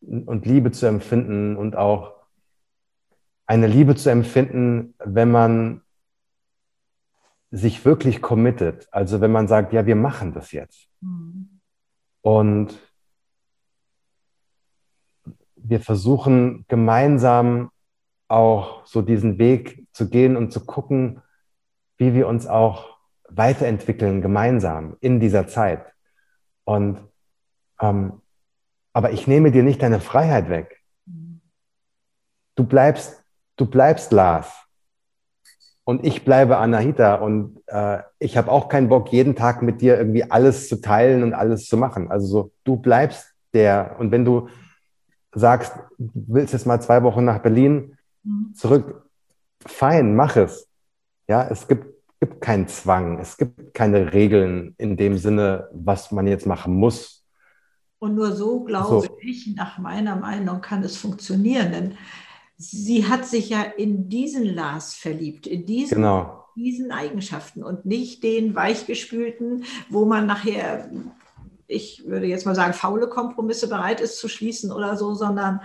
und 0.00 0.44
Liebe 0.44 0.70
zu 0.70 0.86
empfinden 0.86 1.56
und 1.56 1.76
auch 1.76 2.19
eine 3.50 3.66
Liebe 3.66 3.96
zu 3.96 4.10
empfinden, 4.10 4.94
wenn 5.04 5.28
man 5.32 5.82
sich 7.50 7.84
wirklich 7.84 8.22
committet. 8.22 8.86
Also 8.92 9.20
wenn 9.20 9.32
man 9.32 9.48
sagt, 9.48 9.72
ja, 9.72 9.86
wir 9.86 9.96
machen 9.96 10.32
das 10.32 10.52
jetzt. 10.52 10.88
Mhm. 11.00 11.60
Und 12.20 12.78
wir 15.56 15.80
versuchen 15.80 16.64
gemeinsam 16.68 17.72
auch 18.28 18.86
so 18.86 19.02
diesen 19.02 19.38
Weg 19.38 19.84
zu 19.92 20.08
gehen 20.08 20.36
und 20.36 20.52
zu 20.52 20.64
gucken, 20.64 21.20
wie 21.96 22.14
wir 22.14 22.28
uns 22.28 22.46
auch 22.46 22.98
weiterentwickeln 23.28 24.22
gemeinsam 24.22 24.96
in 25.00 25.18
dieser 25.18 25.48
Zeit. 25.48 25.92
Und 26.62 27.00
ähm, 27.80 28.22
aber 28.92 29.10
ich 29.10 29.26
nehme 29.26 29.50
dir 29.50 29.64
nicht 29.64 29.82
deine 29.82 29.98
Freiheit 29.98 30.50
weg. 30.50 30.84
Mhm. 31.04 31.40
Du 32.54 32.62
bleibst 32.62 33.19
du 33.60 33.66
bleibst 33.66 34.10
Lars 34.10 34.50
und 35.84 36.06
ich 36.06 36.24
bleibe 36.24 36.56
Anahita 36.56 37.16
und 37.16 37.62
äh, 37.66 37.98
ich 38.18 38.36
habe 38.38 38.50
auch 38.50 38.68
keinen 38.68 38.88
Bock, 38.88 39.12
jeden 39.12 39.36
Tag 39.36 39.60
mit 39.60 39.82
dir 39.82 39.98
irgendwie 39.98 40.24
alles 40.24 40.68
zu 40.68 40.80
teilen 40.80 41.22
und 41.22 41.34
alles 41.34 41.66
zu 41.66 41.76
machen. 41.76 42.10
Also 42.10 42.26
so, 42.26 42.52
du 42.64 42.76
bleibst 42.76 43.34
der 43.52 43.96
und 43.98 44.12
wenn 44.12 44.24
du 44.24 44.48
sagst, 45.34 45.74
du 45.98 46.10
willst 46.28 46.54
jetzt 46.54 46.66
mal 46.66 46.80
zwei 46.80 47.02
Wochen 47.02 47.24
nach 47.24 47.40
Berlin 47.40 47.96
mhm. 48.22 48.54
zurück, 48.54 49.10
fein, 49.66 50.16
mach 50.16 50.36
es. 50.36 50.66
Ja, 51.28 51.46
es 51.48 51.68
gibt, 51.68 51.86
gibt 52.18 52.40
keinen 52.40 52.66
Zwang, 52.66 53.18
es 53.18 53.36
gibt 53.36 53.74
keine 53.74 54.12
Regeln 54.12 54.74
in 54.78 54.96
dem 54.96 55.18
Sinne, 55.18 55.68
was 55.72 56.10
man 56.10 56.26
jetzt 56.26 56.46
machen 56.46 56.74
muss. 56.74 57.26
Und 57.98 58.14
nur 58.14 58.32
so 58.32 58.64
glaube 58.64 59.06
so. 59.06 59.18
ich, 59.20 59.54
nach 59.54 59.78
meiner 59.78 60.16
Meinung, 60.16 60.62
kann 60.62 60.82
es 60.82 60.96
funktionieren. 60.96 61.70
Denn 61.70 61.94
sie 62.60 63.06
hat 63.08 63.24
sich 63.24 63.48
ja 63.48 63.62
in 63.62 64.08
diesen 64.08 64.44
Lars 64.44 64.94
verliebt, 64.94 65.46
in 65.46 65.64
diesen, 65.64 65.96
genau. 65.96 66.44
diesen 66.54 66.92
Eigenschaften 66.92 67.64
und 67.64 67.86
nicht 67.86 68.22
den 68.22 68.54
weichgespülten, 68.54 69.64
wo 69.88 70.04
man 70.04 70.26
nachher, 70.26 70.90
ich 71.66 72.04
würde 72.06 72.26
jetzt 72.26 72.44
mal 72.44 72.54
sagen, 72.54 72.74
faule 72.74 73.08
Kompromisse 73.08 73.68
bereit 73.68 74.00
ist 74.00 74.18
zu 74.18 74.28
schließen 74.28 74.72
oder 74.72 74.96
so, 74.96 75.14
sondern 75.14 75.60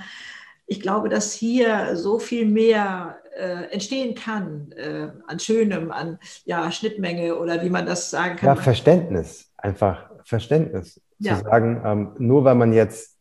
ich 0.68 0.80
glaube, 0.80 1.10
dass 1.10 1.34
hier 1.34 1.98
so 1.98 2.18
viel 2.18 2.46
mehr 2.46 3.18
äh, 3.38 3.72
entstehen 3.72 4.16
kann 4.16 4.72
äh, 4.72 5.10
an 5.28 5.40
Schönem, 5.40 5.92
an 5.92 6.18
ja, 6.46 6.72
Schnittmenge 6.72 7.38
oder 7.38 7.62
wie 7.62 7.70
man 7.70 7.86
das 7.86 8.10
sagen 8.10 8.38
kann. 8.38 8.48
Ja, 8.48 8.56
Verständnis, 8.56 9.52
einfach 9.58 10.10
Verständnis. 10.24 11.02
Ja. 11.20 11.38
Zu 11.38 11.44
sagen, 11.44 11.82
ähm, 11.86 12.12
nur 12.20 12.46
weil 12.46 12.56
man 12.56 12.72
jetzt, 12.72 13.18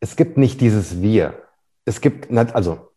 es 0.00 0.16
gibt 0.16 0.38
nicht 0.38 0.60
dieses 0.60 1.02
Wir 1.02 1.34
es 1.84 2.00
gibt, 2.00 2.30
also 2.30 2.88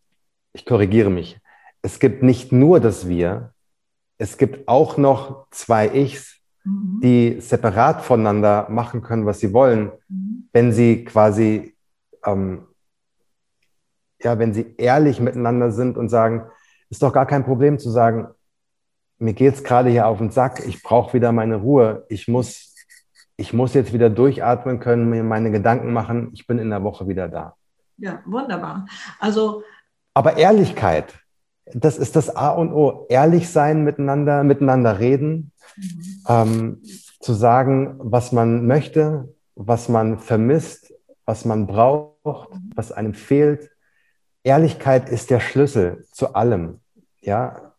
ich 0.52 0.64
korrigiere 0.64 1.10
mich, 1.10 1.38
es 1.82 1.98
gibt 1.98 2.22
nicht 2.22 2.52
nur 2.52 2.80
das 2.80 3.08
Wir, 3.08 3.52
es 4.18 4.38
gibt 4.38 4.68
auch 4.68 4.96
noch 4.96 5.46
zwei 5.50 5.88
Ichs, 5.94 6.40
mhm. 6.64 7.00
die 7.02 7.40
separat 7.40 8.02
voneinander 8.02 8.66
machen 8.70 9.02
können, 9.02 9.26
was 9.26 9.40
sie 9.40 9.52
wollen, 9.52 9.92
mhm. 10.08 10.48
wenn 10.52 10.72
sie 10.72 11.04
quasi, 11.04 11.76
ähm, 12.24 12.66
ja, 14.22 14.38
wenn 14.38 14.54
sie 14.54 14.74
ehrlich 14.78 15.20
miteinander 15.20 15.70
sind 15.70 15.96
und 15.96 16.08
sagen, 16.08 16.46
ist 16.88 17.02
doch 17.02 17.12
gar 17.12 17.26
kein 17.26 17.44
Problem 17.44 17.78
zu 17.78 17.90
sagen, 17.90 18.28
mir 19.18 19.32
geht 19.32 19.54
es 19.54 19.64
gerade 19.64 19.90
hier 19.90 20.06
auf 20.06 20.18
den 20.18 20.30
Sack, 20.30 20.66
ich 20.66 20.82
brauche 20.82 21.14
wieder 21.14 21.32
meine 21.32 21.56
Ruhe, 21.56 22.04
ich 22.08 22.28
muss, 22.28 22.74
ich 23.36 23.52
muss 23.52 23.74
jetzt 23.74 23.92
wieder 23.92 24.10
durchatmen 24.10 24.80
können, 24.80 25.10
mir 25.10 25.22
meine 25.22 25.50
Gedanken 25.50 25.92
machen, 25.92 26.30
ich 26.32 26.46
bin 26.46 26.58
in 26.58 26.70
der 26.70 26.82
Woche 26.82 27.08
wieder 27.08 27.28
da. 27.28 27.56
Ja, 27.98 28.20
wunderbar. 28.26 28.86
Also. 29.18 29.62
Aber 30.14 30.36
Ehrlichkeit, 30.36 31.14
das 31.74 31.98
ist 31.98 32.16
das 32.16 32.34
A 32.34 32.50
und 32.50 32.72
O. 32.72 33.06
Ehrlich 33.08 33.50
sein 33.50 33.84
miteinander, 33.84 34.44
miteinander 34.44 34.98
reden, 34.98 35.52
mhm. 35.76 36.24
ähm, 36.28 36.82
zu 37.20 37.32
sagen, 37.32 37.96
was 37.98 38.32
man 38.32 38.66
möchte, 38.66 39.34
was 39.54 39.88
man 39.88 40.18
vermisst, 40.18 40.94
was 41.24 41.44
man 41.44 41.66
braucht, 41.66 42.50
was 42.74 42.92
einem 42.92 43.14
fehlt. 43.14 43.70
Ehrlichkeit 44.44 45.08
ist 45.08 45.30
der 45.30 45.40
Schlüssel 45.40 46.06
zu 46.12 46.34
allem. 46.34 46.80
Ja, 47.20 47.74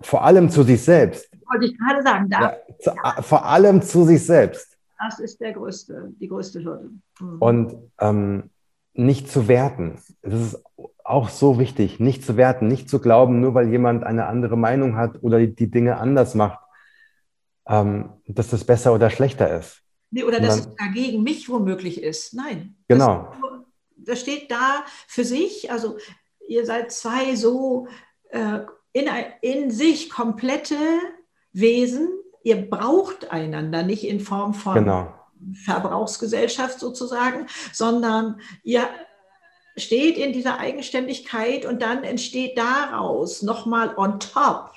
vor 0.00 0.24
allem 0.24 0.50
zu 0.50 0.62
sich 0.62 0.82
selbst. 0.82 1.28
Wollte 1.50 1.66
ich 1.66 1.78
gerade 1.78 2.02
sagen, 2.02 2.30
da. 2.30 2.40
Ja, 2.40 2.56
zu, 2.78 2.90
ja. 2.90 3.22
Vor 3.22 3.44
allem 3.44 3.82
zu 3.82 4.04
sich 4.04 4.24
selbst. 4.24 4.78
Das 4.98 5.18
ist 5.18 5.40
der 5.40 5.52
größte, 5.52 6.12
die 6.20 6.28
größte 6.28 6.62
Hürde. 6.62 6.90
Mhm. 7.18 7.38
Und 7.38 7.74
ähm, 7.98 8.50
nicht 8.94 9.30
zu 9.30 9.48
werten. 9.48 9.98
Das 10.22 10.40
ist 10.40 10.64
auch 11.04 11.28
so 11.28 11.58
wichtig, 11.58 12.00
nicht 12.00 12.24
zu 12.24 12.36
werten, 12.36 12.68
nicht 12.68 12.88
zu 12.88 13.00
glauben, 13.00 13.40
nur 13.40 13.54
weil 13.54 13.68
jemand 13.68 14.04
eine 14.04 14.26
andere 14.26 14.56
Meinung 14.56 14.96
hat 14.96 15.22
oder 15.22 15.44
die 15.44 15.70
Dinge 15.70 15.98
anders 15.98 16.34
macht, 16.34 16.58
ähm, 17.66 18.10
dass 18.26 18.50
das 18.50 18.64
besser 18.64 18.94
oder 18.94 19.10
schlechter 19.10 19.58
ist. 19.58 19.82
Nee, 20.10 20.24
oder 20.24 20.40
dass 20.40 20.60
es 20.60 20.74
dagegen 20.76 21.22
mich 21.22 21.48
womöglich 21.48 22.02
ist. 22.02 22.34
Nein. 22.34 22.76
Genau. 22.88 23.32
Das, 23.40 24.08
das, 24.08 24.20
steht 24.20 24.50
da 24.50 24.84
für 25.06 25.24
sich. 25.24 25.70
Also 25.70 25.96
ihr 26.46 26.66
seid 26.66 26.92
zwei 26.92 27.34
so 27.34 27.88
äh, 28.28 28.60
in, 28.92 29.08
in 29.40 29.70
sich 29.70 30.10
komplette 30.10 30.76
Wesen. 31.52 32.10
Ihr 32.44 32.68
braucht 32.68 33.30
einander 33.30 33.82
nicht 33.84 34.04
in 34.04 34.20
Form 34.20 34.52
von 34.52 34.74
genau 34.74 35.14
Verbrauchsgesellschaft 35.64 36.78
sozusagen, 36.80 37.46
sondern 37.72 38.40
ihr 38.62 38.88
steht 39.76 40.18
in 40.18 40.32
dieser 40.32 40.58
Eigenständigkeit 40.58 41.64
und 41.64 41.82
dann 41.82 42.04
entsteht 42.04 42.58
daraus 42.58 43.42
nochmal 43.42 43.94
on 43.96 44.20
top 44.20 44.70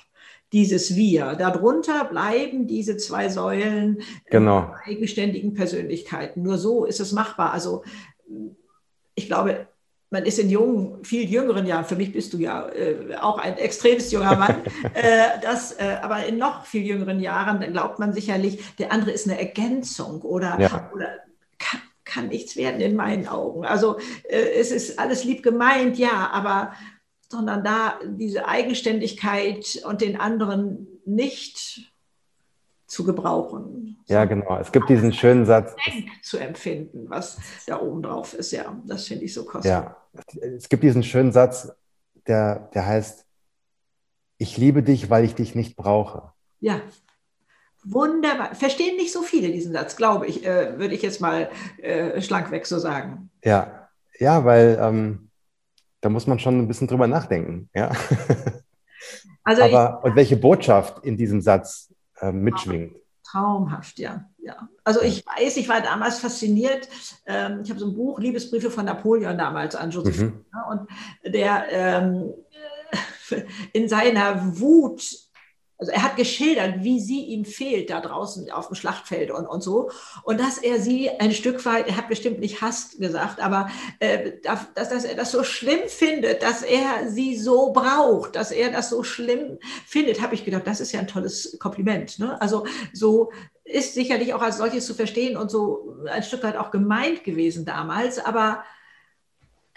dieses 0.53 0.95
Wir. 0.95 1.35
Darunter 1.35 2.05
bleiben 2.05 2.67
diese 2.67 2.95
zwei 2.97 3.27
Säulen 3.29 4.01
genau. 4.29 4.73
eigenständigen 4.85 5.53
Persönlichkeiten. 5.53 6.43
Nur 6.43 6.57
so 6.57 6.85
ist 6.85 6.99
es 6.99 7.11
machbar. 7.11 7.51
Also 7.51 7.83
ich 9.15 9.27
glaube, 9.27 9.67
man 10.15 10.25
ist 10.25 10.39
in 10.39 10.49
jungen, 10.49 11.03
viel 11.03 11.29
jüngeren 11.29 11.65
Jahren, 11.65 11.83
für 11.83 11.97
mich 11.97 12.13
bist 12.13 12.31
du 12.31 12.37
ja 12.37 12.69
äh, 12.69 13.15
auch 13.19 13.37
ein 13.37 13.57
extremst 13.57 14.13
junger 14.13 14.37
Mann, 14.37 14.61
äh, 14.93 15.41
das, 15.41 15.73
äh, 15.73 15.97
aber 16.01 16.25
in 16.25 16.37
noch 16.37 16.65
viel 16.65 16.83
jüngeren 16.83 17.19
Jahren, 17.19 17.59
dann 17.59 17.73
glaubt 17.73 17.99
man 17.99 18.13
sicherlich, 18.13 18.63
der 18.77 18.93
andere 18.93 19.11
ist 19.11 19.27
eine 19.27 19.37
Ergänzung 19.37 20.21
oder, 20.21 20.57
ja. 20.57 20.89
oder 20.95 21.09
kann, 21.59 21.81
kann, 22.05 22.27
nichts 22.29 22.55
werden 22.55 22.79
in 22.79 22.95
meinen 22.95 23.27
Augen. 23.27 23.65
Also 23.65 23.97
äh, 24.29 24.53
es 24.57 24.71
ist 24.71 24.99
alles 24.99 25.25
lieb 25.25 25.43
gemeint, 25.43 25.97
ja, 25.97 26.29
aber 26.31 26.71
sondern 27.29 27.65
da 27.65 27.99
diese 28.05 28.47
Eigenständigkeit 28.47 29.81
und 29.85 29.99
den 29.99 30.17
anderen 30.17 30.87
nicht 31.03 31.91
zu 32.95 33.03
gebrauchen. 33.03 33.97
Ja, 34.07 34.23
genau. 34.23 34.57
Es 34.57 34.71
gibt 34.71 34.87
diesen 34.89 35.11
schönen 35.11 35.45
Satz. 35.45 35.75
Zu 36.23 36.37
empfinden, 36.37 37.09
was 37.09 37.37
da 37.67 37.81
oben 37.81 38.01
drauf 38.01 38.33
ist. 38.33 38.51
Ja, 38.51 38.81
das 38.85 39.05
finde 39.05 39.25
ich 39.25 39.33
so 39.33 39.43
kostbar. 39.43 39.97
Ja, 40.13 40.41
es 40.41 40.69
gibt 40.69 40.83
diesen 40.83 41.03
schönen 41.03 41.33
Satz, 41.33 41.71
der, 42.25 42.69
der 42.73 42.85
heißt, 42.85 43.25
ich 44.37 44.57
liebe 44.57 44.81
dich, 44.81 45.09
weil 45.09 45.25
ich 45.25 45.35
dich 45.35 45.55
nicht 45.55 45.75
brauche. 45.75 46.31
Ja, 46.61 46.81
wunderbar. 47.83 48.55
Verstehen 48.55 48.95
nicht 48.95 49.11
so 49.11 49.21
viele 49.23 49.51
diesen 49.51 49.73
Satz, 49.73 49.97
glaube 49.97 50.27
ich, 50.27 50.45
äh, 50.45 50.79
würde 50.79 50.95
ich 50.95 51.01
jetzt 51.01 51.19
mal 51.19 51.49
äh, 51.81 52.21
schlankweg 52.21 52.65
so 52.65 52.79
sagen. 52.79 53.29
Ja, 53.43 53.89
ja, 54.19 54.45
weil 54.45 54.79
ähm, 54.81 55.31
da 55.99 56.07
muss 56.07 56.27
man 56.27 56.39
schon 56.39 56.59
ein 56.59 56.67
bisschen 56.69 56.87
drüber 56.87 57.07
nachdenken. 57.07 57.69
Ja. 57.73 57.91
Also 59.47 59.61
Aber, 59.61 59.99
ich, 59.99 60.09
und 60.09 60.15
welche 60.15 60.37
Botschaft 60.37 61.05
in 61.05 61.17
diesem 61.17 61.39
Satz 61.39 61.93
äh, 62.19 62.31
mitschwingt? 62.31 62.95
Traumhaft, 63.23 63.97
ja. 63.97 64.29
ja. 64.37 64.69
Also 64.83 65.01
ich 65.01 65.25
weiß, 65.25 65.57
ich 65.57 65.67
war 65.67 65.81
damals 65.81 66.19
fasziniert. 66.19 66.87
Ähm, 67.25 67.61
ich 67.63 67.69
habe 67.69 67.79
so 67.79 67.87
ein 67.87 67.95
Buch, 67.95 68.19
Liebesbriefe 68.19 68.69
von 68.69 68.85
Napoleon 68.85 69.37
damals 69.37 69.75
an 69.75 69.89
Joseph. 69.89 70.21
Mhm. 70.21 70.45
Und 70.69 70.87
der 71.25 71.65
ähm, 71.71 72.33
in 73.73 73.89
seiner 73.89 74.59
Wut 74.59 75.24
also 75.77 75.91
er 75.91 76.03
hat 76.03 76.15
geschildert, 76.15 76.83
wie 76.83 76.99
sie 77.01 77.25
ihm 77.25 77.43
fehlt 77.43 77.89
da 77.89 77.99
draußen 77.99 78.49
auf 78.49 78.67
dem 78.67 78.75
Schlachtfeld 78.75 79.29
und, 79.29 79.45
und 79.45 79.61
so. 79.61 79.91
Und 80.23 80.39
dass 80.39 80.57
er 80.57 80.79
sie 80.79 81.09
ein 81.09 81.33
Stück 81.33 81.65
weit, 81.65 81.87
er 81.87 81.97
hat 81.97 82.07
bestimmt 82.07 82.39
nicht 82.39 82.61
hasst 82.61 82.97
gesagt, 82.97 83.41
aber 83.41 83.69
äh, 83.99 84.33
dass, 84.41 84.73
dass 84.73 85.03
er 85.03 85.15
das 85.15 85.31
so 85.31 85.43
schlimm 85.43 85.87
findet, 85.87 86.43
dass 86.43 86.63
er 86.63 87.09
sie 87.09 87.37
so 87.37 87.73
braucht, 87.73 88.37
dass 88.37 88.51
er 88.51 88.71
das 88.71 88.89
so 88.89 89.03
schlimm 89.03 89.59
findet, 89.85 90.21
habe 90.21 90.35
ich 90.35 90.45
gedacht, 90.45 90.65
das 90.65 90.79
ist 90.79 90.93
ja 90.93 91.01
ein 91.01 91.07
tolles 91.07 91.57
Kompliment. 91.59 92.19
Ne? 92.19 92.39
Also 92.41 92.65
so 92.93 93.31
ist 93.65 93.95
sicherlich 93.95 94.33
auch 94.33 94.41
als 94.41 94.57
solches 94.57 94.85
zu 94.85 94.93
verstehen 94.93 95.35
und 95.35 95.51
so 95.51 95.97
ein 96.09 96.23
Stück 96.23 96.43
weit 96.43 96.55
auch 96.55 96.71
gemeint 96.71 97.25
gewesen 97.25 97.65
damals, 97.65 98.23
aber 98.23 98.63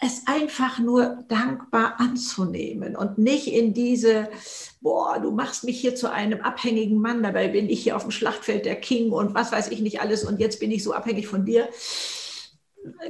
es 0.01 0.23
einfach 0.27 0.79
nur 0.79 1.25
dankbar 1.29 1.99
anzunehmen 1.99 2.95
und 2.95 3.19
nicht 3.19 3.49
in 3.49 3.75
diese, 3.75 4.29
boah, 4.81 5.19
du 5.19 5.31
machst 5.31 5.65
mich 5.65 5.81
hier 5.81 5.95
zu 5.95 6.11
einem 6.11 6.41
abhängigen 6.41 7.01
Mann, 7.01 7.23
dabei 7.23 7.49
bin 7.49 7.69
ich 7.69 7.83
hier 7.83 7.97
auf 7.97 8.03
dem 8.03 8.11
Schlachtfeld 8.11 8.65
der 8.65 8.77
King 8.77 9.13
und 9.13 9.35
was 9.35 9.53
weiß 9.53 9.69
ich 9.69 9.81
nicht 9.81 10.01
alles 10.01 10.25
und 10.25 10.41
jetzt 10.41 10.61
bin 10.61 10.71
ich 10.71 10.83
so 10.83 10.93
abhängig 10.93 11.27
von 11.27 11.45
dir, 11.45 11.69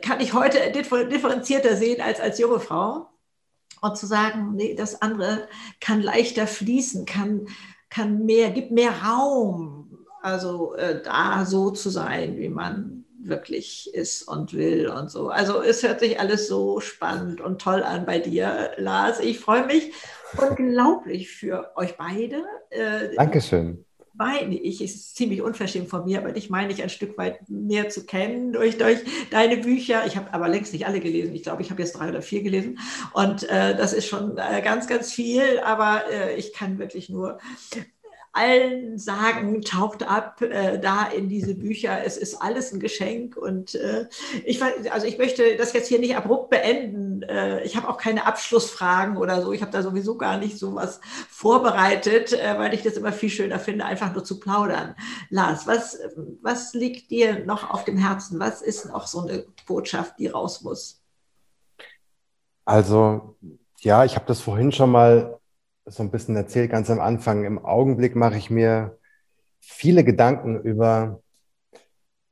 kann 0.03 0.21
ich 0.21 0.33
heute 0.33 0.73
differenzierter 0.73 1.77
sehen 1.77 2.01
als 2.01 2.21
als 2.21 2.39
junge 2.39 2.61
Frau. 2.61 3.09
Und 3.81 3.97
zu 3.97 4.07
sagen, 4.07 4.55
nee, 4.57 4.75
das 4.75 5.03
andere 5.03 5.47
kann 5.81 6.03
leichter 6.03 6.49
fließen, 6.49 7.07
kann, 7.07 7.47
kann 7.91 8.25
mehr, 8.27 8.51
gibt 8.51 8.73
mehr 8.73 8.91
Raum, 9.05 10.05
also 10.21 10.75
äh, 10.75 11.01
da 11.01 11.45
so 11.47 11.71
zu 11.71 11.89
sein, 11.89 12.39
wie 12.39 12.49
man 12.49 13.05
wirklich 13.21 13.93
ist 13.95 14.23
und 14.23 14.53
will 14.55 14.89
und 14.89 15.11
so. 15.11 15.29
Also 15.29 15.62
es 15.62 15.83
hört 15.83 16.01
sich 16.01 16.19
alles 16.21 16.49
so 16.49 16.81
spannend 16.81 17.41
und 17.41 17.61
toll 17.61 17.83
an 17.83 18.07
bei 18.07 18.19
dir, 18.19 18.73
Lars. 18.79 19.21
Ich 19.21 19.39
freue 19.39 19.66
mich 19.66 19.93
unglaublich 20.37 21.31
für 21.31 21.72
euch 21.76 21.97
beide. 21.97 22.45
Äh, 22.70 23.14
Dankeschön. 23.16 23.85
Meine 24.14 24.57
ich, 24.57 24.83
ist 24.83 25.14
ziemlich 25.14 25.43
unverschämt 25.43 25.89
von 25.89 26.05
mir, 26.05 26.18
aber 26.18 26.37
ich 26.37 26.51
meine 26.51 26.72
ich 26.72 26.83
ein 26.83 26.89
Stück 26.89 27.16
weit 27.18 27.49
mehr 27.49 27.89
zu 27.89 28.05
kennen 28.05 28.53
durch, 28.53 28.76
durch 28.76 28.99
deine 29.31 29.59
Bücher. 29.59 30.07
Ich 30.07 30.16
habe 30.16 30.35
aber 30.35 30.49
längst 30.49 30.72
nicht 30.72 30.87
alle 30.87 30.99
gelesen. 30.99 31.37
Ich 31.37 31.45
glaube, 31.45 31.62
ich 31.62 31.70
habe 31.70 31.81
jetzt 31.81 31.93
drei 31.93 32.09
oder 32.09 32.20
vier 32.20 32.43
gelesen. 32.43 32.81
Und 33.12 33.49
äh, 33.49 33.76
das 33.76 33.93
ist 33.93 34.09
schon 34.09 34.37
äh, 34.37 34.61
ganz, 34.61 34.89
ganz 34.89 35.12
viel. 35.12 35.61
Aber 35.61 36.03
äh, 36.11 36.35
ich 36.35 36.53
kann 36.53 36.81
wirklich 36.81 37.09
nur 37.09 37.39
allen 38.39 38.99
sagen, 38.99 39.62
taucht 39.62 40.03
ab 40.03 40.41
äh, 40.43 40.79
da 40.79 41.07
in 41.07 41.29
diese 41.29 41.55
Bücher. 41.55 42.05
Es 42.05 42.16
ist 42.16 42.41
alles 42.41 42.72
ein 42.72 42.81
Geschenk 42.81 43.37
und 43.37 43.74
äh, 43.74 44.07
ich, 44.45 44.62
also 44.62 45.07
ich 45.07 45.18
möchte 45.18 45.57
das 45.57 45.72
jetzt 45.72 45.89
hier 45.89 45.99
nicht 45.99 46.16
abrupt 46.16 46.51
beenden. 46.51 47.08
Äh, 47.23 47.64
ich 47.64 47.77
habe 47.77 47.89
auch 47.89 47.99
keine 47.99 48.27
Abschlussfragen 48.27 49.16
oder 49.16 49.43
so. 49.43 49.53
Ich 49.53 49.62
habe 49.62 49.73
da 49.73 49.83
sowieso 49.83 50.16
gar 50.16 50.39
nicht 50.39 50.59
so 50.59 50.75
was 50.75 51.01
vorbereitet, 51.29 52.33
äh, 52.33 52.59
weil 52.59 52.75
ich 52.75 52.83
das 52.83 52.97
immer 52.97 53.12
viel 53.12 53.31
schöner 53.31 53.59
finde, 53.59 53.85
einfach 53.85 54.12
nur 54.12 54.25
zu 54.25 54.41
plaudern. 54.41 54.95
Lars, 55.31 55.66
was, 55.66 55.99
was 56.43 56.75
liegt 56.75 57.11
dir 57.11 57.45
noch 57.45 57.71
auf 57.71 57.85
dem 57.85 57.99
Herzen? 57.99 58.39
Was 58.41 58.62
ist 58.62 58.87
noch 58.87 59.07
so 59.07 59.23
eine 59.23 59.45
Botschaft, 59.66 60.19
die 60.19 60.29
raus 60.29 60.62
muss? 60.62 61.03
Also 62.64 63.37
ja, 63.81 64.05
ich 64.05 64.14
habe 64.14 64.27
das 64.27 64.41
vorhin 64.41 64.73
schon 64.73 64.91
mal 64.91 65.39
so 65.87 66.03
ein 66.03 66.11
bisschen 66.11 66.37
erzählt, 66.37 66.71
ganz 66.71 66.91
am 66.91 67.01
Anfang. 67.01 67.45
Im 67.45 67.64
Augenblick 67.64 68.14
mache 68.14 68.37
ich 68.37 68.51
mir 68.51 68.99
viele 69.61 70.05
Gedanken 70.05 70.61
über 70.61 71.23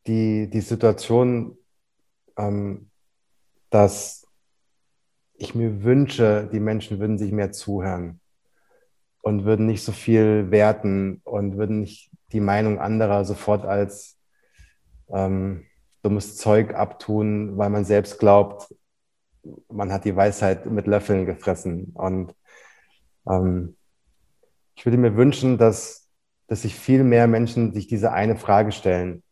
die, 0.06 0.48
die 0.50 0.60
Situation, 0.60 1.56
ähm, 2.36 2.90
dass 3.70 4.25
ich 5.38 5.54
mir 5.54 5.82
wünsche, 5.82 6.48
die 6.52 6.60
Menschen 6.60 6.98
würden 6.98 7.18
sich 7.18 7.32
mehr 7.32 7.52
zuhören 7.52 8.20
und 9.22 9.44
würden 9.44 9.66
nicht 9.66 9.82
so 9.82 9.92
viel 9.92 10.50
werten 10.50 11.20
und 11.24 11.56
würden 11.56 11.80
nicht 11.80 12.10
die 12.32 12.40
Meinung 12.40 12.78
anderer 12.78 13.24
sofort 13.24 13.64
als 13.64 14.18
ähm, 15.08 15.64
dummes 16.02 16.36
Zeug 16.36 16.74
abtun, 16.74 17.58
weil 17.58 17.70
man 17.70 17.84
selbst 17.84 18.18
glaubt, 18.18 18.74
man 19.68 19.92
hat 19.92 20.04
die 20.04 20.16
Weisheit 20.16 20.66
mit 20.66 20.86
Löffeln 20.86 21.26
gefressen. 21.26 21.92
Und 21.94 22.34
ähm, 23.28 23.76
ich 24.74 24.84
würde 24.84 24.98
mir 24.98 25.16
wünschen, 25.16 25.58
dass, 25.58 26.08
dass 26.46 26.62
sich 26.62 26.74
viel 26.74 27.04
mehr 27.04 27.26
Menschen 27.26 27.72
sich 27.72 27.86
diese 27.86 28.12
eine 28.12 28.36
Frage 28.36 28.72
stellen. 28.72 29.22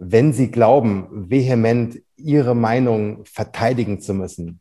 Wenn 0.00 0.32
sie 0.32 0.50
glauben, 0.50 1.28
vehement 1.28 2.00
ihre 2.16 2.54
Meinung 2.54 3.24
verteidigen 3.24 4.00
zu 4.00 4.14
müssen, 4.14 4.60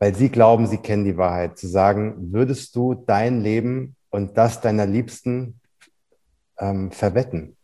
weil 0.00 0.16
sie 0.16 0.30
glauben, 0.30 0.66
sie 0.66 0.78
kennen 0.78 1.04
die 1.04 1.16
Wahrheit, 1.16 1.58
zu 1.58 1.68
sagen, 1.68 2.32
würdest 2.32 2.74
du 2.74 2.94
dein 2.94 3.40
Leben 3.40 3.94
und 4.10 4.36
das 4.36 4.60
deiner 4.60 4.84
Liebsten 4.84 5.60
ähm, 6.58 6.90
verwetten? 6.90 7.56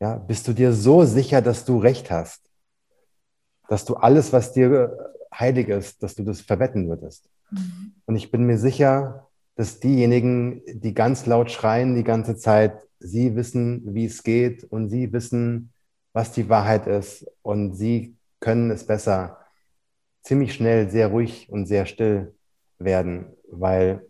Ja, 0.00 0.16
bist 0.16 0.48
du 0.48 0.54
dir 0.54 0.72
so 0.72 1.04
sicher, 1.04 1.42
dass 1.42 1.66
du 1.66 1.78
recht 1.78 2.10
hast, 2.10 2.40
dass 3.68 3.84
du 3.84 3.94
alles, 3.94 4.32
was 4.32 4.54
dir 4.54 5.14
heilig 5.34 5.68
ist, 5.68 6.02
dass 6.02 6.14
du 6.14 6.24
das 6.24 6.40
verwetten 6.40 6.88
würdest. 6.88 7.28
Mhm. 7.50 7.92
Und 8.06 8.16
ich 8.16 8.30
bin 8.30 8.44
mir 8.44 8.56
sicher, 8.56 9.27
dass 9.58 9.80
diejenigen, 9.80 10.62
die 10.68 10.94
ganz 10.94 11.26
laut 11.26 11.50
schreien 11.50 11.96
die 11.96 12.04
ganze 12.04 12.36
Zeit, 12.36 12.80
sie 13.00 13.34
wissen, 13.34 13.92
wie 13.92 14.04
es 14.04 14.22
geht 14.22 14.62
und 14.62 14.88
sie 14.88 15.12
wissen, 15.12 15.72
was 16.12 16.30
die 16.30 16.48
Wahrheit 16.48 16.86
ist 16.86 17.26
und 17.42 17.74
sie 17.74 18.16
können 18.38 18.70
es 18.70 18.86
besser, 18.86 19.38
ziemlich 20.22 20.54
schnell 20.54 20.88
sehr 20.90 21.08
ruhig 21.08 21.48
und 21.50 21.66
sehr 21.66 21.86
still 21.86 22.36
werden, 22.78 23.26
weil 23.50 24.06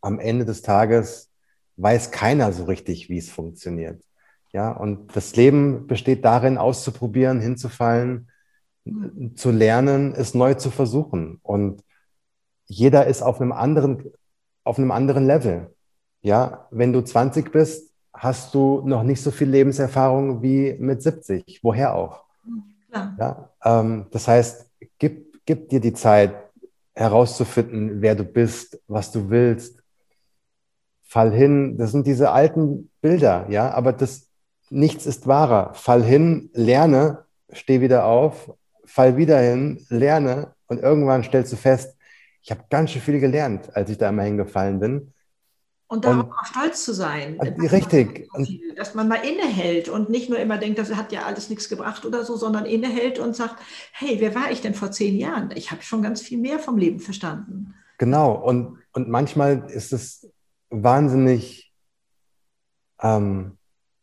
am 0.00 0.18
Ende 0.18 0.44
des 0.44 0.62
Tages 0.62 1.30
weiß 1.76 2.10
keiner 2.10 2.52
so 2.52 2.64
richtig, 2.64 3.10
wie 3.10 3.18
es 3.18 3.30
funktioniert. 3.30 4.02
Ja, 4.52 4.72
und 4.72 5.14
das 5.14 5.36
Leben 5.36 5.86
besteht 5.86 6.24
darin, 6.24 6.58
auszuprobieren, 6.58 7.40
hinzufallen 7.40 8.28
zu 9.36 9.52
lernen, 9.52 10.16
es 10.16 10.34
neu 10.34 10.54
zu 10.54 10.72
versuchen. 10.72 11.38
Und 11.44 11.84
jeder 12.70 13.06
ist 13.06 13.22
auf 13.22 13.40
einem 13.40 13.52
anderen, 13.52 14.12
auf 14.62 14.78
einem 14.78 14.92
anderen 14.92 15.26
Level. 15.26 15.74
Ja, 16.22 16.68
wenn 16.70 16.92
du 16.92 17.02
20 17.02 17.50
bist, 17.50 17.90
hast 18.14 18.54
du 18.54 18.82
noch 18.84 19.02
nicht 19.02 19.20
so 19.20 19.32
viel 19.32 19.48
Lebenserfahrung 19.48 20.42
wie 20.42 20.76
mit 20.78 21.02
70. 21.02 21.60
Woher 21.62 21.94
auch? 21.94 22.24
Ja. 22.94 23.16
ja 23.18 23.50
ähm, 23.64 24.06
das 24.12 24.28
heißt, 24.28 24.66
gib, 24.98 25.44
gib 25.44 25.68
dir 25.68 25.80
die 25.80 25.94
Zeit 25.94 26.32
herauszufinden, 26.94 28.02
wer 28.02 28.14
du 28.14 28.24
bist, 28.24 28.80
was 28.86 29.10
du 29.10 29.30
willst. 29.30 29.82
Fall 31.02 31.32
hin, 31.32 31.76
das 31.76 31.90
sind 31.90 32.06
diese 32.06 32.30
alten 32.30 32.90
Bilder, 33.00 33.46
ja, 33.48 33.72
aber 33.72 33.92
das 33.92 34.28
nichts 34.68 35.06
ist 35.06 35.26
wahrer. 35.26 35.74
Fall 35.74 36.04
hin, 36.04 36.50
lerne, 36.52 37.24
steh 37.52 37.80
wieder 37.80 38.04
auf 38.04 38.52
fall 38.90 39.16
wieder 39.16 39.38
hin, 39.38 39.86
lerne 39.88 40.52
und 40.66 40.80
irgendwann 40.82 41.22
stellst 41.22 41.52
du 41.52 41.56
fest, 41.56 41.96
ich 42.42 42.50
habe 42.50 42.64
ganz 42.70 42.90
schön 42.90 43.02
viel 43.02 43.20
gelernt, 43.20 43.74
als 43.74 43.90
ich 43.90 43.98
da 43.98 44.08
immer 44.08 44.22
hingefallen 44.22 44.80
bin. 44.80 45.12
Und 45.88 46.04
darauf 46.04 46.26
und, 46.26 46.32
auch 46.32 46.46
stolz 46.46 46.84
zu 46.84 46.94
sein. 46.94 47.38
Richtig. 47.40 48.28
Man, 48.32 48.46
dass 48.76 48.94
man 48.94 49.08
mal 49.08 49.16
innehält 49.16 49.88
und 49.88 50.08
nicht 50.08 50.30
nur 50.30 50.38
immer 50.38 50.56
denkt, 50.56 50.78
das 50.78 50.94
hat 50.94 51.10
ja 51.10 51.22
alles 51.24 51.50
nichts 51.50 51.68
gebracht 51.68 52.06
oder 52.06 52.24
so, 52.24 52.36
sondern 52.36 52.64
innehält 52.64 53.18
und 53.18 53.34
sagt, 53.34 53.56
hey, 53.92 54.16
wer 54.20 54.34
war 54.36 54.52
ich 54.52 54.60
denn 54.60 54.74
vor 54.74 54.92
zehn 54.92 55.16
Jahren? 55.16 55.50
Ich 55.56 55.72
habe 55.72 55.82
schon 55.82 56.00
ganz 56.00 56.22
viel 56.22 56.38
mehr 56.38 56.60
vom 56.60 56.78
Leben 56.78 57.00
verstanden. 57.00 57.74
Genau. 57.98 58.32
Und, 58.34 58.78
und 58.92 59.08
manchmal 59.08 59.68
ist 59.68 59.92
es 59.92 60.30
wahnsinnig 60.70 61.74
ähm, 63.02 63.58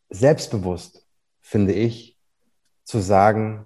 selbstbewusst, 0.10 1.08
finde 1.40 1.72
ich, 1.72 2.18
zu 2.84 3.00
sagen, 3.00 3.66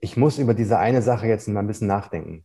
ich 0.00 0.18
muss 0.18 0.38
über 0.38 0.54
diese 0.54 0.78
eine 0.78 1.00
Sache 1.00 1.26
jetzt 1.26 1.48
mal 1.48 1.60
ein 1.60 1.66
bisschen 1.66 1.88
nachdenken. 1.88 2.44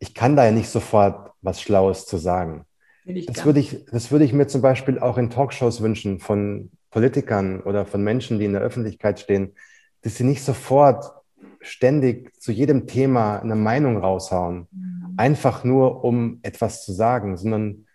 Ich 0.00 0.14
kann 0.14 0.34
da 0.34 0.44
ja 0.44 0.50
nicht 0.50 0.68
sofort 0.68 1.30
was 1.42 1.62
Schlaues 1.62 2.06
zu 2.06 2.16
sagen. 2.16 2.66
das, 3.04 3.44
würde 3.44 3.60
ich, 3.60 3.84
das 3.86 4.10
würde 4.10 4.24
ich 4.24 4.32
mir 4.32 4.48
zum 4.48 4.62
Beispiel 4.62 4.98
auch 4.98 5.16
in 5.18 5.30
Talkshows 5.30 5.80
wünschen 5.80 6.18
von 6.18 6.72
Politikern 6.90 7.60
oder 7.60 7.86
von 7.86 8.02
Menschen, 8.02 8.38
die 8.38 8.46
in 8.46 8.52
der 8.52 8.62
Öffentlichkeit 8.62 9.20
stehen, 9.20 9.54
dass 10.02 10.16
sie 10.16 10.24
nicht 10.24 10.42
sofort 10.42 11.12
ständig 11.60 12.34
zu 12.40 12.52
jedem 12.52 12.86
Thema 12.86 13.38
eine 13.38 13.54
Meinung 13.54 13.98
raushauen, 13.98 14.66
mhm. 14.70 15.14
einfach 15.16 15.62
nur 15.62 16.04
um 16.04 16.40
etwas 16.42 16.84
zu 16.84 16.92
sagen, 16.92 17.36
sondern 17.36 17.86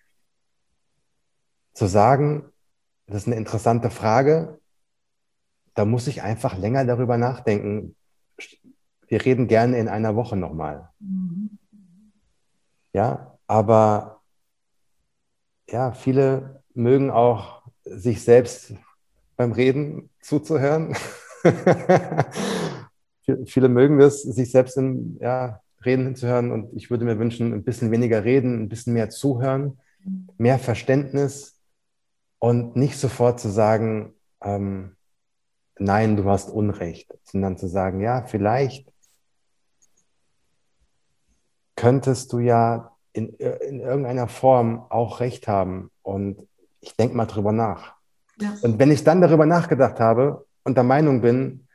zu 1.73 1.87
sagen, 1.87 2.45
das 3.07 3.23
ist 3.23 3.27
eine 3.27 3.35
interessante 3.35 3.89
Frage, 3.89 4.59
da 5.73 5.85
muss 5.85 6.07
ich 6.07 6.21
einfach 6.21 6.57
länger 6.57 6.85
darüber 6.85 7.17
nachdenken. 7.17 7.95
Wir 9.07 9.25
reden 9.25 9.47
gerne 9.47 9.77
in 9.77 9.87
einer 9.87 10.15
Woche 10.15 10.35
nochmal. 10.35 10.89
Mhm. 10.99 11.59
Ja, 12.95 13.37
aber 13.45 14.21
ja, 15.69 15.91
viele 15.91 16.63
mögen 16.73 17.11
auch 17.11 17.63
sich 17.83 18.23
selbst 18.23 18.73
beim 19.35 19.51
Reden 19.51 20.09
zuzuhören. 20.21 20.95
Viele 23.47 23.67
mögen 23.67 23.99
das, 23.99 24.21
sich 24.21 24.49
selbst 24.49 24.77
im 24.77 25.17
ja, 25.19 25.59
Reden 25.83 26.05
hinzuhören 26.05 26.51
und 26.51 26.71
ich 26.73 26.89
würde 26.89 27.03
mir 27.03 27.19
wünschen, 27.19 27.53
ein 27.53 27.63
bisschen 27.65 27.91
weniger 27.91 28.23
reden, 28.23 28.61
ein 28.61 28.69
bisschen 28.69 28.93
mehr 28.93 29.09
zuhören, 29.09 29.77
mehr 30.37 30.57
Verständnis 30.57 31.59
und 32.39 32.77
nicht 32.77 32.97
sofort 32.97 33.41
zu 33.41 33.49
sagen, 33.49 34.13
ähm, 34.41 34.95
nein, 35.77 36.15
du 36.15 36.29
hast 36.29 36.49
Unrecht, 36.49 37.13
sondern 37.23 37.57
zu 37.57 37.67
sagen, 37.67 37.99
ja, 37.99 38.21
vielleicht 38.21 38.94
könntest 41.75 42.33
du 42.33 42.39
ja 42.39 42.91
in, 43.13 43.29
in 43.29 43.79
irgendeiner 43.79 44.27
Form 44.27 44.85
auch 44.89 45.19
Recht 45.19 45.47
haben 45.47 45.91
und 46.01 46.47
ich 46.81 46.95
denke 46.95 47.15
mal 47.15 47.25
drüber 47.25 47.51
nach. 47.51 47.95
Ja. 48.39 48.53
Und 48.61 48.79
wenn 48.79 48.91
ich 48.91 49.03
dann 49.03 49.21
darüber 49.21 49.45
nachgedacht 49.45 49.99
habe 49.99 50.45
und 50.63 50.75
der 50.75 50.83
Meinung 50.83 51.21
bin, 51.21 51.67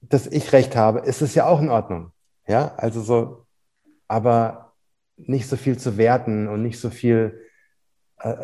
dass 0.00 0.26
ich 0.26 0.52
recht 0.52 0.76
habe, 0.76 1.00
ist 1.00 1.20
es 1.20 1.34
ja 1.34 1.46
auch 1.46 1.60
in 1.60 1.68
Ordnung. 1.68 2.12
Ja, 2.48 2.74
also 2.76 3.02
so, 3.02 3.46
aber 4.08 4.72
nicht 5.16 5.46
so 5.46 5.56
viel 5.56 5.78
zu 5.78 5.96
werten 5.98 6.48
und 6.48 6.62
nicht 6.62 6.80
so 6.80 6.90
viel. 6.90 7.40
Äh, 8.18 8.36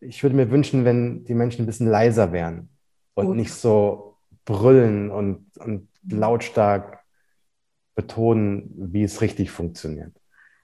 ich 0.00 0.22
würde 0.22 0.36
mir 0.36 0.50
wünschen, 0.50 0.84
wenn 0.84 1.24
die 1.24 1.34
Menschen 1.34 1.62
ein 1.62 1.66
bisschen 1.66 1.88
leiser 1.88 2.32
wären 2.32 2.68
und 3.14 3.26
Gut. 3.26 3.36
nicht 3.36 3.54
so 3.54 4.16
brüllen 4.44 5.10
und, 5.10 5.56
und 5.58 5.88
lautstark 6.08 6.95
betonen, 7.96 8.70
wie 8.76 9.02
es 9.02 9.20
richtig 9.20 9.50
funktioniert. 9.50 10.12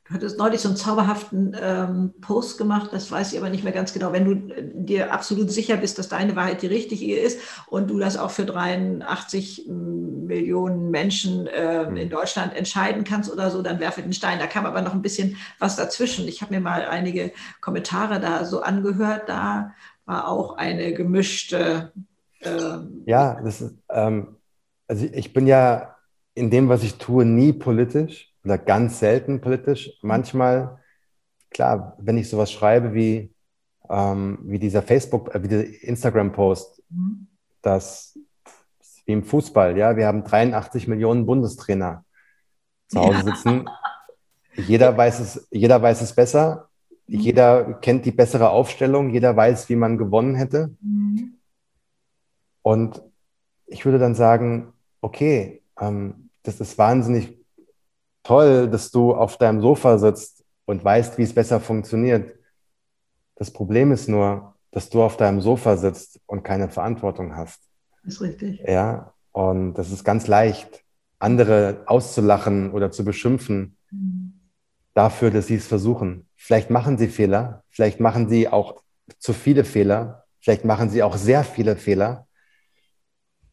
Du 0.04 0.14
hattest 0.14 0.36
neulich 0.36 0.60
so 0.60 0.68
einen 0.68 0.76
zauberhaften 0.76 1.56
ähm, 1.58 2.12
Post 2.20 2.58
gemacht, 2.58 2.90
das 2.92 3.10
weiß 3.10 3.32
ich 3.32 3.38
aber 3.38 3.48
nicht 3.48 3.64
mehr 3.64 3.72
ganz 3.72 3.94
genau. 3.94 4.12
Wenn 4.12 4.24
du 4.24 4.52
äh, 4.52 4.70
dir 4.74 5.12
absolut 5.12 5.50
sicher 5.50 5.76
bist, 5.78 5.98
dass 5.98 6.08
deine 6.08 6.36
Wahrheit 6.36 6.60
die 6.62 6.66
richtige 6.66 7.16
ist 7.16 7.40
und 7.68 7.88
du 7.88 7.98
das 7.98 8.16
auch 8.16 8.30
für 8.30 8.44
83 8.44 9.66
mm, 9.68 10.26
Millionen 10.26 10.90
Menschen 10.90 11.46
äh, 11.46 11.82
in 11.84 12.08
Deutschland 12.08 12.54
entscheiden 12.54 13.04
kannst 13.04 13.30
oder 13.30 13.50
so, 13.50 13.62
dann 13.62 13.80
werfe 13.80 14.02
den 14.02 14.12
Stein. 14.12 14.38
Da 14.38 14.46
kam 14.46 14.66
aber 14.66 14.82
noch 14.82 14.94
ein 14.94 15.02
bisschen 15.02 15.36
was 15.58 15.76
dazwischen. 15.76 16.26
Ich 16.26 16.42
habe 16.42 16.54
mir 16.54 16.60
mal 16.60 16.86
einige 16.86 17.32
Kommentare 17.60 18.18
da 18.18 18.44
so 18.44 18.62
angehört. 18.62 19.28
Da 19.28 19.74
war 20.04 20.28
auch 20.28 20.56
eine 20.56 20.94
gemischte. 20.94 21.92
Ähm, 22.40 23.02
ja, 23.06 23.40
das 23.42 23.60
ist, 23.60 23.74
ähm, 23.90 24.36
also 24.88 25.06
ich 25.12 25.32
bin 25.32 25.46
ja 25.46 25.91
in 26.34 26.50
dem, 26.50 26.68
was 26.68 26.82
ich 26.82 26.96
tue, 26.96 27.24
nie 27.24 27.52
politisch 27.52 28.32
oder 28.44 28.58
ganz 28.58 28.98
selten 28.98 29.40
politisch. 29.40 29.98
Manchmal, 30.02 30.78
klar, 31.50 31.96
wenn 31.98 32.18
ich 32.18 32.28
sowas 32.28 32.50
schreibe 32.50 32.94
wie, 32.94 33.34
ähm, 33.88 34.38
wie 34.42 34.58
dieser 34.58 34.82
Facebook, 34.82 35.34
äh, 35.34 35.42
wie 35.42 35.48
dieser 35.48 35.82
Instagram-Post, 35.82 36.82
mhm. 36.90 37.28
das 37.60 38.18
wie 39.04 39.12
im 39.12 39.24
Fußball, 39.24 39.76
ja, 39.76 39.96
wir 39.96 40.06
haben 40.06 40.24
83 40.24 40.86
Millionen 40.86 41.26
Bundestrainer 41.26 42.04
zu 42.88 43.00
Hause 43.00 43.18
ja. 43.18 43.24
sitzen. 43.24 43.68
Jeder 44.54 44.96
weiß 44.96 45.20
es, 45.20 45.48
jeder 45.50 45.80
weiß 45.82 46.02
es 46.02 46.14
besser. 46.14 46.68
Mhm. 47.06 47.18
Jeder 47.18 47.74
kennt 47.74 48.04
die 48.04 48.12
bessere 48.12 48.50
Aufstellung. 48.50 49.10
Jeder 49.10 49.36
weiß, 49.36 49.68
wie 49.68 49.76
man 49.76 49.98
gewonnen 49.98 50.34
hätte. 50.34 50.76
Mhm. 50.80 51.38
Und 52.62 53.02
ich 53.66 53.84
würde 53.84 53.98
dann 53.98 54.14
sagen, 54.14 54.72
okay, 55.00 55.61
ähm, 55.82 56.30
das 56.42 56.60
ist 56.60 56.78
wahnsinnig 56.78 57.38
toll, 58.22 58.68
dass 58.68 58.90
du 58.90 59.14
auf 59.14 59.36
deinem 59.36 59.60
Sofa 59.60 59.98
sitzt 59.98 60.44
und 60.64 60.84
weißt, 60.84 61.18
wie 61.18 61.22
es 61.22 61.34
besser 61.34 61.60
funktioniert. 61.60 62.34
Das 63.34 63.50
Problem 63.50 63.92
ist 63.92 64.08
nur, 64.08 64.54
dass 64.70 64.88
du 64.88 65.02
auf 65.02 65.16
deinem 65.16 65.40
Sofa 65.40 65.76
sitzt 65.76 66.20
und 66.26 66.44
keine 66.44 66.68
Verantwortung 66.68 67.36
hast. 67.36 67.60
Das 68.04 68.14
ist 68.14 68.20
richtig. 68.20 68.60
Ja, 68.66 69.12
und 69.32 69.74
das 69.74 69.90
ist 69.90 70.04
ganz 70.04 70.26
leicht, 70.26 70.84
andere 71.18 71.82
auszulachen 71.86 72.72
oder 72.72 72.90
zu 72.90 73.04
beschimpfen 73.04 73.76
mhm. 73.90 74.34
dafür, 74.94 75.30
dass 75.30 75.48
sie 75.48 75.56
es 75.56 75.66
versuchen. 75.66 76.26
Vielleicht 76.36 76.70
machen 76.70 76.98
sie 76.98 77.08
Fehler, 77.08 77.64
vielleicht 77.70 78.00
machen 78.00 78.28
sie 78.28 78.48
auch 78.48 78.82
zu 79.18 79.32
viele 79.32 79.64
Fehler, 79.64 80.24
vielleicht 80.40 80.64
machen 80.64 80.90
sie 80.90 81.02
auch 81.02 81.16
sehr 81.16 81.44
viele 81.44 81.76
Fehler, 81.76 82.26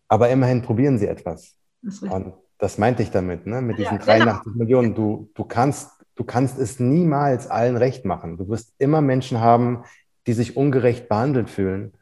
aber 0.07 0.29
immerhin 0.29 0.61
probieren 0.61 0.97
sie 0.97 1.07
etwas. 1.07 1.58
Das 1.81 1.99
und 2.01 2.33
das 2.57 2.77
meinte 2.77 3.03
ich 3.03 3.11
damit, 3.11 3.47
ne? 3.47 3.61
mit 3.61 3.79
diesen 3.79 3.97
ja, 3.97 4.03
83 4.03 4.43
genau. 4.43 4.57
Millionen. 4.57 4.95
Du, 4.95 5.29
du, 5.33 5.45
kannst, 5.45 5.91
du 6.15 6.23
kannst 6.23 6.59
es 6.59 6.79
niemals 6.79 7.47
allen 7.47 7.77
recht 7.77 8.05
machen. 8.05 8.37
Du 8.37 8.49
wirst 8.49 8.73
immer 8.77 9.01
Menschen 9.01 9.39
haben, 9.39 9.83
die 10.27 10.33
sich 10.33 10.57
ungerecht 10.57 11.07
behandelt 11.07 11.49
fühlen. 11.49 11.93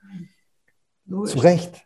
Logisch. 1.06 1.32
Zu 1.32 1.40
Recht. 1.40 1.86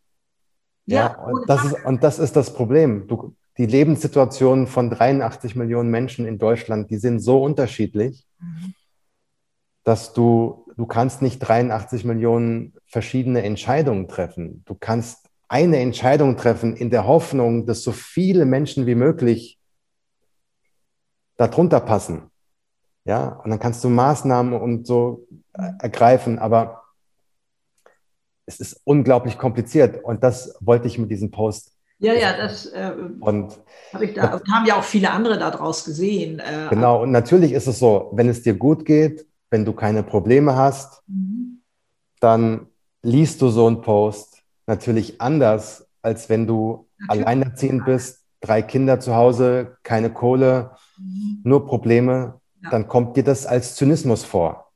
Ja, 0.86 0.98
ja 0.98 1.24
und, 1.24 1.50
das 1.50 1.66
ist, 1.66 1.86
und 1.86 2.04
das 2.04 2.20
ist 2.20 2.36
das 2.36 2.54
Problem. 2.54 3.08
Du, 3.08 3.36
die 3.58 3.66
Lebenssituationen 3.66 4.68
von 4.68 4.90
83 4.90 5.56
Millionen 5.56 5.92
Menschen 5.92 6.26
in 6.26 6.38
Deutschland, 6.40 6.90
die 6.90 6.98
sind 6.98 7.20
so 7.20 7.44
unterschiedlich, 7.44 8.26
mhm. 8.40 8.74
dass 9.84 10.14
du, 10.14 10.66
du 10.78 10.86
kannst 10.86 11.22
nicht 11.22 11.40
83 11.40 12.06
Millionen 12.06 12.74
verschiedene 12.88 13.44
Entscheidungen 13.44 14.08
treffen. 14.08 14.64
Du 14.66 14.76
kannst 14.76 15.21
eine 15.52 15.80
Entscheidung 15.80 16.38
treffen 16.38 16.78
in 16.78 16.90
der 16.90 17.06
Hoffnung, 17.06 17.66
dass 17.66 17.84
so 17.84 17.92
viele 17.92 18.46
Menschen 18.46 18.86
wie 18.86 18.96
möglich 18.96 19.60
darunter 21.36 21.82
passen. 21.82 22.32
Ja, 23.04 23.42
und 23.44 23.50
dann 23.50 23.60
kannst 23.60 23.84
du 23.84 23.90
Maßnahmen 23.90 24.54
und 24.54 24.88
so 24.88 25.28
ergreifen, 25.52 26.40
aber 26.40 26.84
es 28.46 28.62
ist 28.62 28.80
unglaublich 28.86 29.38
kompliziert 29.38 30.02
und 30.02 30.24
das 30.24 30.56
wollte 30.62 30.88
ich 30.88 30.98
mit 30.98 31.12
diesem 31.12 31.32
Post. 31.32 31.74
Ja, 32.00 32.14
ja, 32.14 32.38
das 32.38 32.68
äh, 32.68 32.94
habe 33.22 34.06
ich 34.06 34.14
da, 34.14 34.32
haben 34.32 34.66
ja 34.66 34.78
auch 34.78 34.84
viele 34.84 35.12
andere 35.12 35.38
daraus 35.38 35.84
gesehen. 35.84 36.40
Äh, 36.40 36.68
genau, 36.70 37.04
und 37.04 37.12
natürlich 37.12 37.52
ist 37.52 37.68
es 37.68 37.78
so, 37.78 38.10
wenn 38.14 38.30
es 38.30 38.42
dir 38.42 38.54
gut 38.54 38.86
geht, 38.86 39.28
wenn 39.50 39.66
du 39.66 39.74
keine 39.74 40.02
Probleme 40.02 40.56
hast, 40.56 41.04
mhm. 41.08 41.62
dann 42.22 42.68
liest 43.04 43.42
du 43.42 43.50
so 43.50 43.68
einen 43.68 43.82
Post 43.82 44.31
natürlich 44.72 45.20
anders, 45.20 45.86
als 46.02 46.30
wenn 46.30 46.48
du 46.48 46.88
natürlich. 46.98 47.28
alleinerziehend 47.28 47.86
bist, 47.86 48.24
drei 48.40 48.62
Kinder 48.62 49.00
zu 49.00 49.16
Hause, 49.16 49.78
keine 49.84 50.12
Kohle, 50.12 50.72
mhm. 50.98 51.42
nur 51.44 51.66
Probleme, 51.66 52.40
ja. 52.64 52.70
dann 52.70 52.88
kommt 52.88 53.18
dir 53.18 53.24
das 53.24 53.46
als 53.46 53.76
Zynismus 53.76 54.24
vor. 54.24 54.72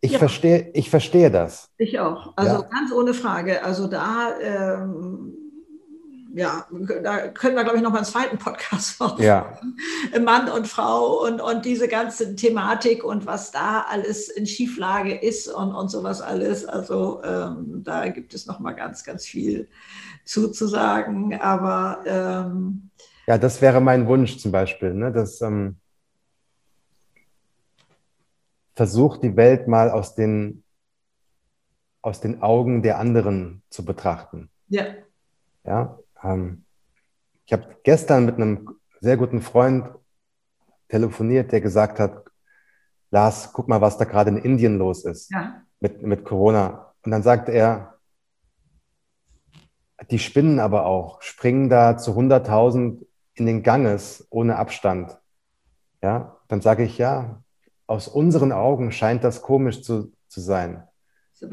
Ich, 0.00 0.12
ja. 0.12 0.18
verstehe, 0.18 0.70
ich 0.74 0.90
verstehe 0.90 1.30
das. 1.30 1.70
Ich 1.76 1.98
auch. 2.00 2.32
Also 2.36 2.62
ja. 2.62 2.68
ganz 2.68 2.92
ohne 2.92 3.14
Frage. 3.14 3.62
Also 3.62 3.88
da 3.88 4.30
ähm, 4.40 5.43
ja, 6.36 6.66
da 7.02 7.28
können 7.28 7.54
wir, 7.54 7.62
glaube 7.62 7.76
ich, 7.76 7.82
noch 7.82 7.92
mal 7.92 7.98
einen 7.98 8.06
zweiten 8.06 8.38
Podcast 8.38 8.98
machen. 9.00 9.22
Ja. 9.22 9.56
Mann 10.20 10.50
und 10.50 10.66
Frau 10.66 11.24
und, 11.24 11.40
und 11.40 11.64
diese 11.64 11.86
ganze 11.86 12.34
Thematik 12.34 13.04
und 13.04 13.24
was 13.24 13.52
da 13.52 13.86
alles 13.88 14.28
in 14.28 14.44
Schieflage 14.44 15.14
ist 15.14 15.46
und, 15.46 15.72
und 15.72 15.90
sowas 15.90 16.20
alles. 16.20 16.66
Also 16.66 17.22
ähm, 17.22 17.82
da 17.84 18.08
gibt 18.08 18.34
es 18.34 18.46
noch 18.46 18.58
mal 18.58 18.72
ganz, 18.72 19.04
ganz 19.04 19.24
viel 19.24 19.68
zuzusagen. 20.24 21.40
Aber 21.40 22.00
ähm, 22.04 22.90
ja, 23.28 23.38
das 23.38 23.62
wäre 23.62 23.80
mein 23.80 24.08
Wunsch 24.08 24.38
zum 24.38 24.50
Beispiel, 24.50 24.92
ne? 24.92 25.12
dass 25.12 25.40
ähm, 25.40 25.76
versucht 28.74 29.22
die 29.22 29.36
Welt 29.36 29.68
mal 29.68 29.88
aus 29.88 30.16
den, 30.16 30.64
aus 32.02 32.20
den 32.20 32.42
Augen 32.42 32.82
der 32.82 32.98
anderen 32.98 33.62
zu 33.70 33.84
betrachten. 33.84 34.50
Ja. 34.68 34.86
Ja, 35.64 35.98
ich 37.46 37.52
habe 37.52 37.76
gestern 37.82 38.24
mit 38.24 38.36
einem 38.36 38.76
sehr 39.00 39.16
guten 39.16 39.42
Freund 39.42 39.88
telefoniert, 40.88 41.52
der 41.52 41.60
gesagt 41.60 41.98
hat, 41.98 42.24
Lars, 43.10 43.52
guck 43.52 43.68
mal, 43.68 43.80
was 43.80 43.98
da 43.98 44.04
gerade 44.04 44.30
in 44.30 44.38
Indien 44.38 44.78
los 44.78 45.04
ist 45.04 45.30
ja. 45.30 45.62
mit, 45.80 46.02
mit 46.02 46.24
Corona. 46.24 46.94
Und 47.04 47.10
dann 47.10 47.22
sagte 47.22 47.52
er, 47.52 47.98
die 50.10 50.18
spinnen 50.18 50.58
aber 50.58 50.86
auch, 50.86 51.22
springen 51.22 51.68
da 51.68 51.96
zu 51.96 52.12
100.000 52.12 53.06
in 53.34 53.46
den 53.46 53.62
Ganges 53.62 54.26
ohne 54.30 54.56
Abstand. 54.56 55.16
Ja, 56.02 56.38
dann 56.48 56.60
sage 56.60 56.84
ich, 56.84 56.98
ja, 56.98 57.42
aus 57.86 58.08
unseren 58.08 58.52
Augen 58.52 58.92
scheint 58.92 59.24
das 59.24 59.42
komisch 59.42 59.82
zu, 59.82 60.12
zu 60.28 60.40
sein. 60.40 60.82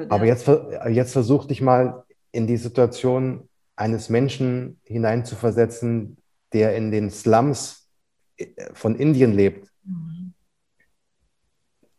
Aber 0.09 0.25
jetzt, 0.25 0.49
jetzt 0.89 1.13
versuch 1.13 1.45
dich 1.45 1.61
mal 1.61 2.03
in 2.31 2.47
die 2.47 2.57
Situation 2.57 3.49
eines 3.81 4.09
Menschen 4.09 4.79
hineinzuversetzen, 4.83 6.17
der 6.53 6.75
in 6.75 6.91
den 6.91 7.09
Slums 7.09 7.89
äh, 8.37 8.45
von 8.73 8.95
Indien 8.95 9.33
lebt. 9.33 9.67
Mhm. 9.83 10.33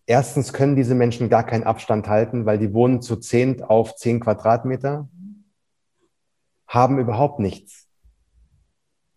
Erstens 0.06 0.52
können 0.52 0.76
diese 0.76 0.94
Menschen 0.94 1.28
gar 1.28 1.44
keinen 1.44 1.64
Abstand 1.64 2.06
halten, 2.06 2.46
weil 2.46 2.58
die 2.58 2.72
wohnen 2.72 3.02
zu 3.02 3.16
zehn 3.16 3.62
auf 3.62 3.96
zehn 3.96 4.20
Quadratmeter, 4.20 5.08
haben 6.66 6.98
überhaupt 6.98 7.40
nichts. 7.40 7.88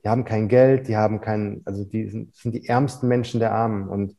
Die 0.03 0.09
haben 0.09 0.25
kein 0.25 0.47
Geld, 0.47 0.87
die 0.87 0.97
haben 0.97 1.21
kein, 1.21 1.61
also 1.65 1.83
die 1.83 2.09
sind, 2.09 2.35
sind 2.35 2.53
die 2.53 2.67
ärmsten 2.67 3.07
Menschen 3.07 3.39
der 3.39 3.51
Armen. 3.51 3.87
Und 3.89 4.15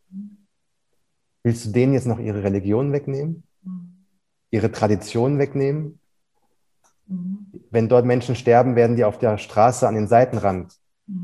willst 1.42 1.66
du 1.66 1.70
denen 1.70 1.94
jetzt 1.94 2.06
noch 2.06 2.18
ihre 2.18 2.42
Religion 2.42 2.92
wegnehmen? 2.92 3.42
Ihre 4.50 4.70
Tradition 4.72 5.38
wegnehmen? 5.38 6.00
Wenn 7.76 7.90
dort 7.90 8.06
Menschen 8.06 8.36
sterben, 8.36 8.74
werden 8.74 8.96
die 8.96 9.04
auf 9.04 9.18
der 9.18 9.36
Straße 9.36 9.86
an 9.86 9.96
den 9.96 10.08
Seitenrand 10.08 10.72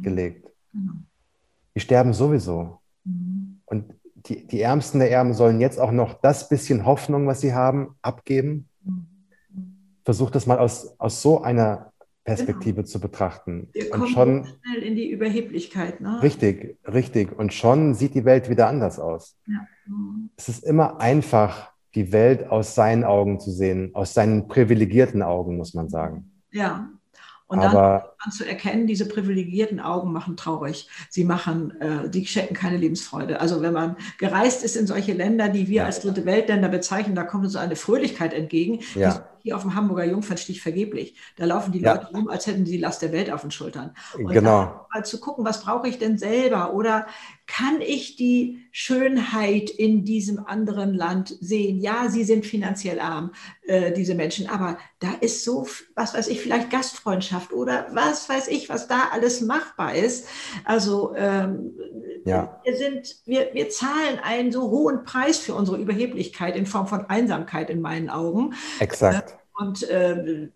gelegt. 0.02 0.50
Die 1.74 1.80
sterben 1.80 2.12
sowieso. 2.12 2.80
Und 3.64 3.94
die, 4.26 4.46
die 4.46 4.60
Ärmsten 4.60 4.98
der 4.98 5.10
Ärmen 5.10 5.32
sollen 5.32 5.60
jetzt 5.60 5.80
auch 5.80 5.92
noch 5.92 6.20
das 6.20 6.50
bisschen 6.50 6.84
Hoffnung, 6.84 7.26
was 7.26 7.40
sie 7.40 7.54
haben, 7.54 7.96
abgeben. 8.02 8.68
Versuch 10.04 10.28
das 10.28 10.46
mal 10.46 10.58
aus, 10.58 10.94
aus 11.00 11.22
so 11.22 11.40
einer 11.40 11.90
Perspektive 12.22 12.82
genau. 12.82 12.86
zu 12.86 13.00
betrachten. 13.00 13.70
Wir 13.72 13.88
kommen 13.88 14.02
und 14.02 14.08
schon 14.10 14.44
schnell 14.44 14.82
in 14.82 14.94
die 14.94 15.08
Überheblichkeit. 15.08 16.02
Ne? 16.02 16.22
Richtig, 16.22 16.76
richtig. 16.86 17.32
Und 17.38 17.54
schon 17.54 17.94
sieht 17.94 18.14
die 18.14 18.26
Welt 18.26 18.50
wieder 18.50 18.68
anders 18.68 18.98
aus. 18.98 19.38
Ja. 19.46 19.66
Mhm. 19.86 20.28
Es 20.36 20.50
ist 20.50 20.64
immer 20.64 21.00
einfach, 21.00 21.72
die 21.94 22.12
Welt 22.12 22.46
aus 22.50 22.74
seinen 22.74 23.04
Augen 23.04 23.40
zu 23.40 23.50
sehen, 23.50 23.94
aus 23.94 24.12
seinen 24.12 24.48
privilegierten 24.48 25.22
Augen, 25.22 25.56
muss 25.56 25.72
man 25.72 25.88
sagen. 25.88 26.28
Ja, 26.52 26.88
und 27.52 27.58
Aber, 27.58 28.14
dann 28.24 28.32
zu 28.32 28.48
erkennen, 28.48 28.86
diese 28.86 29.06
privilegierten 29.06 29.78
Augen 29.78 30.10
machen 30.10 30.38
traurig. 30.38 30.88
Sie 31.10 31.22
machen, 31.22 31.78
äh, 31.82 32.08
die 32.08 32.24
schenken 32.24 32.54
keine 32.54 32.78
Lebensfreude. 32.78 33.42
Also 33.42 33.60
wenn 33.60 33.74
man 33.74 33.96
gereist 34.16 34.64
ist 34.64 34.74
in 34.74 34.86
solche 34.86 35.12
Länder, 35.12 35.50
die 35.50 35.68
wir 35.68 35.82
ja. 35.82 35.84
als 35.84 36.00
dritte 36.00 36.24
Weltländer 36.24 36.70
bezeichnen, 36.70 37.14
da 37.14 37.24
kommt 37.24 37.44
uns 37.44 37.56
eine 37.56 37.76
Fröhlichkeit 37.76 38.32
entgegen. 38.32 38.80
Ja. 38.94 39.28
Hier 39.42 39.56
auf 39.56 39.62
dem 39.62 39.74
Hamburger 39.74 40.04
Jungfernstich 40.04 40.62
vergeblich. 40.62 41.16
Da 41.36 41.44
laufen 41.44 41.72
die 41.72 41.80
ja. 41.80 41.94
Leute 41.94 42.06
rum, 42.08 42.28
als 42.28 42.46
hätten 42.46 42.64
sie 42.64 42.72
die 42.72 42.78
Last 42.78 43.02
der 43.02 43.12
Welt 43.12 43.30
auf 43.30 43.42
den 43.42 43.50
Schultern. 43.50 43.94
Und 44.16 44.28
genau. 44.28 44.86
mal 44.92 45.04
zu 45.04 45.20
gucken, 45.20 45.44
was 45.44 45.62
brauche 45.62 45.88
ich 45.88 45.98
denn 45.98 46.18
selber? 46.18 46.74
Oder 46.74 47.06
kann 47.46 47.80
ich 47.80 48.16
die 48.16 48.66
Schönheit 48.70 49.68
in 49.68 50.04
diesem 50.04 50.46
anderen 50.46 50.94
Land 50.94 51.36
sehen? 51.40 51.80
Ja, 51.80 52.08
sie 52.08 52.24
sind 52.24 52.46
finanziell 52.46 53.00
arm, 53.00 53.32
äh, 53.62 53.92
diese 53.92 54.14
Menschen, 54.14 54.48
aber 54.48 54.78
da 55.00 55.12
ist 55.20 55.44
so, 55.44 55.66
was 55.94 56.14
weiß 56.14 56.28
ich, 56.28 56.40
vielleicht 56.40 56.70
Gastfreundschaft 56.70 57.52
oder 57.52 57.88
was 57.92 58.28
weiß 58.28 58.48
ich, 58.48 58.68
was 58.68 58.88
da 58.88 59.08
alles 59.12 59.40
machbar 59.40 59.94
ist. 59.94 60.28
Also 60.64 61.14
ähm, 61.16 61.72
ja. 62.24 62.60
wir, 62.64 62.76
sind, 62.76 63.16
wir, 63.24 63.50
wir 63.52 63.70
zahlen 63.70 64.18
einen 64.22 64.52
so 64.52 64.70
hohen 64.70 65.04
Preis 65.04 65.38
für 65.38 65.54
unsere 65.54 65.78
Überheblichkeit 65.78 66.56
in 66.56 66.66
Form 66.66 66.86
von 66.86 67.06
Einsamkeit 67.06 67.70
in 67.70 67.80
meinen 67.80 68.10
Augen. 68.10 68.54
Exakt. 68.80 69.30
Äh, 69.32 69.62
und 69.62 69.82
äh, 69.88 70.48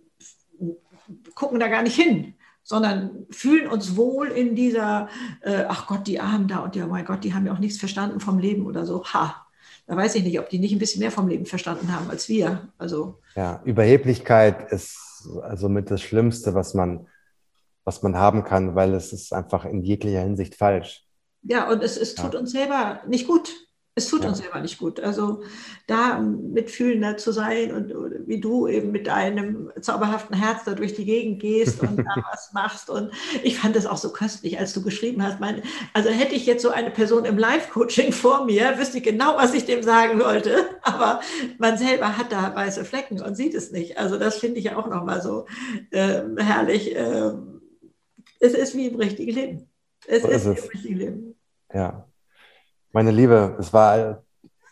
gucken 1.35 1.61
da 1.61 1.69
gar 1.69 1.83
nicht 1.83 1.97
hin 1.97 2.35
sondern 2.69 3.27
fühlen 3.31 3.69
uns 3.69 3.95
wohl 3.95 4.27
in 4.27 4.57
dieser, 4.57 5.09
äh, 5.43 5.65
ach 5.69 5.87
Gott, 5.87 6.09
die 6.09 6.19
Armen 6.19 6.49
da 6.49 6.59
und 6.59 6.75
ja, 6.75 6.85
mein 6.89 7.05
Gott, 7.05 7.23
die 7.23 7.33
haben 7.33 7.47
ja 7.47 7.53
auch 7.53 7.61
nichts 7.61 7.79
verstanden 7.79 8.19
vom 8.19 8.41
Leben 8.41 8.67
oder 8.67 8.85
so. 8.85 9.05
Ha, 9.05 9.47
da 9.87 9.97
weiß 9.97 10.17
ich 10.17 10.25
nicht, 10.25 10.41
ob 10.41 10.49
die 10.51 10.59
nicht 10.59 10.73
ein 10.73 10.81
bisschen 10.81 10.99
mehr 10.99 11.13
vom 11.13 11.29
Leben 11.29 11.47
verstanden 11.47 11.95
haben 11.95 12.11
als 12.11 12.29
wir. 12.29 12.69
Also 12.77 13.21
ja, 13.37 13.63
Überheblichkeit 13.65 14.73
ist 14.73 15.29
also 15.43 15.69
mit 15.69 15.93
das 15.93 16.03
Schlimmste, 16.03 16.55
was 16.55 16.75
man, 16.75 17.07
was 17.85 18.03
man 18.03 18.17
haben 18.17 18.43
kann, 18.43 18.75
weil 18.75 18.95
es 18.95 19.13
ist 19.13 19.33
einfach 19.33 19.65
in 19.65 19.83
jeglicher 19.83 20.23
Hinsicht 20.23 20.57
falsch. 20.57 21.06
Ja, 21.49 21.71
und 21.71 21.83
es, 21.83 21.97
es 21.97 22.15
tut 22.15 22.35
ja. 22.35 22.41
uns 22.41 22.51
selber 22.51 23.01
nicht 23.07 23.27
gut. 23.27 23.55
Es 23.99 24.09
tut 24.09 24.25
ja. 24.25 24.29
uns 24.29 24.39
selber 24.39 24.61
nicht 24.61 24.79
gut. 24.79 25.01
Also 25.01 25.43
da 25.87 26.19
mitfühlender 26.19 27.17
zu 27.17 27.33
sein 27.33 27.73
und 27.73 27.95
wie 28.27 28.41
du 28.41 28.69
eben 28.69 28.93
mit 28.93 29.07
deinem 29.07 29.73
zauberhaften 29.81 30.37
Herz 30.37 30.65
da 30.65 30.75
durch 30.75 30.93
die 30.95 31.07
Gegend 31.07 31.41
gehst 31.41 31.81
und 31.81 31.97
da 31.97 32.05
was 32.31 32.53
machst. 32.53 32.91
Und 32.91 33.11
ich 33.43 33.59
fand 33.59 33.75
das 33.75 33.87
auch 33.87 33.97
so 33.97 34.13
köstlich, 34.13 34.59
als 34.59 34.75
du 34.75 34.83
geschrieben 34.83 35.23
hast. 35.23 35.41
Mein, 35.41 35.63
also 35.95 36.11
hätte 36.11 36.35
ich 36.35 36.45
jetzt 36.45 36.63
so 36.63 36.69
eine 36.69 36.91
Person 36.91 37.25
im 37.25 37.39
Live-Coaching 37.39 38.13
vor 38.13 38.45
mir, 38.45 38.79
wüsste 38.79 38.99
ich 38.99 39.05
genau, 39.05 39.37
was 39.39 39.55
ich 39.55 39.65
dem 39.65 39.83
sagen 39.83 40.21
wollte. 40.21 40.67
Aber 40.83 41.21
man 41.57 41.79
selber 41.79 42.19
hat 42.19 42.33
da 42.33 42.55
weiße 42.55 42.85
Flecken 42.85 43.23
und 43.23 43.35
sieht 43.35 43.55
es 43.55 43.73
nicht. 43.73 43.97
Also 43.97 44.19
das 44.19 44.37
finde 44.37 44.61
ich 44.61 44.73
auch 44.73 44.89
nochmal 44.89 45.23
so 45.23 45.47
äh, 45.91 46.21
herrlich. 46.37 46.95
Äh, 46.95 47.33
es 48.41 48.53
ist 48.53 48.75
wie 48.75 48.89
im 48.89 48.97
richtigen 48.97 49.33
Leben. 49.33 49.71
Es 50.07 50.21
so 50.21 50.29
ist, 50.29 50.45
ist 50.45 50.47
es. 50.47 50.57
wie 50.57 50.59
im 50.59 50.69
richtigen 50.69 50.99
Leben. 50.99 51.26
Ja. 51.77 52.09
Meine 52.93 53.11
Liebe, 53.11 53.55
es 53.61 53.71
war 53.71 54.23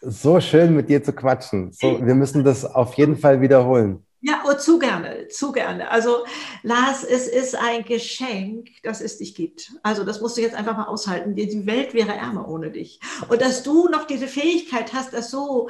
so 0.01 0.40
schön 0.40 0.74
mit 0.74 0.89
dir 0.89 1.05
zu 1.05 1.12
quatschen. 1.12 1.70
So, 1.70 2.01
wir 2.01 2.14
müssen 2.14 2.44
das 2.44 2.64
auf 2.64 2.94
jeden 2.94 3.18
Fall 3.18 3.43
wiederholen. 3.43 4.06
Ja, 4.22 4.43
oh, 4.48 4.55
zu 4.55 4.78
gerne, 4.78 5.28
zu 5.28 5.52
gerne. 5.52 5.90
Also 5.90 6.24
Lars, 6.62 7.05
es 7.05 7.28
ist 7.28 7.56
ein 7.56 7.85
Geschenk, 7.85 8.68
dass 8.82 9.02
es 9.02 9.18
dich 9.18 9.35
gibt. 9.35 9.70
Also 9.82 10.02
das 10.02 10.22
musst 10.22 10.39
du 10.39 10.40
jetzt 10.40 10.55
einfach 10.55 10.78
mal 10.78 10.86
aushalten. 10.86 11.35
Die 11.35 11.66
Welt 11.66 11.93
wäre 11.93 12.14
ärmer 12.14 12.48
ohne 12.48 12.70
dich. 12.70 13.01
Und 13.28 13.43
dass 13.43 13.62
du 13.62 13.89
noch 13.89 14.06
diese 14.06 14.26
Fähigkeit 14.26 14.94
hast, 14.94 15.12
das 15.12 15.31
so 15.31 15.68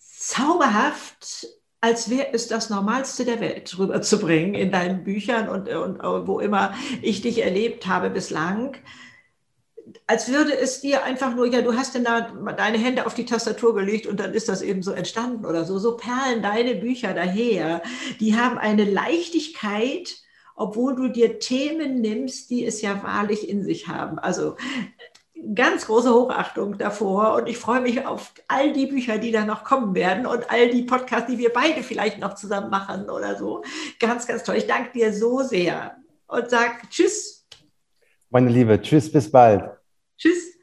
zauberhaft, 0.00 1.46
als 1.80 2.10
wäre 2.10 2.32
es 2.32 2.48
das 2.48 2.70
Normalste 2.70 3.24
der 3.24 3.38
Welt 3.38 3.78
rüberzubringen 3.78 4.56
in 4.56 4.72
deinen 4.72 5.04
Büchern 5.04 5.48
und, 5.48 5.68
und 5.68 6.26
wo 6.26 6.40
immer 6.40 6.74
ich 7.02 7.22
dich 7.22 7.44
erlebt 7.44 7.86
habe 7.86 8.10
bislang 8.10 8.76
als 10.08 10.32
würde 10.32 10.58
es 10.58 10.80
dir 10.80 11.04
einfach 11.04 11.34
nur, 11.34 11.46
ja, 11.46 11.60
du 11.60 11.74
hast 11.74 11.94
denn 11.94 12.04
da 12.04 12.32
deine 12.56 12.78
Hände 12.78 13.04
auf 13.04 13.12
die 13.12 13.26
Tastatur 13.26 13.74
gelegt 13.74 14.06
und 14.06 14.18
dann 14.18 14.32
ist 14.32 14.48
das 14.48 14.62
eben 14.62 14.82
so 14.82 14.92
entstanden 14.92 15.44
oder 15.44 15.66
so. 15.66 15.78
So 15.78 15.98
perlen 15.98 16.42
deine 16.42 16.74
Bücher 16.76 17.12
daher. 17.12 17.82
Die 18.18 18.34
haben 18.34 18.56
eine 18.56 18.84
Leichtigkeit, 18.84 20.16
obwohl 20.56 20.96
du 20.96 21.08
dir 21.08 21.38
Themen 21.38 22.00
nimmst, 22.00 22.48
die 22.48 22.64
es 22.64 22.80
ja 22.80 23.02
wahrlich 23.02 23.50
in 23.50 23.62
sich 23.62 23.86
haben. 23.88 24.18
Also 24.18 24.56
ganz 25.54 25.84
große 25.84 26.12
Hochachtung 26.12 26.78
davor 26.78 27.34
und 27.34 27.46
ich 27.46 27.58
freue 27.58 27.82
mich 27.82 28.06
auf 28.06 28.32
all 28.48 28.72
die 28.72 28.86
Bücher, 28.86 29.18
die 29.18 29.30
da 29.30 29.44
noch 29.44 29.62
kommen 29.62 29.94
werden 29.94 30.24
und 30.24 30.50
all 30.50 30.70
die 30.70 30.84
Podcasts, 30.84 31.30
die 31.30 31.36
wir 31.36 31.52
beide 31.52 31.82
vielleicht 31.82 32.18
noch 32.18 32.34
zusammen 32.34 32.70
machen 32.70 33.10
oder 33.10 33.36
so. 33.36 33.62
Ganz, 34.00 34.26
ganz 34.26 34.42
toll. 34.42 34.56
Ich 34.56 34.66
danke 34.66 34.90
dir 34.92 35.12
so 35.12 35.42
sehr 35.42 35.96
und 36.28 36.48
sage 36.48 36.76
Tschüss. 36.88 37.46
Meine 38.30 38.48
Liebe, 38.48 38.80
Tschüss, 38.80 39.12
bis 39.12 39.30
bald. 39.30 39.77
Tschüss. 40.18 40.57